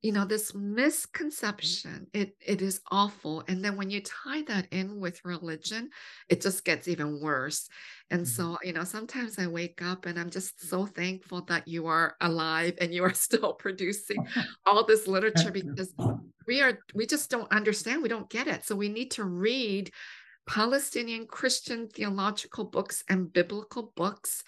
you 0.04 0.12
know 0.12 0.26
this 0.26 0.54
misconception 0.54 2.06
it 2.12 2.36
it 2.38 2.60
is 2.60 2.82
awful 2.90 3.42
and 3.48 3.64
then 3.64 3.74
when 3.74 3.88
you 3.88 4.02
tie 4.02 4.42
that 4.42 4.66
in 4.70 5.00
with 5.00 5.24
religion 5.24 5.88
it 6.28 6.42
just 6.42 6.62
gets 6.62 6.88
even 6.88 7.22
worse 7.22 7.70
and 8.10 8.20
mm-hmm. 8.20 8.52
so 8.52 8.58
you 8.62 8.74
know 8.74 8.84
sometimes 8.84 9.38
i 9.38 9.46
wake 9.46 9.80
up 9.80 10.04
and 10.04 10.20
i'm 10.20 10.28
just 10.28 10.68
so 10.68 10.84
thankful 10.84 11.40
that 11.46 11.66
you 11.66 11.86
are 11.86 12.16
alive 12.20 12.74
and 12.82 12.92
you 12.92 13.02
are 13.02 13.14
still 13.26 13.54
producing 13.54 14.18
all 14.66 14.84
this 14.84 15.06
literature 15.06 15.50
because 15.50 15.94
we 16.46 16.60
are 16.60 16.78
we 16.94 17.06
just 17.06 17.30
don't 17.30 17.50
understand 17.50 18.02
we 18.02 18.08
don't 18.10 18.28
get 18.28 18.46
it 18.46 18.62
so 18.62 18.76
we 18.76 18.90
need 18.90 19.10
to 19.10 19.24
read 19.24 19.90
palestinian 20.46 21.26
christian 21.26 21.88
theological 21.88 22.66
books 22.66 23.02
and 23.08 23.32
biblical 23.32 23.90
books 23.96 24.44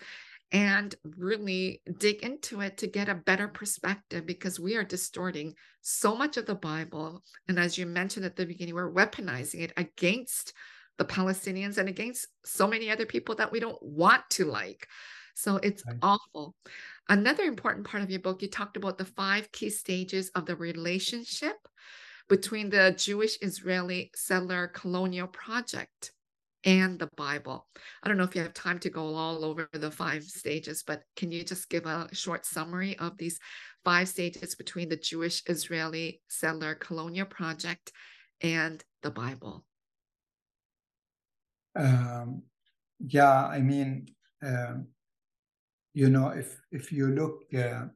and 0.52 0.94
really 1.16 1.82
dig 1.98 2.22
into 2.22 2.60
it 2.60 2.76
to 2.78 2.86
get 2.86 3.08
a 3.08 3.14
better 3.14 3.48
perspective 3.48 4.26
because 4.26 4.60
we 4.60 4.76
are 4.76 4.84
distorting 4.84 5.54
so 5.82 6.14
much 6.14 6.36
of 6.36 6.46
the 6.46 6.54
Bible. 6.54 7.22
And 7.48 7.58
as 7.58 7.76
you 7.76 7.86
mentioned 7.86 8.24
at 8.24 8.36
the 8.36 8.46
beginning, 8.46 8.74
we're 8.74 8.92
weaponizing 8.92 9.62
it 9.62 9.72
against 9.76 10.52
the 10.98 11.04
Palestinians 11.04 11.78
and 11.78 11.88
against 11.88 12.28
so 12.44 12.66
many 12.66 12.90
other 12.90 13.06
people 13.06 13.34
that 13.36 13.52
we 13.52 13.60
don't 13.60 13.82
want 13.82 14.22
to 14.30 14.44
like. 14.44 14.86
So 15.34 15.56
it's 15.56 15.84
right. 15.86 15.98
awful. 16.00 16.54
Another 17.08 17.44
important 17.44 17.86
part 17.86 18.02
of 18.02 18.10
your 18.10 18.20
book, 18.20 18.40
you 18.40 18.48
talked 18.48 18.76
about 18.76 18.98
the 18.98 19.04
five 19.04 19.52
key 19.52 19.70
stages 19.70 20.30
of 20.30 20.46
the 20.46 20.56
relationship 20.56 21.56
between 22.28 22.70
the 22.70 22.94
Jewish 22.96 23.36
Israeli 23.42 24.10
settler 24.14 24.68
colonial 24.68 25.28
project 25.28 26.12
and 26.66 26.98
the 26.98 27.08
Bible. 27.16 27.66
I 28.02 28.08
don't 28.08 28.18
know 28.18 28.24
if 28.24 28.34
you 28.34 28.42
have 28.42 28.52
time 28.52 28.80
to 28.80 28.90
go 28.90 29.14
all 29.14 29.44
over 29.44 29.68
the 29.72 29.90
five 29.90 30.24
stages, 30.24 30.82
but 30.84 31.02
can 31.16 31.30
you 31.30 31.44
just 31.44 31.70
give 31.70 31.86
a 31.86 32.08
short 32.12 32.44
summary 32.44 32.98
of 32.98 33.16
these 33.16 33.38
five 33.84 34.08
stages 34.08 34.56
between 34.56 34.88
the 34.88 34.96
Jewish 34.96 35.42
Israeli 35.46 36.20
settler 36.28 36.74
colonial 36.74 37.26
project 37.26 37.92
and 38.42 38.84
the 39.02 39.12
Bible? 39.12 39.64
Um, 41.76 42.42
yeah, 42.98 43.46
I 43.46 43.60
mean, 43.60 44.08
um, 44.42 44.88
you 45.94 46.10
know, 46.10 46.28
if 46.28 46.60
if 46.72 46.90
you 46.90 47.08
look 47.08 47.44
uh, 47.54 47.86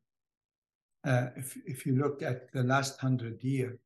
uh, 1.04 1.26
if 1.36 1.56
if 1.66 1.86
you 1.86 1.96
look 1.96 2.22
at 2.22 2.52
the 2.52 2.62
last 2.62 3.00
hundred 3.00 3.42
years, 3.42 3.78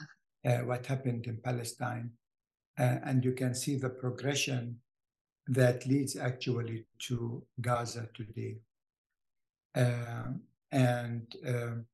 uh-huh. 0.00 0.50
uh, 0.50 0.64
what 0.64 0.86
happened 0.86 1.26
in 1.26 1.36
Palestine, 1.42 2.12
uh, 2.80 2.98
and 3.04 3.24
you 3.24 3.32
can 3.32 3.54
see 3.54 3.76
the 3.76 3.90
progression 3.90 4.80
that 5.46 5.86
leads 5.86 6.16
actually 6.16 6.86
to 6.98 7.42
Gaza 7.60 8.08
today. 8.14 8.56
Um, 9.74 10.40
and 10.72 11.26
um, 11.46 11.84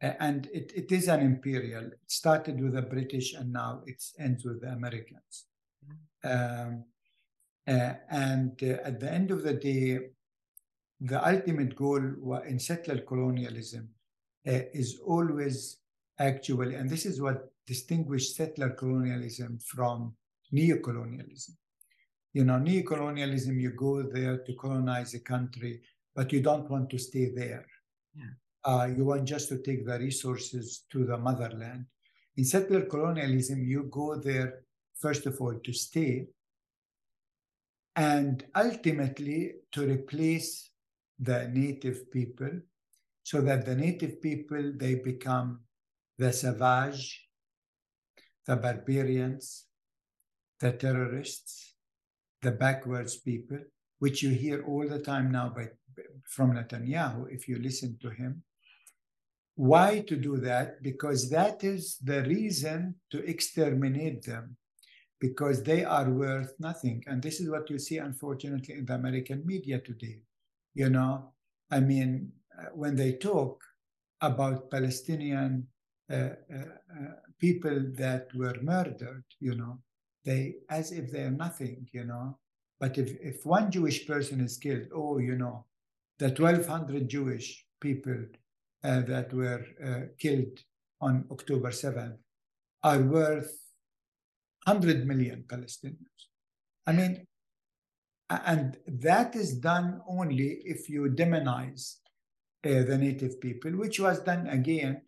and 0.00 0.48
it, 0.54 0.72
it 0.74 0.92
is 0.92 1.08
an 1.08 1.20
imperial. 1.20 1.84
It 1.84 1.98
started 2.06 2.60
with 2.60 2.72
the 2.72 2.82
British 2.82 3.34
and 3.34 3.52
now 3.52 3.82
it 3.86 4.02
ends 4.18 4.44
with 4.44 4.62
the 4.62 4.68
Americans. 4.68 5.46
Um, 6.24 6.84
uh, 7.66 7.94
and 8.10 8.62
uh, 8.62 8.78
at 8.84 9.00
the 9.00 9.12
end 9.12 9.30
of 9.30 9.42
the 9.42 9.54
day, 9.54 9.98
the 11.00 11.26
ultimate 11.26 11.74
goal 11.74 12.42
in 12.46 12.58
settler 12.58 13.00
colonialism 13.00 13.88
uh, 14.46 14.62
is 14.72 15.00
always 15.04 15.78
actually, 16.18 16.76
and 16.76 16.88
this 16.88 17.04
is 17.04 17.20
what 17.20 17.52
distinguishes 17.66 18.36
settler 18.36 18.70
colonialism 18.70 19.58
from 19.58 20.14
neocolonialism. 20.54 21.56
You 22.32 22.44
know, 22.44 22.54
neocolonialism, 22.54 23.60
you 23.60 23.70
go 23.70 24.02
there 24.02 24.38
to 24.38 24.54
colonize 24.54 25.14
a 25.14 25.20
country, 25.20 25.80
but 26.14 26.32
you 26.32 26.40
don't 26.40 26.70
want 26.70 26.90
to 26.90 26.98
stay 26.98 27.30
there. 27.34 27.66
Yeah. 28.14 28.24
Uh, 28.64 28.86
you 28.86 29.04
want 29.04 29.24
just 29.24 29.48
to 29.48 29.58
take 29.58 29.86
the 29.86 29.98
resources 29.98 30.84
to 30.90 31.04
the 31.04 31.16
motherland. 31.16 31.86
In 32.36 32.44
settler 32.44 32.82
colonialism, 32.82 33.64
you 33.64 33.84
go 33.90 34.16
there, 34.16 34.60
first 35.00 35.26
of 35.26 35.40
all, 35.40 35.58
to 35.64 35.72
stay, 35.72 36.26
and 37.96 38.44
ultimately 38.54 39.54
to 39.72 39.86
replace 39.86 40.70
the 41.18 41.48
native 41.48 42.10
people 42.10 42.50
so 43.22 43.40
that 43.40 43.66
the 43.66 43.74
native 43.74 44.22
people 44.22 44.72
they 44.76 44.94
become 44.94 45.60
the 46.18 46.32
savage 46.32 47.28
the 48.46 48.56
barbarians 48.56 49.66
the 50.60 50.72
terrorists, 50.72 51.74
the 52.42 52.52
backwards 52.52 53.16
people, 53.16 53.58
which 53.98 54.22
you 54.22 54.30
hear 54.30 54.62
all 54.64 54.86
the 54.88 54.98
time 54.98 55.30
now 55.30 55.48
by, 55.48 55.68
from 56.24 56.52
Netanyahu, 56.52 57.26
if 57.30 57.48
you 57.48 57.58
listen 57.58 57.98
to 58.02 58.10
him. 58.10 58.42
Why 59.56 60.00
to 60.08 60.16
do 60.16 60.38
that? 60.38 60.82
Because 60.82 61.28
that 61.30 61.64
is 61.64 61.98
the 62.02 62.22
reason 62.22 62.94
to 63.10 63.18
exterminate 63.24 64.24
them, 64.24 64.56
because 65.20 65.62
they 65.62 65.84
are 65.84 66.08
worth 66.08 66.54
nothing. 66.58 67.04
And 67.06 67.22
this 67.22 67.40
is 67.40 67.50
what 67.50 67.68
you 67.68 67.78
see, 67.78 67.98
unfortunately, 67.98 68.74
in 68.74 68.86
the 68.86 68.94
American 68.94 69.42
media 69.44 69.80
today. 69.80 70.20
You 70.72 70.88
know, 70.88 71.32
I 71.70 71.80
mean, 71.80 72.32
uh, 72.58 72.70
when 72.74 72.96
they 72.96 73.12
talk 73.14 73.62
about 74.20 74.70
Palestinian 74.70 75.66
uh, 76.10 76.14
uh, 76.14 76.30
uh, 76.56 77.12
people 77.38 77.84
that 77.94 78.28
were 78.34 78.56
murdered, 78.62 79.24
you 79.40 79.54
know, 79.54 79.78
they 80.24 80.56
as 80.68 80.92
if 80.92 81.10
they're 81.10 81.30
nothing, 81.30 81.88
you 81.92 82.04
know. 82.04 82.38
But 82.78 82.98
if, 82.98 83.10
if 83.20 83.44
one 83.44 83.70
Jewish 83.70 84.06
person 84.06 84.40
is 84.40 84.56
killed, 84.56 84.88
oh, 84.94 85.18
you 85.18 85.36
know, 85.36 85.66
the 86.18 86.28
1,200 86.28 87.08
Jewish 87.08 87.66
people 87.80 88.24
uh, 88.84 89.00
that 89.02 89.32
were 89.32 89.64
uh, 89.84 90.06
killed 90.18 90.58
on 91.00 91.24
October 91.30 91.70
7th 91.70 92.16
are 92.82 93.00
worth 93.00 93.56
100 94.64 95.06
million 95.06 95.44
Palestinians. 95.46 96.28
I 96.86 96.92
mean, 96.92 97.26
and 98.30 98.76
that 98.86 99.34
is 99.34 99.54
done 99.54 100.00
only 100.08 100.62
if 100.64 100.88
you 100.88 101.02
demonize 101.10 101.96
uh, 102.64 102.82
the 102.84 102.96
native 102.96 103.40
people, 103.40 103.72
which 103.72 103.98
was 103.98 104.20
done 104.20 104.46
again. 104.46 105.02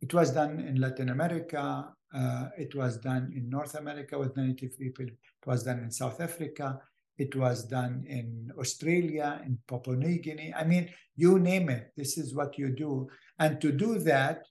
It 0.00 0.14
was 0.14 0.30
done 0.30 0.60
in 0.60 0.80
Latin 0.80 1.08
America, 1.08 1.92
uh, 2.14 2.48
it 2.56 2.74
was 2.74 2.98
done 2.98 3.32
in 3.34 3.48
North 3.48 3.74
America 3.74 4.18
with 4.18 4.36
native 4.36 4.78
people. 4.78 5.06
It 5.06 5.46
was 5.46 5.64
done 5.64 5.80
in 5.80 5.90
South 5.90 6.20
Africa. 6.20 6.80
It 7.18 7.34
was 7.34 7.64
done 7.64 8.04
in 8.08 8.50
Australia, 8.58 9.40
in 9.44 9.58
Papua 9.66 9.96
New 9.96 10.18
Guinea. 10.18 10.54
I 10.56 10.64
mean, 10.64 10.88
you 11.16 11.38
name 11.38 11.68
it. 11.68 11.92
This 11.96 12.16
is 12.16 12.34
what 12.34 12.56
you 12.56 12.70
do. 12.70 13.08
And 13.38 13.60
to 13.60 13.72
do 13.72 13.98
that, 14.00 14.46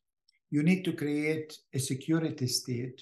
you 0.50 0.64
need 0.64 0.84
to 0.86 0.94
create 0.94 1.54
a 1.74 1.80
security 1.80 2.48
state 2.48 3.02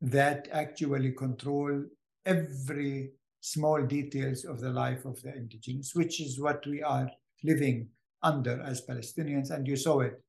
that 0.00 0.48
actually 0.50 1.12
control 1.12 1.84
every 2.24 3.12
small 3.40 3.82
details 3.86 4.44
of 4.44 4.60
the 4.60 4.70
life 4.70 5.04
of 5.04 5.20
the 5.22 5.34
indigenous, 5.34 5.94
which 5.94 6.20
is 6.20 6.40
what 6.40 6.66
we 6.66 6.82
are 6.82 7.10
living 7.44 7.88
under 8.22 8.60
as 8.62 8.84
Palestinians. 8.86 9.50
And 9.50 9.66
you 9.66 9.76
saw 9.76 10.00
it 10.00 10.22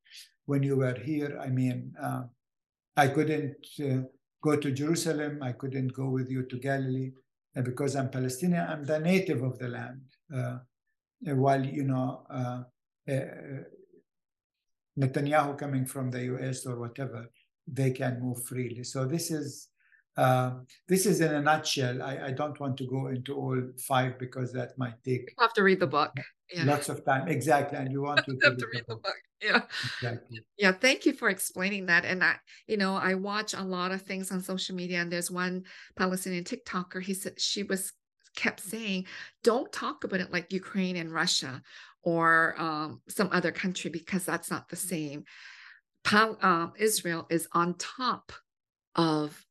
when 0.45 0.63
you 0.63 0.77
were 0.77 0.97
here. 0.97 1.39
I 1.41 1.47
mean, 1.47 1.93
uh, 2.01 2.23
I 2.97 3.07
couldn't 3.07 3.55
uh, 3.79 4.03
go 4.41 4.55
to 4.55 4.71
Jerusalem. 4.71 5.41
I 5.41 5.53
couldn't 5.53 5.93
go 5.93 6.09
with 6.09 6.29
you 6.29 6.43
to 6.43 6.57
Galilee 6.57 7.11
and 7.55 7.65
because 7.65 7.95
I'm 7.95 8.09
Palestinian. 8.09 8.65
I'm 8.67 8.85
the 8.85 8.99
native 8.99 9.41
of 9.43 9.59
the 9.59 9.67
land. 9.67 10.01
Uh, 10.33 10.57
while 11.35 11.63
you 11.63 11.83
know 11.83 12.23
uh, 12.29 12.63
uh, 13.11 13.63
Netanyahu 14.97 15.57
coming 15.57 15.85
from 15.85 16.09
the 16.09 16.23
U.S. 16.25 16.65
or 16.65 16.79
whatever, 16.79 17.29
they 17.67 17.91
can 17.91 18.19
move 18.19 18.43
freely. 18.43 18.83
So 18.83 19.05
this 19.05 19.31
is 19.31 19.67
uh, 20.17 20.51
this 20.87 21.05
is 21.05 21.21
in 21.21 21.33
a 21.33 21.41
nutshell. 21.41 22.01
I, 22.01 22.27
I, 22.27 22.31
don't 22.31 22.59
want 22.59 22.77
to 22.77 22.85
go 22.85 23.07
into 23.07 23.33
all 23.35 23.61
five 23.79 24.19
because 24.19 24.51
that 24.51 24.77
might 24.77 25.01
take. 25.05 25.21
You 25.21 25.35
have 25.39 25.53
to 25.53 25.63
read 25.63 25.79
the 25.79 25.87
book. 25.87 26.11
Yeah. 26.53 26.65
Lots 26.65 26.89
of 26.89 27.05
time, 27.05 27.29
exactly, 27.29 27.77
and 27.77 27.91
you 27.91 28.01
want 28.01 28.25
to, 28.25 28.37
have 28.43 28.57
to 28.57 28.67
read 28.73 28.83
the 28.87 28.95
book. 28.95 29.15
Yeah, 29.41 29.61
exactly. 30.01 30.41
Yeah, 30.57 30.73
thank 30.73 31.05
you 31.05 31.13
for 31.13 31.29
explaining 31.29 31.85
that. 31.85 32.03
And 32.03 32.23
I, 32.23 32.35
you 32.67 32.75
know, 32.75 32.95
I 32.95 33.15
watch 33.15 33.53
a 33.53 33.63
lot 33.63 33.91
of 33.91 34.01
things 34.01 34.31
on 34.31 34.41
social 34.41 34.75
media, 34.75 34.99
and 34.99 35.11
there's 35.11 35.31
one 35.31 35.63
Palestinian 35.95 36.43
TikToker. 36.43 37.01
He 37.01 37.13
said 37.13 37.39
she 37.39 37.63
was 37.63 37.93
kept 38.35 38.59
saying, 38.59 39.05
"Don't 39.43 39.71
talk 39.71 40.03
about 40.03 40.19
it 40.19 40.33
like 40.33 40.51
Ukraine 40.51 40.97
and 40.97 41.13
Russia 41.13 41.61
or 42.03 42.55
um, 42.57 43.01
some 43.07 43.29
other 43.31 43.51
country 43.51 43.89
because 43.89 44.25
that's 44.25 44.51
not 44.51 44.67
the 44.67 44.75
same." 44.75 45.23
Pal- 46.03 46.37
uh, 46.41 46.67
Israel 46.77 47.27
is 47.29 47.47
on 47.53 47.75
top 47.75 48.33
of 48.95 49.45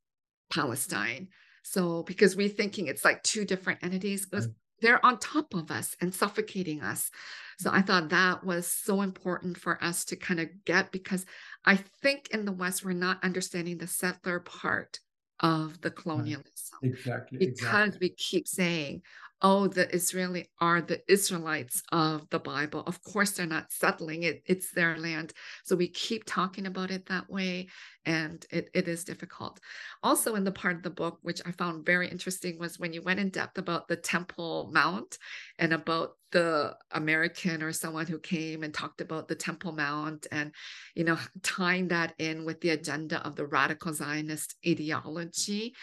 Palestine. 0.51 1.23
Mm-hmm. 1.23 1.25
So 1.63 2.03
because 2.05 2.37
we're 2.37 2.49
thinking 2.49 2.87
it's 2.87 3.05
like 3.05 3.23
two 3.23 3.45
different 3.45 3.81
entities, 3.83 4.27
right. 4.33 4.43
Mm-hmm. 4.43 4.51
they're 4.81 5.05
on 5.05 5.19
top 5.19 5.55
of 5.55 5.71
us 5.71 5.95
and 6.01 6.15
suffocating 6.15 6.83
us. 6.83 7.11
So 7.59 7.71
I 7.71 7.83
thought 7.83 8.09
that 8.09 8.45
was 8.45 8.67
so 8.67 9.03
important 9.03 9.59
for 9.59 9.83
us 9.85 10.05
to 10.07 10.17
kind 10.17 10.41
of 10.41 10.49
get 10.65 10.91
because 10.93 11.27
I 11.65 11.77
think 12.03 12.31
in 12.31 12.47
the 12.47 12.53
West 12.53 12.85
we're 12.85 12.93
not 12.93 13.23
understanding 13.23 13.77
the 13.79 13.87
settler 13.87 14.41
part 14.41 14.99
of 15.41 15.81
the 15.81 15.91
mm-hmm. 15.91 16.03
colonialism. 16.03 16.79
Exactly. 16.83 17.39
Because 17.39 17.59
exactly. 17.59 17.99
we 18.01 18.09
keep 18.11 18.49
saying, 18.49 19.03
oh, 19.43 19.67
the 19.69 19.93
Israeli 19.95 20.51
are 20.61 20.83
the 20.83 21.01
Israelites 21.11 21.83
of 21.93 22.29
the 22.31 22.39
Bible. 22.39 22.83
Of 22.87 23.03
course, 23.03 23.33
they're 23.33 23.47
not 23.47 23.73
settling 23.73 24.25
it, 24.25 24.43
it's 24.47 24.73
their 24.73 24.99
land. 24.99 25.33
So 25.65 25.77
we 25.77 25.89
keep 25.89 26.25
talking 26.25 26.67
about 26.67 26.91
it 26.91 27.07
that 27.07 27.31
way, 27.31 27.69
and 28.05 28.45
it, 28.51 28.69
it 28.75 28.89
is 28.89 29.05
difficult. 29.05 29.61
Also, 30.03 30.35
in 30.35 30.45
the 30.45 30.53
part 30.53 30.77
of 30.77 30.83
the 30.83 30.91
book, 30.91 31.19
which 31.23 31.41
I 31.47 31.53
found 31.53 31.87
very 31.87 32.09
interesting, 32.09 32.59
was 32.59 32.79
when 32.79 32.93
you 32.93 33.03
went 33.03 33.21
in 33.21 33.31
depth 33.31 33.59
about 33.59 33.89
the 33.89 33.97
Temple 33.97 34.71
Mount 34.73 35.17
and 35.59 35.73
about 35.73 36.13
the 36.33 36.77
American 36.93 37.63
or 37.63 37.73
someone 37.73 38.07
who 38.07 38.19
came 38.19 38.63
and 38.63 38.73
talked 38.73 39.01
about 39.01 39.27
the 39.27 39.35
Temple 39.35 39.73
Mount 39.73 40.27
and, 40.31 40.53
you 40.95 41.05
know, 41.05 41.19
tying 41.43 41.89
that 41.89 42.15
in 42.19 42.45
with 42.45 42.61
the 42.61 42.71
agenda 42.71 43.25
of 43.27 43.35
the 43.37 43.47
radical 43.47 43.93
Zionist 43.93 44.55
ideology 44.67 45.75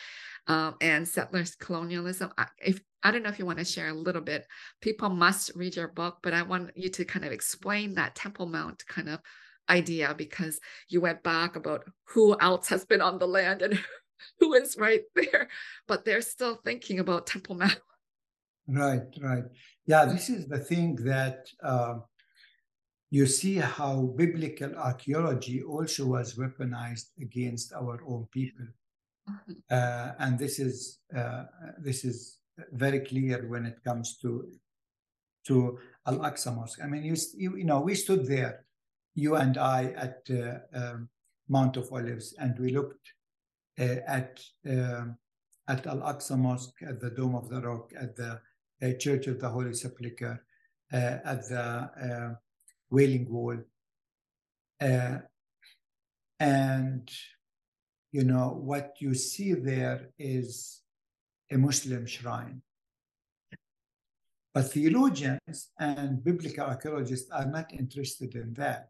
um, 0.47 0.75
and 0.81 1.07
settlers 1.07 1.55
colonialism. 1.55 2.31
I, 2.37 2.47
if 2.59 2.81
I 3.03 3.11
don't 3.11 3.23
know 3.23 3.29
if 3.29 3.39
you 3.39 3.45
want 3.45 3.59
to 3.59 3.65
share 3.65 3.89
a 3.89 3.93
little 3.93 4.21
bit. 4.21 4.47
People 4.81 5.09
must 5.09 5.51
read 5.55 5.75
your 5.75 5.87
book, 5.87 6.17
but 6.23 6.33
I 6.33 6.41
want 6.41 6.71
you 6.75 6.89
to 6.89 7.05
kind 7.05 7.25
of 7.25 7.31
explain 7.31 7.93
that 7.95 8.15
Temple 8.15 8.47
Mount 8.47 8.85
kind 8.87 9.07
of 9.07 9.19
idea 9.69 10.13
because 10.17 10.59
you 10.89 11.01
went 11.01 11.23
back 11.23 11.55
about 11.55 11.85
who 12.05 12.37
else 12.39 12.69
has 12.69 12.85
been 12.85 13.01
on 13.01 13.19
the 13.19 13.27
land 13.27 13.61
and 13.61 13.79
who 14.39 14.53
is 14.55 14.77
right 14.77 15.03
there, 15.15 15.47
but 15.87 16.05
they're 16.05 16.21
still 16.21 16.55
thinking 16.55 16.99
about 16.99 17.27
Temple 17.27 17.55
Mount. 17.55 17.79
Right, 18.69 19.07
right. 19.21 19.45
Yeah, 19.85 20.03
this 20.03 20.29
is 20.29 20.45
the 20.45 20.59
thing 20.59 20.97
that 21.05 21.47
uh, 21.63 21.99
you 23.09 23.25
see 23.25 23.55
how 23.55 24.13
biblical 24.17 24.75
archaeology 24.75 25.63
also 25.63 26.07
was 26.07 26.33
weaponized 26.33 27.05
against 27.21 27.71
our 27.71 28.01
own 28.05 28.27
people. 28.29 28.65
Uh, 29.69 30.11
and 30.19 30.39
this 30.39 30.59
is 30.59 30.99
uh, 31.15 31.43
this 31.77 32.05
is 32.05 32.39
very 32.71 32.99
clear 32.99 33.47
when 33.47 33.65
it 33.65 33.83
comes 33.83 34.17
to 34.17 34.47
to 35.45 35.77
Al 36.05 36.19
Aqsa 36.19 36.55
Mosque. 36.55 36.81
I 36.83 36.87
mean, 36.87 37.03
you, 37.03 37.15
you, 37.35 37.57
you 37.57 37.63
know, 37.63 37.79
we 37.79 37.95
stood 37.95 38.25
there, 38.25 38.65
you 39.15 39.35
and 39.35 39.57
I, 39.57 39.93
at 39.95 40.27
uh, 40.29 40.59
um, 40.77 41.09
Mount 41.47 41.77
of 41.77 41.91
Olives, 41.91 42.33
and 42.37 42.57
we 42.59 42.69
looked 42.71 43.13
uh, 43.79 43.97
at 44.07 44.39
um, 44.69 45.17
at 45.67 45.85
Al 45.87 45.99
Aqsa 45.99 46.37
Mosque, 46.37 46.81
at 46.87 46.99
the 46.99 47.09
Dome 47.09 47.35
of 47.35 47.49
the 47.49 47.61
Rock, 47.61 47.93
at 47.99 48.15
the 48.15 48.39
uh, 48.81 48.93
Church 48.99 49.27
of 49.27 49.39
the 49.39 49.49
Holy 49.49 49.73
Sepulchre, 49.73 50.43
uh, 50.93 51.17
at 51.25 51.47
the 51.49 52.37
Wailing 52.89 53.29
Wall, 53.29 53.57
and 56.39 57.11
you 58.11 58.23
know 58.23 58.59
what 58.61 58.95
you 58.99 59.13
see 59.13 59.53
there 59.53 60.09
is 60.17 60.81
a 61.51 61.57
Muslim 61.57 62.05
shrine. 62.05 62.61
But 64.53 64.71
theologians 64.71 65.69
and 65.79 66.23
biblical 66.23 66.65
archaeologists 66.65 67.29
are 67.31 67.45
not 67.45 67.71
interested 67.73 68.35
in 68.35 68.53
that. 68.55 68.89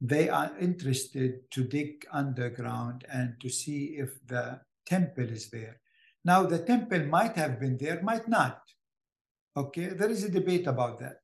They 0.00 0.28
are 0.28 0.52
interested 0.58 1.48
to 1.52 1.62
dig 1.62 2.04
underground 2.10 3.04
and 3.12 3.36
to 3.40 3.48
see 3.48 3.96
if 3.98 4.26
the 4.26 4.60
temple 4.84 5.28
is 5.28 5.48
there. 5.48 5.80
Now, 6.24 6.42
the 6.44 6.58
temple 6.58 7.04
might 7.06 7.36
have 7.36 7.60
been 7.60 7.76
there, 7.76 8.02
might 8.02 8.26
not. 8.26 8.60
Okay, 9.56 9.86
there 9.88 10.10
is 10.10 10.24
a 10.24 10.30
debate 10.30 10.66
about 10.66 10.98
that. 11.00 11.18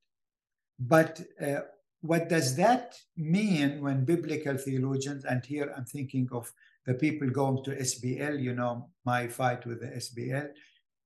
But 0.79 1.21
uh, 1.41 1.62
what 2.01 2.29
does 2.29 2.57
that 2.57 2.97
mean 3.17 3.81
when 3.83 4.05
biblical 4.05 4.57
theologians, 4.57 5.25
and 5.25 5.45
here 5.45 5.73
I'm 5.77 5.85
thinking 5.85 6.29
of 6.33 6.51
the 6.87 6.95
people 6.95 7.29
going 7.29 7.65
to 7.65 7.71
SBL, 7.71 8.41
you 8.41 8.55
know, 8.55 8.91
my 9.05 9.29
fight 9.29 9.67
with 9.67 9.81
the 9.81 9.89
SBL 9.89 10.49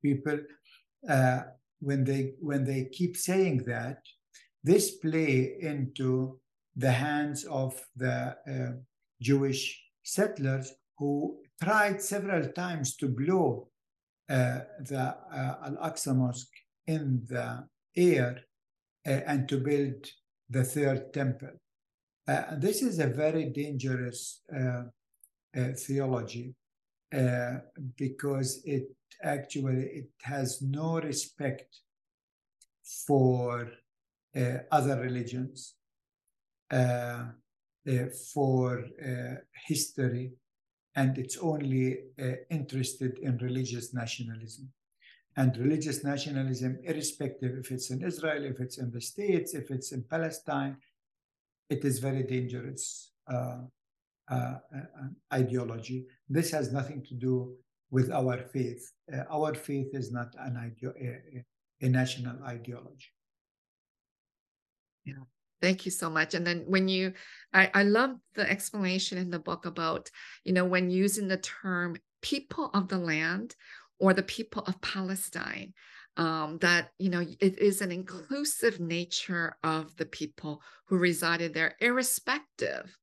people, 0.03 0.39
uh, 1.09 1.41
when 1.81 2.05
they 2.05 2.35
when 2.41 2.65
they 2.65 2.85
keep 2.93 3.17
saying 3.17 3.65
that, 3.67 3.99
this 4.63 4.97
play 4.97 5.57
into 5.61 6.39
the 6.77 6.93
hands 6.93 7.45
of 7.45 7.81
the 7.97 8.37
uh, 8.47 8.73
Jewish 9.21 9.83
settlers 10.03 10.73
who 10.99 11.39
tried 11.63 12.03
several 12.03 12.49
times 12.53 12.97
to 12.97 13.09
blow 13.09 13.69
uh, 14.29 14.61
the 14.81 15.17
uh, 15.33 15.57
Al-Aqsa 15.67 16.17
Mosque 16.17 16.57
in 16.87 17.23
the 17.29 17.65
air 17.97 18.41
uh, 19.07 19.11
and 19.27 19.49
to 19.49 19.59
build 19.59 20.07
the 20.53 20.65
third 20.65 21.13
temple. 21.13 21.55
Uh, 22.29 22.43
this 22.59 22.83
is 22.83 22.99
a 22.99 23.07
very 23.07 23.47
dangerous 23.47 24.43
uh, 24.55 24.83
uh, 25.57 25.73
theology 25.77 26.55
uh, 27.15 27.55
because 27.97 28.63
it 28.65 28.85
actually 29.23 29.83
it 30.01 30.11
has 30.23 30.63
no 30.63 31.01
respect 31.01 31.79
for 33.07 33.71
uh, 34.37 34.59
other 34.71 35.01
religions, 35.01 35.75
for 38.35 38.85
history, 39.67 40.33
and 40.95 41.19
it's 41.19 41.37
only 41.39 41.99
interested 42.51 43.19
in 43.19 43.37
religious 43.39 43.93
nationalism. 43.93 44.73
And 45.37 45.57
religious 45.57 46.05
nationalism, 46.05 46.79
irrespective 46.85 47.53
if 47.59 47.71
it's 47.71 47.91
in 47.91 48.03
Israel, 48.03 48.45
if 48.45 48.61
it's 48.61 48.79
in 48.79 48.91
the 48.91 49.01
States, 49.01 49.55
if 49.55 49.71
it's 49.71 49.93
in 49.93 50.03
Palestine, 50.03 50.77
it 51.71 51.85
is 51.85 51.99
very 51.99 52.23
dangerous. 52.23 53.13
Uh, 53.27 53.63
uh, 54.31 54.55
uh, 54.75 55.09
ideology. 55.35 56.07
This 56.29 56.51
has 56.53 56.73
nothing 56.73 57.05
to 57.09 57.15
do 57.15 57.55
with 57.91 58.11
our 58.11 58.39
faith. 58.39 58.91
Uh, 59.13 59.25
our 59.31 59.53
faith 59.55 59.89
is 59.93 60.13
not 60.13 60.35
an 60.39 60.55
ideo- 60.55 60.97
a, 60.97 61.45
a 61.85 61.89
national 61.89 62.43
ideology. 62.45 63.11
Yeah. 65.05 65.25
Thank 65.61 65.85
you 65.85 65.91
so 65.91 66.09
much. 66.09 66.35
And 66.35 66.47
then 66.47 66.65
when 66.67 66.89
you, 66.89 67.13
I, 67.53 67.71
I 67.75 67.83
love 67.83 68.17
the 68.35 68.49
explanation 68.49 69.19
in 69.19 69.29
the 69.29 69.39
book 69.39 69.67
about, 69.67 70.09
you 70.45 70.53
know, 70.53 70.65
when 70.65 70.89
using 70.89 71.29
the 71.29 71.37
term 71.39 71.97
people 72.23 72.71
of 72.73 72.89
the 72.89 72.99
land 72.99 73.55
or 74.03 74.13
the 74.13 74.23
people 74.25 74.65
of 74.65 74.81
Palestine, 74.81 75.73
um, 76.17 76.59
that, 76.59 76.91
you 76.99 77.09
know, 77.09 77.21
it 77.21 77.57
is 77.61 77.81
an 77.81 77.93
inclusive 77.93 78.81
nature 78.81 79.57
of 79.63 79.97
the 79.97 80.05
people 80.05 80.61
who 80.87 80.99
resided 80.99 81.55
there, 81.55 81.77
irrespective 81.81 82.99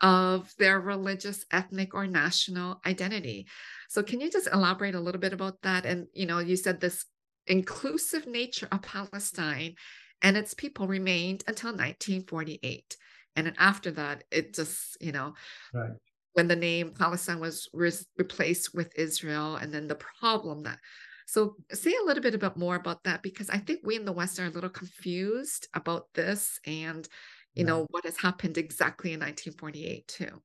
of 0.00 0.54
their 0.56 0.80
religious, 0.80 1.44
ethnic, 1.50 1.92
or 1.92 2.06
national 2.06 2.80
identity. 2.86 3.48
So, 3.88 4.04
can 4.04 4.20
you 4.20 4.30
just 4.30 4.48
elaborate 4.52 4.94
a 4.94 5.00
little 5.00 5.20
bit 5.20 5.32
about 5.32 5.60
that? 5.62 5.84
And, 5.84 6.06
you 6.14 6.24
know, 6.24 6.38
you 6.38 6.54
said 6.54 6.80
this 6.80 7.04
inclusive 7.48 8.28
nature 8.28 8.68
of 8.70 8.82
Palestine 8.82 9.74
and 10.22 10.36
its 10.36 10.54
people 10.54 10.86
remained 10.86 11.42
until 11.48 11.70
1948. 11.70 12.96
And 13.34 13.48
then 13.48 13.54
after 13.58 13.90
that, 13.90 14.22
it 14.30 14.54
just, 14.54 14.96
you 15.00 15.10
know, 15.10 15.34
right. 15.72 15.90
When 16.34 16.48
the 16.48 16.56
name 16.56 16.92
Palestine 16.92 17.40
was 17.40 17.68
re- 17.72 17.92
replaced 18.16 18.74
with 18.74 18.92
Israel, 18.96 19.56
and 19.56 19.72
then 19.72 19.88
the 19.88 19.96
problem 19.96 20.62
that. 20.64 20.78
So, 21.26 21.56
say 21.72 21.94
a 21.94 22.04
little 22.04 22.22
bit 22.22 22.34
about 22.34 22.58
more 22.58 22.76
about 22.76 23.02
that 23.04 23.22
because 23.22 23.48
I 23.48 23.56
think 23.56 23.80
we 23.82 23.96
in 23.96 24.04
the 24.04 24.12
West 24.12 24.38
are 24.38 24.44
a 24.44 24.50
little 24.50 24.68
confused 24.68 25.68
about 25.74 26.08
this 26.14 26.60
and 26.66 27.08
you 27.54 27.64
know 27.64 27.86
what 27.90 28.04
has 28.04 28.16
happened 28.16 28.58
exactly 28.58 29.12
in 29.12 29.20
1948 29.20 30.08
too 30.08 30.42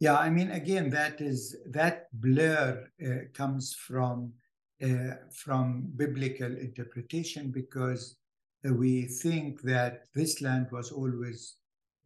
yeah 0.00 0.16
i 0.18 0.28
mean 0.28 0.50
again 0.50 0.90
that 0.90 1.20
is 1.20 1.56
that 1.70 2.06
blur 2.14 2.84
uh, 3.06 3.08
comes 3.34 3.74
from 3.74 4.32
uh, 4.82 5.14
from 5.32 5.88
biblical 5.96 6.56
interpretation 6.56 7.50
because 7.50 8.16
uh, 8.68 8.72
we 8.72 9.06
think 9.06 9.62
that 9.62 10.02
this 10.14 10.42
land 10.42 10.66
was 10.72 10.90
always 10.90 11.56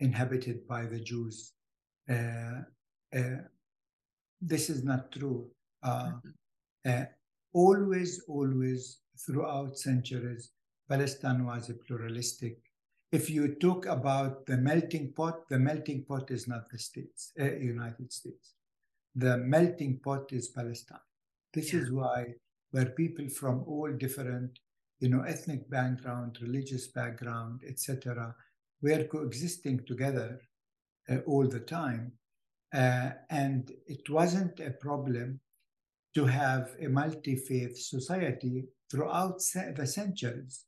inhabited 0.01 0.67
by 0.69 0.85
the 0.85 1.01
jews 1.01 1.53
this 4.41 4.71
is 4.71 4.85
not 4.85 5.11
true 5.13 5.49
uh, 5.83 6.11
mm-hmm. 6.87 7.03
always 7.53 8.23
always 8.29 8.99
throughout 9.27 9.77
centuries 9.79 10.51
palestine 10.89 11.45
was 11.45 11.69
a 11.71 11.75
pluralistic 11.75 12.59
if 13.13 13.31
you 13.31 13.55
talk 13.55 13.87
about 13.87 14.47
the 14.47 14.57
melting 14.57 15.13
pot, 15.13 15.49
the 15.49 15.59
melting 15.59 16.05
pot 16.05 16.31
is 16.31 16.49
not 16.49 16.69
the 16.71 16.79
States, 16.79 17.33
uh, 17.41 17.45
United 17.45 18.13
States. 18.13 18.55
The 19.15 19.39
melting 19.39 20.01
pot 20.05 20.33
is 20.33 20.49
Palestine. 20.49 20.99
This 21.55 21.73
yeah. 21.73 21.81
is 21.81 21.93
why 21.93 22.35
where 22.73 22.87
people 22.87 23.29
from 23.29 23.65
all 23.67 23.91
different, 23.93 24.59
you 24.99 25.09
know, 25.09 25.23
ethnic 25.23 25.71
background, 25.71 26.39
religious 26.43 26.89
background, 26.89 27.61
etc., 27.67 28.35
were 28.83 29.05
coexisting 29.05 29.85
together 29.87 30.41
uh, 31.11 31.19
all 31.27 31.47
the 31.47 31.61
time, 31.61 32.13
uh, 32.75 33.11
and 33.31 33.73
it 33.87 34.09
wasn't 34.11 34.61
a 34.61 34.71
problem 34.71 35.41
to 36.15 36.25
have 36.25 36.75
a 36.81 36.89
multi-faith 36.89 37.79
society 37.79 38.65
throughout 38.91 39.41
the 39.77 39.87
centuries. 39.87 40.65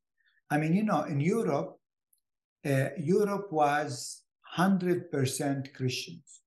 I 0.50 0.58
mean, 0.58 0.74
you 0.74 0.82
know, 0.82 1.02
in 1.04 1.20
Europe, 1.20 1.78
uh, 2.66 2.88
Europe 2.98 3.52
was 3.52 4.22
100% 4.56 5.74
Christians 5.74 6.40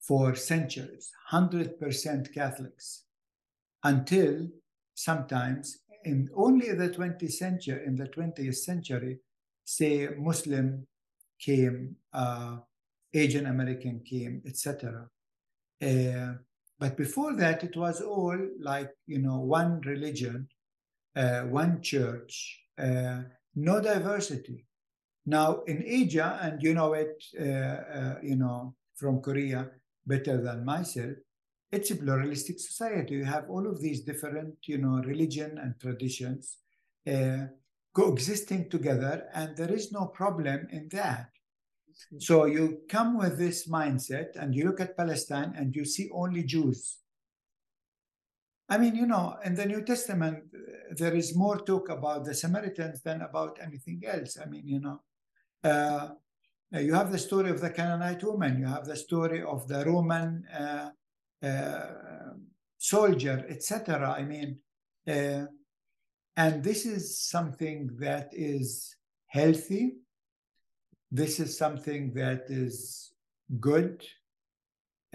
for 0.00 0.34
centuries, 0.34 1.10
100% 1.32 2.32
Catholics, 2.32 3.04
until 3.82 4.48
sometimes 4.94 5.78
in 6.04 6.30
only 6.36 6.72
the 6.72 6.88
20th 6.88 7.32
century, 7.32 7.82
in 7.84 7.96
the 7.96 8.06
20th 8.08 8.56
century, 8.56 9.18
say 9.64 10.08
Muslim 10.16 10.86
came, 11.38 11.96
uh, 12.12 12.58
Asian 13.12 13.46
American 13.46 14.00
came, 14.00 14.42
etc. 14.46 15.08
Uh, 15.82 16.34
but 16.78 16.96
before 16.96 17.34
that, 17.36 17.64
it 17.64 17.76
was 17.76 18.00
all 18.00 18.38
like 18.60 18.90
you 19.06 19.18
know 19.18 19.40
one 19.40 19.80
religion, 19.82 20.48
uh, 21.14 21.42
one 21.42 21.80
church, 21.82 22.60
uh, 22.78 23.22
no 23.54 23.80
diversity. 23.80 24.66
Now 25.24 25.62
in 25.66 25.82
Asia, 25.84 26.38
and 26.42 26.62
you 26.62 26.74
know 26.74 26.92
it, 26.92 27.24
you 28.22 28.36
know 28.36 28.74
from 28.94 29.20
Korea 29.20 29.70
better 30.06 30.40
than 30.40 30.64
myself, 30.64 31.16
it's 31.72 31.90
a 31.90 31.96
pluralistic 31.96 32.58
society. 32.58 33.14
You 33.14 33.24
have 33.24 33.50
all 33.50 33.66
of 33.66 33.80
these 33.80 34.02
different, 34.02 34.54
you 34.66 34.78
know, 34.78 35.02
religion 35.02 35.58
and 35.58 35.74
traditions 35.80 36.58
uh, 37.06 37.46
coexisting 37.96 38.68
together, 38.68 39.26
and 39.32 39.56
there 39.56 39.72
is 39.72 39.90
no 39.90 40.04
problem 40.04 40.68
in 40.70 40.86
that. 40.92 41.30
So 42.18 42.44
you 42.44 42.80
come 42.90 43.16
with 43.16 43.38
this 43.38 43.66
mindset 43.66 44.36
and 44.36 44.54
you 44.54 44.66
look 44.66 44.80
at 44.80 44.98
Palestine 44.98 45.54
and 45.56 45.74
you 45.74 45.86
see 45.86 46.10
only 46.12 46.42
Jews. 46.42 46.98
I 48.68 48.76
mean, 48.76 48.94
you 48.96 49.06
know, 49.06 49.36
in 49.46 49.54
the 49.54 49.64
New 49.64 49.82
Testament, 49.82 50.44
there 50.90 51.14
is 51.14 51.34
more 51.34 51.56
talk 51.56 51.88
about 51.88 52.26
the 52.26 52.34
Samaritans 52.34 53.00
than 53.00 53.22
about 53.22 53.58
anything 53.62 54.02
else. 54.06 54.36
I 54.42 54.44
mean, 54.44 54.66
you 54.66 54.80
know, 54.80 55.00
uh, 55.64 56.08
you 56.72 56.92
have 56.92 57.10
the 57.10 57.18
story 57.18 57.48
of 57.48 57.62
the 57.62 57.70
Canaanite 57.70 58.22
woman, 58.24 58.58
you 58.58 58.66
have 58.66 58.84
the 58.84 58.96
story 58.96 59.42
of 59.42 59.66
the 59.68 59.86
Roman 59.86 60.44
uh, 60.52 60.90
uh, 61.42 62.34
soldier, 62.76 63.46
etc. 63.48 64.10
I 64.18 64.24
mean, 64.24 64.58
uh, 65.08 65.46
and 66.36 66.62
this 66.62 66.86
is 66.86 67.18
something 67.18 67.90
that 67.98 68.28
is 68.32 68.94
healthy 69.28 69.96
this 71.10 71.38
is 71.40 71.56
something 71.56 72.12
that 72.14 72.44
is 72.48 73.12
good, 73.60 74.04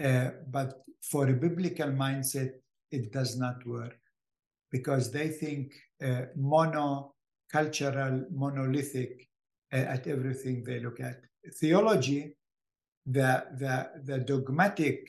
uh, 0.02 0.30
but 0.50 0.82
for 1.02 1.28
a 1.28 1.34
biblical 1.34 1.88
mindset, 1.88 2.52
it 2.90 3.12
does 3.12 3.38
not 3.38 3.64
work 3.66 3.96
because 4.70 5.10
they 5.10 5.28
think 5.28 5.72
uh, 6.02 6.22
monocultural, 6.38 8.24
monolithic 8.30 9.28
uh, 9.72 9.76
at 9.76 10.06
everything 10.06 10.64
they 10.64 10.80
look 10.80 11.00
at. 11.00 11.20
Theology, 11.60 12.36
the, 13.06 13.44
the, 13.58 13.90
the 14.04 14.18
dogmatic 14.18 15.06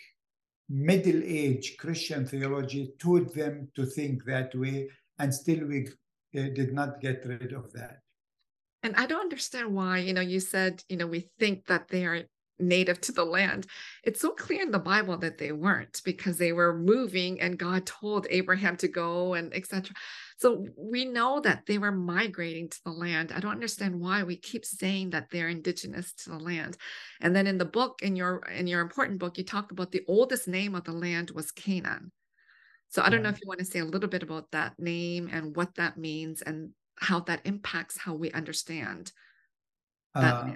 middle 0.69 1.21
age 1.23 1.77
Christian 1.77 2.25
theology 2.25 2.93
taught 2.99 3.33
them 3.33 3.69
to 3.75 3.85
think 3.85 4.25
that 4.25 4.53
way, 4.55 4.89
and 5.19 5.33
still 5.33 5.65
we 5.67 5.87
uh, 6.35 6.49
did 6.53 6.73
not 6.73 7.01
get 7.01 7.23
rid 7.25 7.53
of 7.53 7.71
that. 7.73 7.99
And 8.83 8.95
I 8.95 9.05
don't 9.05 9.21
understand 9.21 9.73
why, 9.73 9.99
you 9.99 10.13
know, 10.13 10.21
you 10.21 10.39
said, 10.39 10.83
you 10.89 10.97
know, 10.97 11.07
we 11.07 11.29
think 11.39 11.67
that 11.67 11.87
they 11.87 12.05
are 12.05 12.23
native 12.59 12.99
to 13.01 13.11
the 13.11 13.23
land. 13.23 13.65
It's 14.03 14.21
so 14.21 14.31
clear 14.31 14.61
in 14.61 14.71
the 14.71 14.79
Bible 14.79 15.17
that 15.17 15.37
they 15.37 15.51
weren't 15.51 16.01
because 16.05 16.37
they 16.37 16.51
were 16.51 16.77
moving 16.77 17.41
and 17.41 17.57
God 17.57 17.85
told 17.85 18.27
Abraham 18.29 18.77
to 18.77 18.87
go 18.87 19.33
and 19.33 19.53
etc. 19.53 19.95
So 20.37 20.67
we 20.77 21.05
know 21.05 21.39
that 21.41 21.65
they 21.65 21.77
were 21.77 21.91
migrating 21.91 22.69
to 22.69 22.79
the 22.85 22.91
land. 22.91 23.31
I 23.33 23.39
don't 23.39 23.51
understand 23.51 23.99
why 23.99 24.23
we 24.23 24.35
keep 24.35 24.65
saying 24.65 25.11
that 25.11 25.29
they're 25.31 25.49
indigenous 25.49 26.13
to 26.23 26.31
the 26.31 26.39
land. 26.39 26.77
And 27.21 27.35
then 27.35 27.47
in 27.47 27.57
the 27.57 27.65
book, 27.65 27.99
in 28.01 28.15
your 28.15 28.39
in 28.47 28.67
your 28.67 28.81
important 28.81 29.19
book, 29.19 29.37
you 29.37 29.43
talk 29.43 29.71
about 29.71 29.91
the 29.91 30.03
oldest 30.07 30.47
name 30.47 30.75
of 30.75 30.83
the 30.83 30.91
land 30.91 31.31
was 31.31 31.51
Canaan. 31.51 32.11
So 32.93 33.01
I 33.01 33.09
don't 33.09 33.23
know 33.23 33.29
if 33.29 33.41
you 33.41 33.47
want 33.47 33.59
to 33.59 33.65
say 33.65 33.79
a 33.79 33.85
little 33.85 34.07
bit 34.07 34.21
about 34.21 34.51
that 34.51 34.77
name 34.77 35.27
and 35.31 35.55
what 35.55 35.73
that 35.75 35.97
means 35.97 36.43
and 36.43 36.69
how 36.99 37.21
that 37.21 37.41
impacts 37.43 37.97
how 37.97 38.13
we 38.13 38.31
understand 38.33 39.11
uh, 40.15 40.51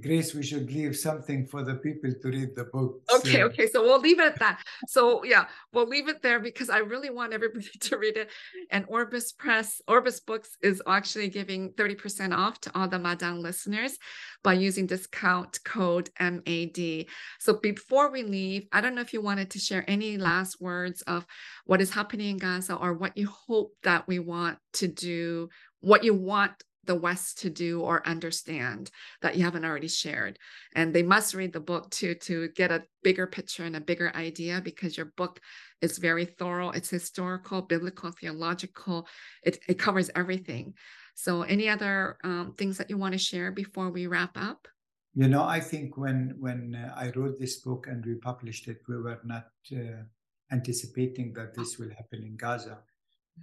Grace, 0.00 0.34
we 0.34 0.42
should 0.42 0.72
leave 0.72 0.96
something 0.96 1.46
for 1.46 1.62
the 1.62 1.74
people 1.74 2.10
to 2.22 2.28
read 2.28 2.56
the 2.56 2.64
book. 2.64 3.02
Okay, 3.14 3.32
so. 3.32 3.42
okay. 3.42 3.66
So 3.68 3.82
we'll 3.82 4.00
leave 4.00 4.18
it 4.18 4.26
at 4.26 4.38
that. 4.38 4.62
So 4.88 5.22
yeah, 5.24 5.46
we'll 5.72 5.86
leave 5.86 6.08
it 6.08 6.22
there 6.22 6.40
because 6.40 6.70
I 6.70 6.78
really 6.78 7.10
want 7.10 7.34
everybody 7.34 7.68
to 7.80 7.98
read 7.98 8.16
it. 8.16 8.30
And 8.70 8.86
Orbis 8.88 9.32
Press, 9.32 9.82
Orbis 9.86 10.20
Books 10.20 10.56
is 10.62 10.80
actually 10.86 11.28
giving 11.28 11.72
30% 11.72 12.36
off 12.36 12.58
to 12.62 12.72
all 12.74 12.88
the 12.88 12.96
Madang 12.96 13.40
listeners 13.40 13.98
by 14.42 14.54
using 14.54 14.86
discount 14.86 15.58
code 15.64 16.08
MAD. 16.18 17.06
So 17.38 17.54
before 17.60 18.10
we 18.10 18.22
leave, 18.22 18.66
I 18.72 18.80
don't 18.80 18.94
know 18.94 19.02
if 19.02 19.12
you 19.12 19.20
wanted 19.20 19.50
to 19.50 19.58
share 19.58 19.84
any 19.86 20.16
last 20.16 20.60
words 20.60 21.02
of 21.02 21.26
what 21.66 21.82
is 21.82 21.92
happening 21.92 22.30
in 22.30 22.38
Gaza 22.38 22.76
or 22.76 22.94
what 22.94 23.16
you 23.16 23.28
hope 23.28 23.74
that 23.82 24.08
we 24.08 24.18
want 24.18 24.58
to 24.74 24.88
do, 24.88 25.50
what 25.80 26.02
you 26.02 26.14
want 26.14 26.52
the 26.84 26.94
West 26.94 27.38
to 27.40 27.50
do 27.50 27.80
or 27.80 28.06
understand 28.06 28.90
that 29.20 29.36
you 29.36 29.44
haven't 29.44 29.64
already 29.64 29.88
shared. 29.88 30.38
And 30.74 30.92
they 30.92 31.02
must 31.02 31.34
read 31.34 31.52
the 31.52 31.60
book 31.60 31.90
too 31.90 32.14
to 32.14 32.48
get 32.48 32.72
a 32.72 32.84
bigger 33.02 33.26
picture 33.26 33.64
and 33.64 33.76
a 33.76 33.80
bigger 33.80 34.12
idea 34.14 34.60
because 34.62 34.96
your 34.96 35.12
book 35.16 35.40
is 35.80 35.98
very 35.98 36.24
thorough. 36.24 36.70
It's 36.70 36.90
historical, 36.90 37.62
biblical, 37.62 38.10
theological. 38.10 39.06
It, 39.42 39.58
it 39.68 39.78
covers 39.78 40.10
everything. 40.14 40.74
So, 41.14 41.42
any 41.42 41.68
other 41.68 42.16
um, 42.24 42.54
things 42.56 42.78
that 42.78 42.88
you 42.88 42.96
want 42.96 43.12
to 43.12 43.18
share 43.18 43.52
before 43.52 43.90
we 43.90 44.06
wrap 44.06 44.36
up? 44.36 44.66
You 45.14 45.28
know, 45.28 45.44
I 45.44 45.60
think 45.60 45.98
when 45.98 46.34
when 46.38 46.74
uh, 46.74 46.94
I 46.96 47.12
wrote 47.14 47.38
this 47.38 47.60
book 47.60 47.86
and 47.86 48.04
we 48.04 48.14
published 48.14 48.66
it, 48.66 48.78
we 48.88 48.96
were 48.96 49.20
not 49.24 49.48
uh, 49.76 50.04
anticipating 50.50 51.34
that 51.34 51.54
this 51.54 51.78
will 51.78 51.90
happen 51.90 52.22
in 52.22 52.36
Gaza. 52.36 52.78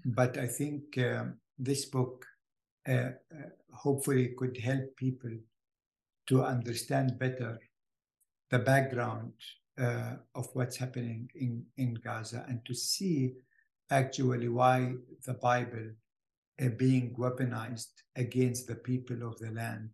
But 0.04 0.38
I 0.38 0.48
think 0.48 0.98
um, 0.98 1.38
this 1.60 1.86
book 1.86 2.26
uh, 2.90 3.12
uh, 3.32 3.50
hopefully 3.72 4.34
could 4.38 4.58
help 4.58 4.96
people 4.98 5.32
to 6.28 6.44
understand 6.44 7.20
better 7.20 7.60
the 8.50 8.60
background 8.60 9.32
uh, 9.80 10.14
of 10.34 10.50
what's 10.54 10.76
happening 10.76 11.30
in, 11.36 11.64
in 11.78 11.94
Gaza 11.94 12.46
and 12.48 12.66
to 12.66 12.74
see 12.74 13.34
actually 13.92 14.50
why 14.50 14.94
the 15.26 15.36
Bible 15.36 15.92
uh, 16.62 16.70
being 16.78 17.16
weaponized 17.16 17.94
against 18.16 18.68
the 18.68 18.76
people 18.76 19.22
of 19.28 19.38
the 19.38 19.52
land 19.52 19.90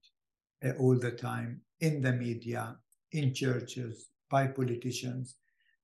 uh, 0.63 0.71
all 0.79 0.97
the 0.97 1.11
time 1.11 1.61
in 1.81 2.01
the 2.01 2.13
media, 2.13 2.77
in 3.11 3.33
churches, 3.33 4.07
by 4.29 4.47
politicians. 4.47 5.35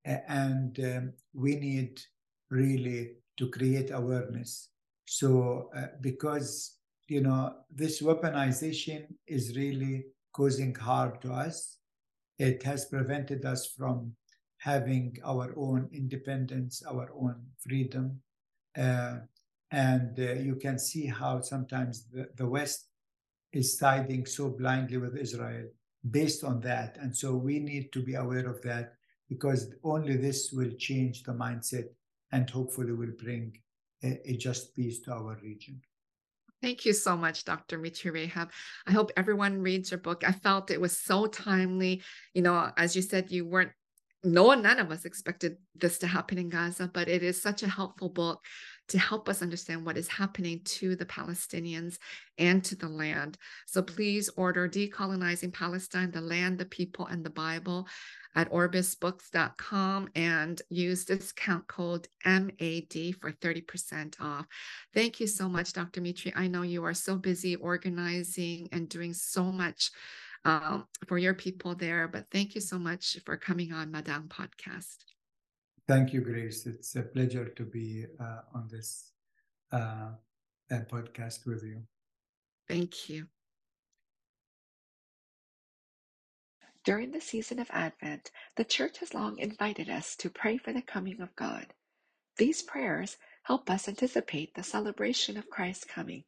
Uh, 0.07 0.17
and 0.27 0.79
um, 0.79 1.13
we 1.33 1.55
need 1.55 2.01
really 2.49 3.11
to 3.37 3.49
create 3.49 3.91
awareness. 3.91 4.69
So, 5.05 5.69
because 5.99 6.77
you 7.07 7.21
know, 7.21 7.53
this 7.69 8.01
weaponization 8.01 9.05
is 9.27 9.55
really 9.55 10.05
causing 10.33 10.73
harm 10.75 11.13
to 11.21 11.31
us. 11.31 11.77
It 12.39 12.63
has 12.63 12.85
prevented 12.85 13.45
us 13.45 13.67
from 13.67 14.13
having 14.57 15.17
our 15.25 15.53
own 15.57 15.89
independence, 15.91 16.83
our 16.87 17.09
own 17.15 17.35
freedom. 17.59 18.21
Uh, 18.77 19.17
and 19.71 20.19
uh, 20.19 20.33
you 20.33 20.55
can 20.55 20.77
see 20.77 21.07
how 21.07 21.41
sometimes 21.41 22.05
the, 22.09 22.29
the 22.35 22.47
West 22.47 22.87
is 23.53 23.77
siding 23.77 24.25
so 24.25 24.49
blindly 24.49 24.97
with 24.97 25.17
Israel 25.17 25.67
based 26.09 26.43
on 26.43 26.59
that. 26.61 26.97
And 27.01 27.15
so 27.15 27.35
we 27.35 27.59
need 27.59 27.91
to 27.93 28.01
be 28.01 28.15
aware 28.15 28.47
of 28.47 28.61
that 28.61 28.93
because 29.29 29.73
only 29.83 30.17
this 30.17 30.51
will 30.51 30.71
change 30.77 31.23
the 31.23 31.33
mindset 31.33 31.85
and 32.31 32.49
hopefully 32.49 32.93
will 32.93 33.13
bring 33.17 33.57
a, 34.03 34.19
a 34.29 34.37
just 34.37 34.75
peace 34.75 34.99
to 35.01 35.13
our 35.13 35.37
region. 35.41 35.81
Thank 36.61 36.85
you 36.85 36.93
so 36.93 37.17
much, 37.17 37.43
Dr. 37.43 37.79
Mitri 37.79 38.11
Raheb. 38.11 38.49
I 38.85 38.91
hope 38.91 39.11
everyone 39.17 39.61
reads 39.61 39.89
your 39.89 39.99
book. 39.99 40.23
I 40.27 40.31
felt 40.31 40.69
it 40.69 40.79
was 40.79 40.95
so 40.95 41.25
timely. 41.25 42.03
You 42.35 42.43
know, 42.43 42.71
as 42.77 42.95
you 42.95 43.01
said, 43.01 43.31
you 43.31 43.47
weren't, 43.47 43.71
no 44.23 44.43
one, 44.43 44.61
none 44.61 44.79
of 44.79 44.91
us 44.91 45.05
expected 45.05 45.57
this 45.75 45.97
to 45.99 46.07
happen 46.07 46.37
in 46.37 46.49
Gaza, 46.49 46.89
but 46.93 47.07
it 47.07 47.23
is 47.23 47.41
such 47.41 47.63
a 47.63 47.69
helpful 47.69 48.09
book 48.09 48.45
to 48.89 48.99
help 48.99 49.27
us 49.27 49.41
understand 49.41 49.85
what 49.85 49.97
is 49.97 50.07
happening 50.07 50.61
to 50.63 50.95
the 50.95 51.05
Palestinians 51.05 51.97
and 52.37 52.63
to 52.65 52.75
the 52.75 52.87
land. 52.89 53.37
So 53.65 53.81
please 53.81 54.29
order 54.35 54.67
Decolonizing 54.67 55.53
Palestine, 55.53 56.11
the 56.11 56.21
Land, 56.21 56.59
the 56.59 56.65
People, 56.65 57.07
and 57.07 57.23
the 57.23 57.29
Bible 57.29 57.87
at 58.35 58.51
orbisbooks.com 58.51 60.09
and 60.15 60.61
use 60.69 61.05
discount 61.05 61.67
code 61.67 62.07
MAD 62.25 63.15
for 63.19 63.31
30% 63.31 64.21
off. 64.21 64.45
Thank 64.93 65.19
you 65.19 65.27
so 65.27 65.49
much, 65.49 65.73
Dr. 65.73 66.01
Mitri. 66.01 66.31
I 66.35 66.47
know 66.47 66.61
you 66.61 66.83
are 66.85 66.93
so 66.93 67.15
busy 67.15 67.55
organizing 67.55 68.69
and 68.71 68.87
doing 68.87 69.13
so 69.13 69.43
much 69.43 69.91
um, 70.45 70.87
for 71.07 71.17
your 71.17 71.33
people 71.33 71.75
there, 71.75 72.07
but 72.07 72.25
thank 72.31 72.55
you 72.55 72.61
so 72.61 72.79
much 72.79 73.19
for 73.25 73.37
coming 73.37 73.73
on 73.73 73.91
Madang 73.91 74.27
Podcast. 74.27 75.05
Thank 75.87 76.13
you, 76.13 76.21
Grace. 76.21 76.65
It's 76.65 76.95
a 76.95 77.01
pleasure 77.01 77.49
to 77.49 77.63
be 77.63 78.05
uh, 78.19 78.41
on 78.53 78.67
this 78.71 79.11
uh, 79.71 80.11
podcast 80.71 81.45
with 81.45 81.63
you. 81.63 81.81
Thank 82.67 83.09
you. 83.09 83.27
During 86.83 87.11
the 87.11 87.21
season 87.21 87.59
of 87.59 87.69
Advent, 87.71 88.31
the 88.55 88.63
Church 88.63 88.99
has 88.99 89.13
long 89.13 89.37
invited 89.37 89.89
us 89.89 90.15
to 90.15 90.29
pray 90.31 90.57
for 90.57 90.73
the 90.73 90.81
coming 90.81 91.21
of 91.21 91.35
God. 91.35 91.67
These 92.37 92.63
prayers 92.63 93.17
help 93.43 93.69
us 93.69 93.87
anticipate 93.87 94.55
the 94.55 94.63
celebration 94.63 95.37
of 95.37 95.49
Christ's 95.49 95.85
coming. 95.85 96.23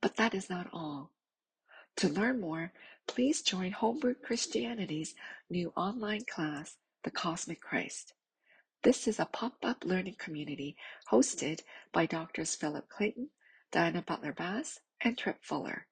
But 0.00 0.16
that 0.16 0.34
is 0.34 0.50
not 0.50 0.68
all. 0.72 1.12
To 1.98 2.08
learn 2.08 2.40
more, 2.40 2.72
please 3.14 3.42
join 3.42 3.72
Homebrewed 3.72 4.22
Christianity's 4.22 5.14
new 5.50 5.70
online 5.76 6.24
class, 6.24 6.78
The 7.04 7.10
Cosmic 7.10 7.60
Christ. 7.60 8.14
This 8.84 9.06
is 9.06 9.20
a 9.20 9.26
pop-up 9.26 9.84
learning 9.84 10.16
community 10.18 10.78
hosted 11.10 11.60
by 11.92 12.06
Drs. 12.06 12.54
Philip 12.54 12.88
Clayton, 12.88 13.28
Diana 13.70 14.00
Butler 14.00 14.32
Bass, 14.32 14.80
and 15.02 15.18
Tripp 15.18 15.44
Fuller. 15.44 15.86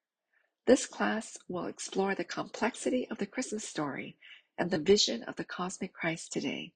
This 0.65 0.87
class 0.87 1.37
will 1.47 1.67
explore 1.67 2.15
the 2.15 2.23
complexity 2.23 3.07
of 3.11 3.19
the 3.19 3.27
Christmas 3.27 3.67
story 3.67 4.17
and 4.57 4.71
the 4.71 4.79
vision 4.79 5.21
of 5.23 5.35
the 5.35 5.45
cosmic 5.45 5.93
Christ 5.93 6.33
today. 6.33 6.73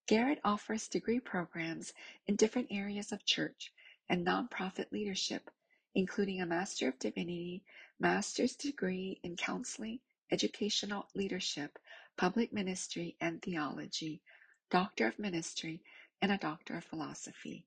Garrett 0.07 0.39
offers 0.43 0.88
degree 0.88 1.20
programs 1.20 1.93
in 2.28 2.36
different 2.36 2.68
areas 2.72 3.11
of 3.11 3.26
church 3.26 3.74
and 4.09 4.26
nonprofit 4.26 4.91
leadership, 4.91 5.49
including 5.95 6.41
a 6.41 6.45
Master 6.45 6.89
of 6.89 6.99
Divinity, 6.99 7.63
Master's 7.99 8.55
degree 8.55 9.20
in 9.24 9.36
counseling, 9.36 9.99
educational 10.32 11.07
leadership, 11.15 11.80
public 12.18 12.53
ministry 12.53 13.15
and 13.20 13.41
theology, 13.41 14.22
Doctor 14.70 15.07
of 15.07 15.20
Ministry, 15.20 15.82
and 16.22 16.32
a 16.32 16.38
Doctor 16.38 16.78
of 16.78 16.84
Philosophy. 16.86 17.65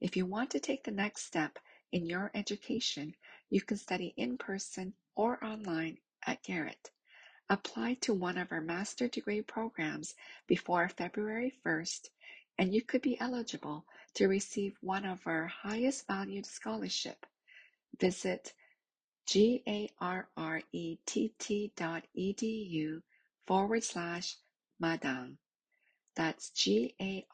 If 0.00 0.16
you 0.16 0.24
want 0.24 0.50
to 0.52 0.60
take 0.60 0.84
the 0.84 0.90
next 0.90 1.24
step 1.24 1.58
in 1.92 2.06
your 2.06 2.30
education, 2.32 3.14
you 3.50 3.60
can 3.60 3.76
study 3.76 4.14
in 4.16 4.38
person 4.38 4.94
or 5.14 5.44
online 5.44 5.98
at 6.26 6.42
Garrett. 6.42 6.90
Apply 7.50 7.94
to 8.00 8.14
one 8.14 8.38
of 8.38 8.50
our 8.50 8.62
master 8.62 9.08
degree 9.08 9.42
programs 9.42 10.14
before 10.46 10.88
February 10.88 11.52
1st, 11.66 12.08
and 12.56 12.72
you 12.72 12.80
could 12.80 13.02
be 13.02 13.20
eligible 13.20 13.84
to 14.14 14.26
receive 14.28 14.78
one 14.80 15.04
of 15.04 15.26
our 15.26 15.46
highest 15.46 16.06
valued 16.06 16.46
scholarship. 16.46 17.26
Visit 17.98 18.54
garrett.edu 19.26 19.82
forward 23.46 23.84
slash 23.84 24.36
madang. 24.80 25.36
That's 26.14 26.50
G-A-R-R-E-T-T 26.50 27.28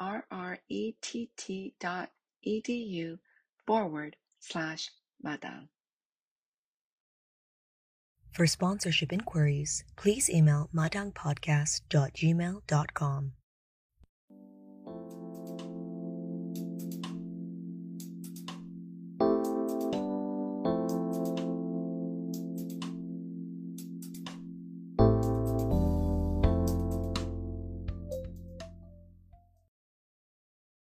dot 1.79 2.11
edu 2.47 3.19
forward 3.67 4.17
slash 4.41 4.91
madang. 5.25 5.69
For 8.33 8.47
sponsorship 8.47 9.13
inquiries, 9.13 9.85
please 9.97 10.29
email 10.29 10.69
madangpodcast.gmail.com. 10.75 13.33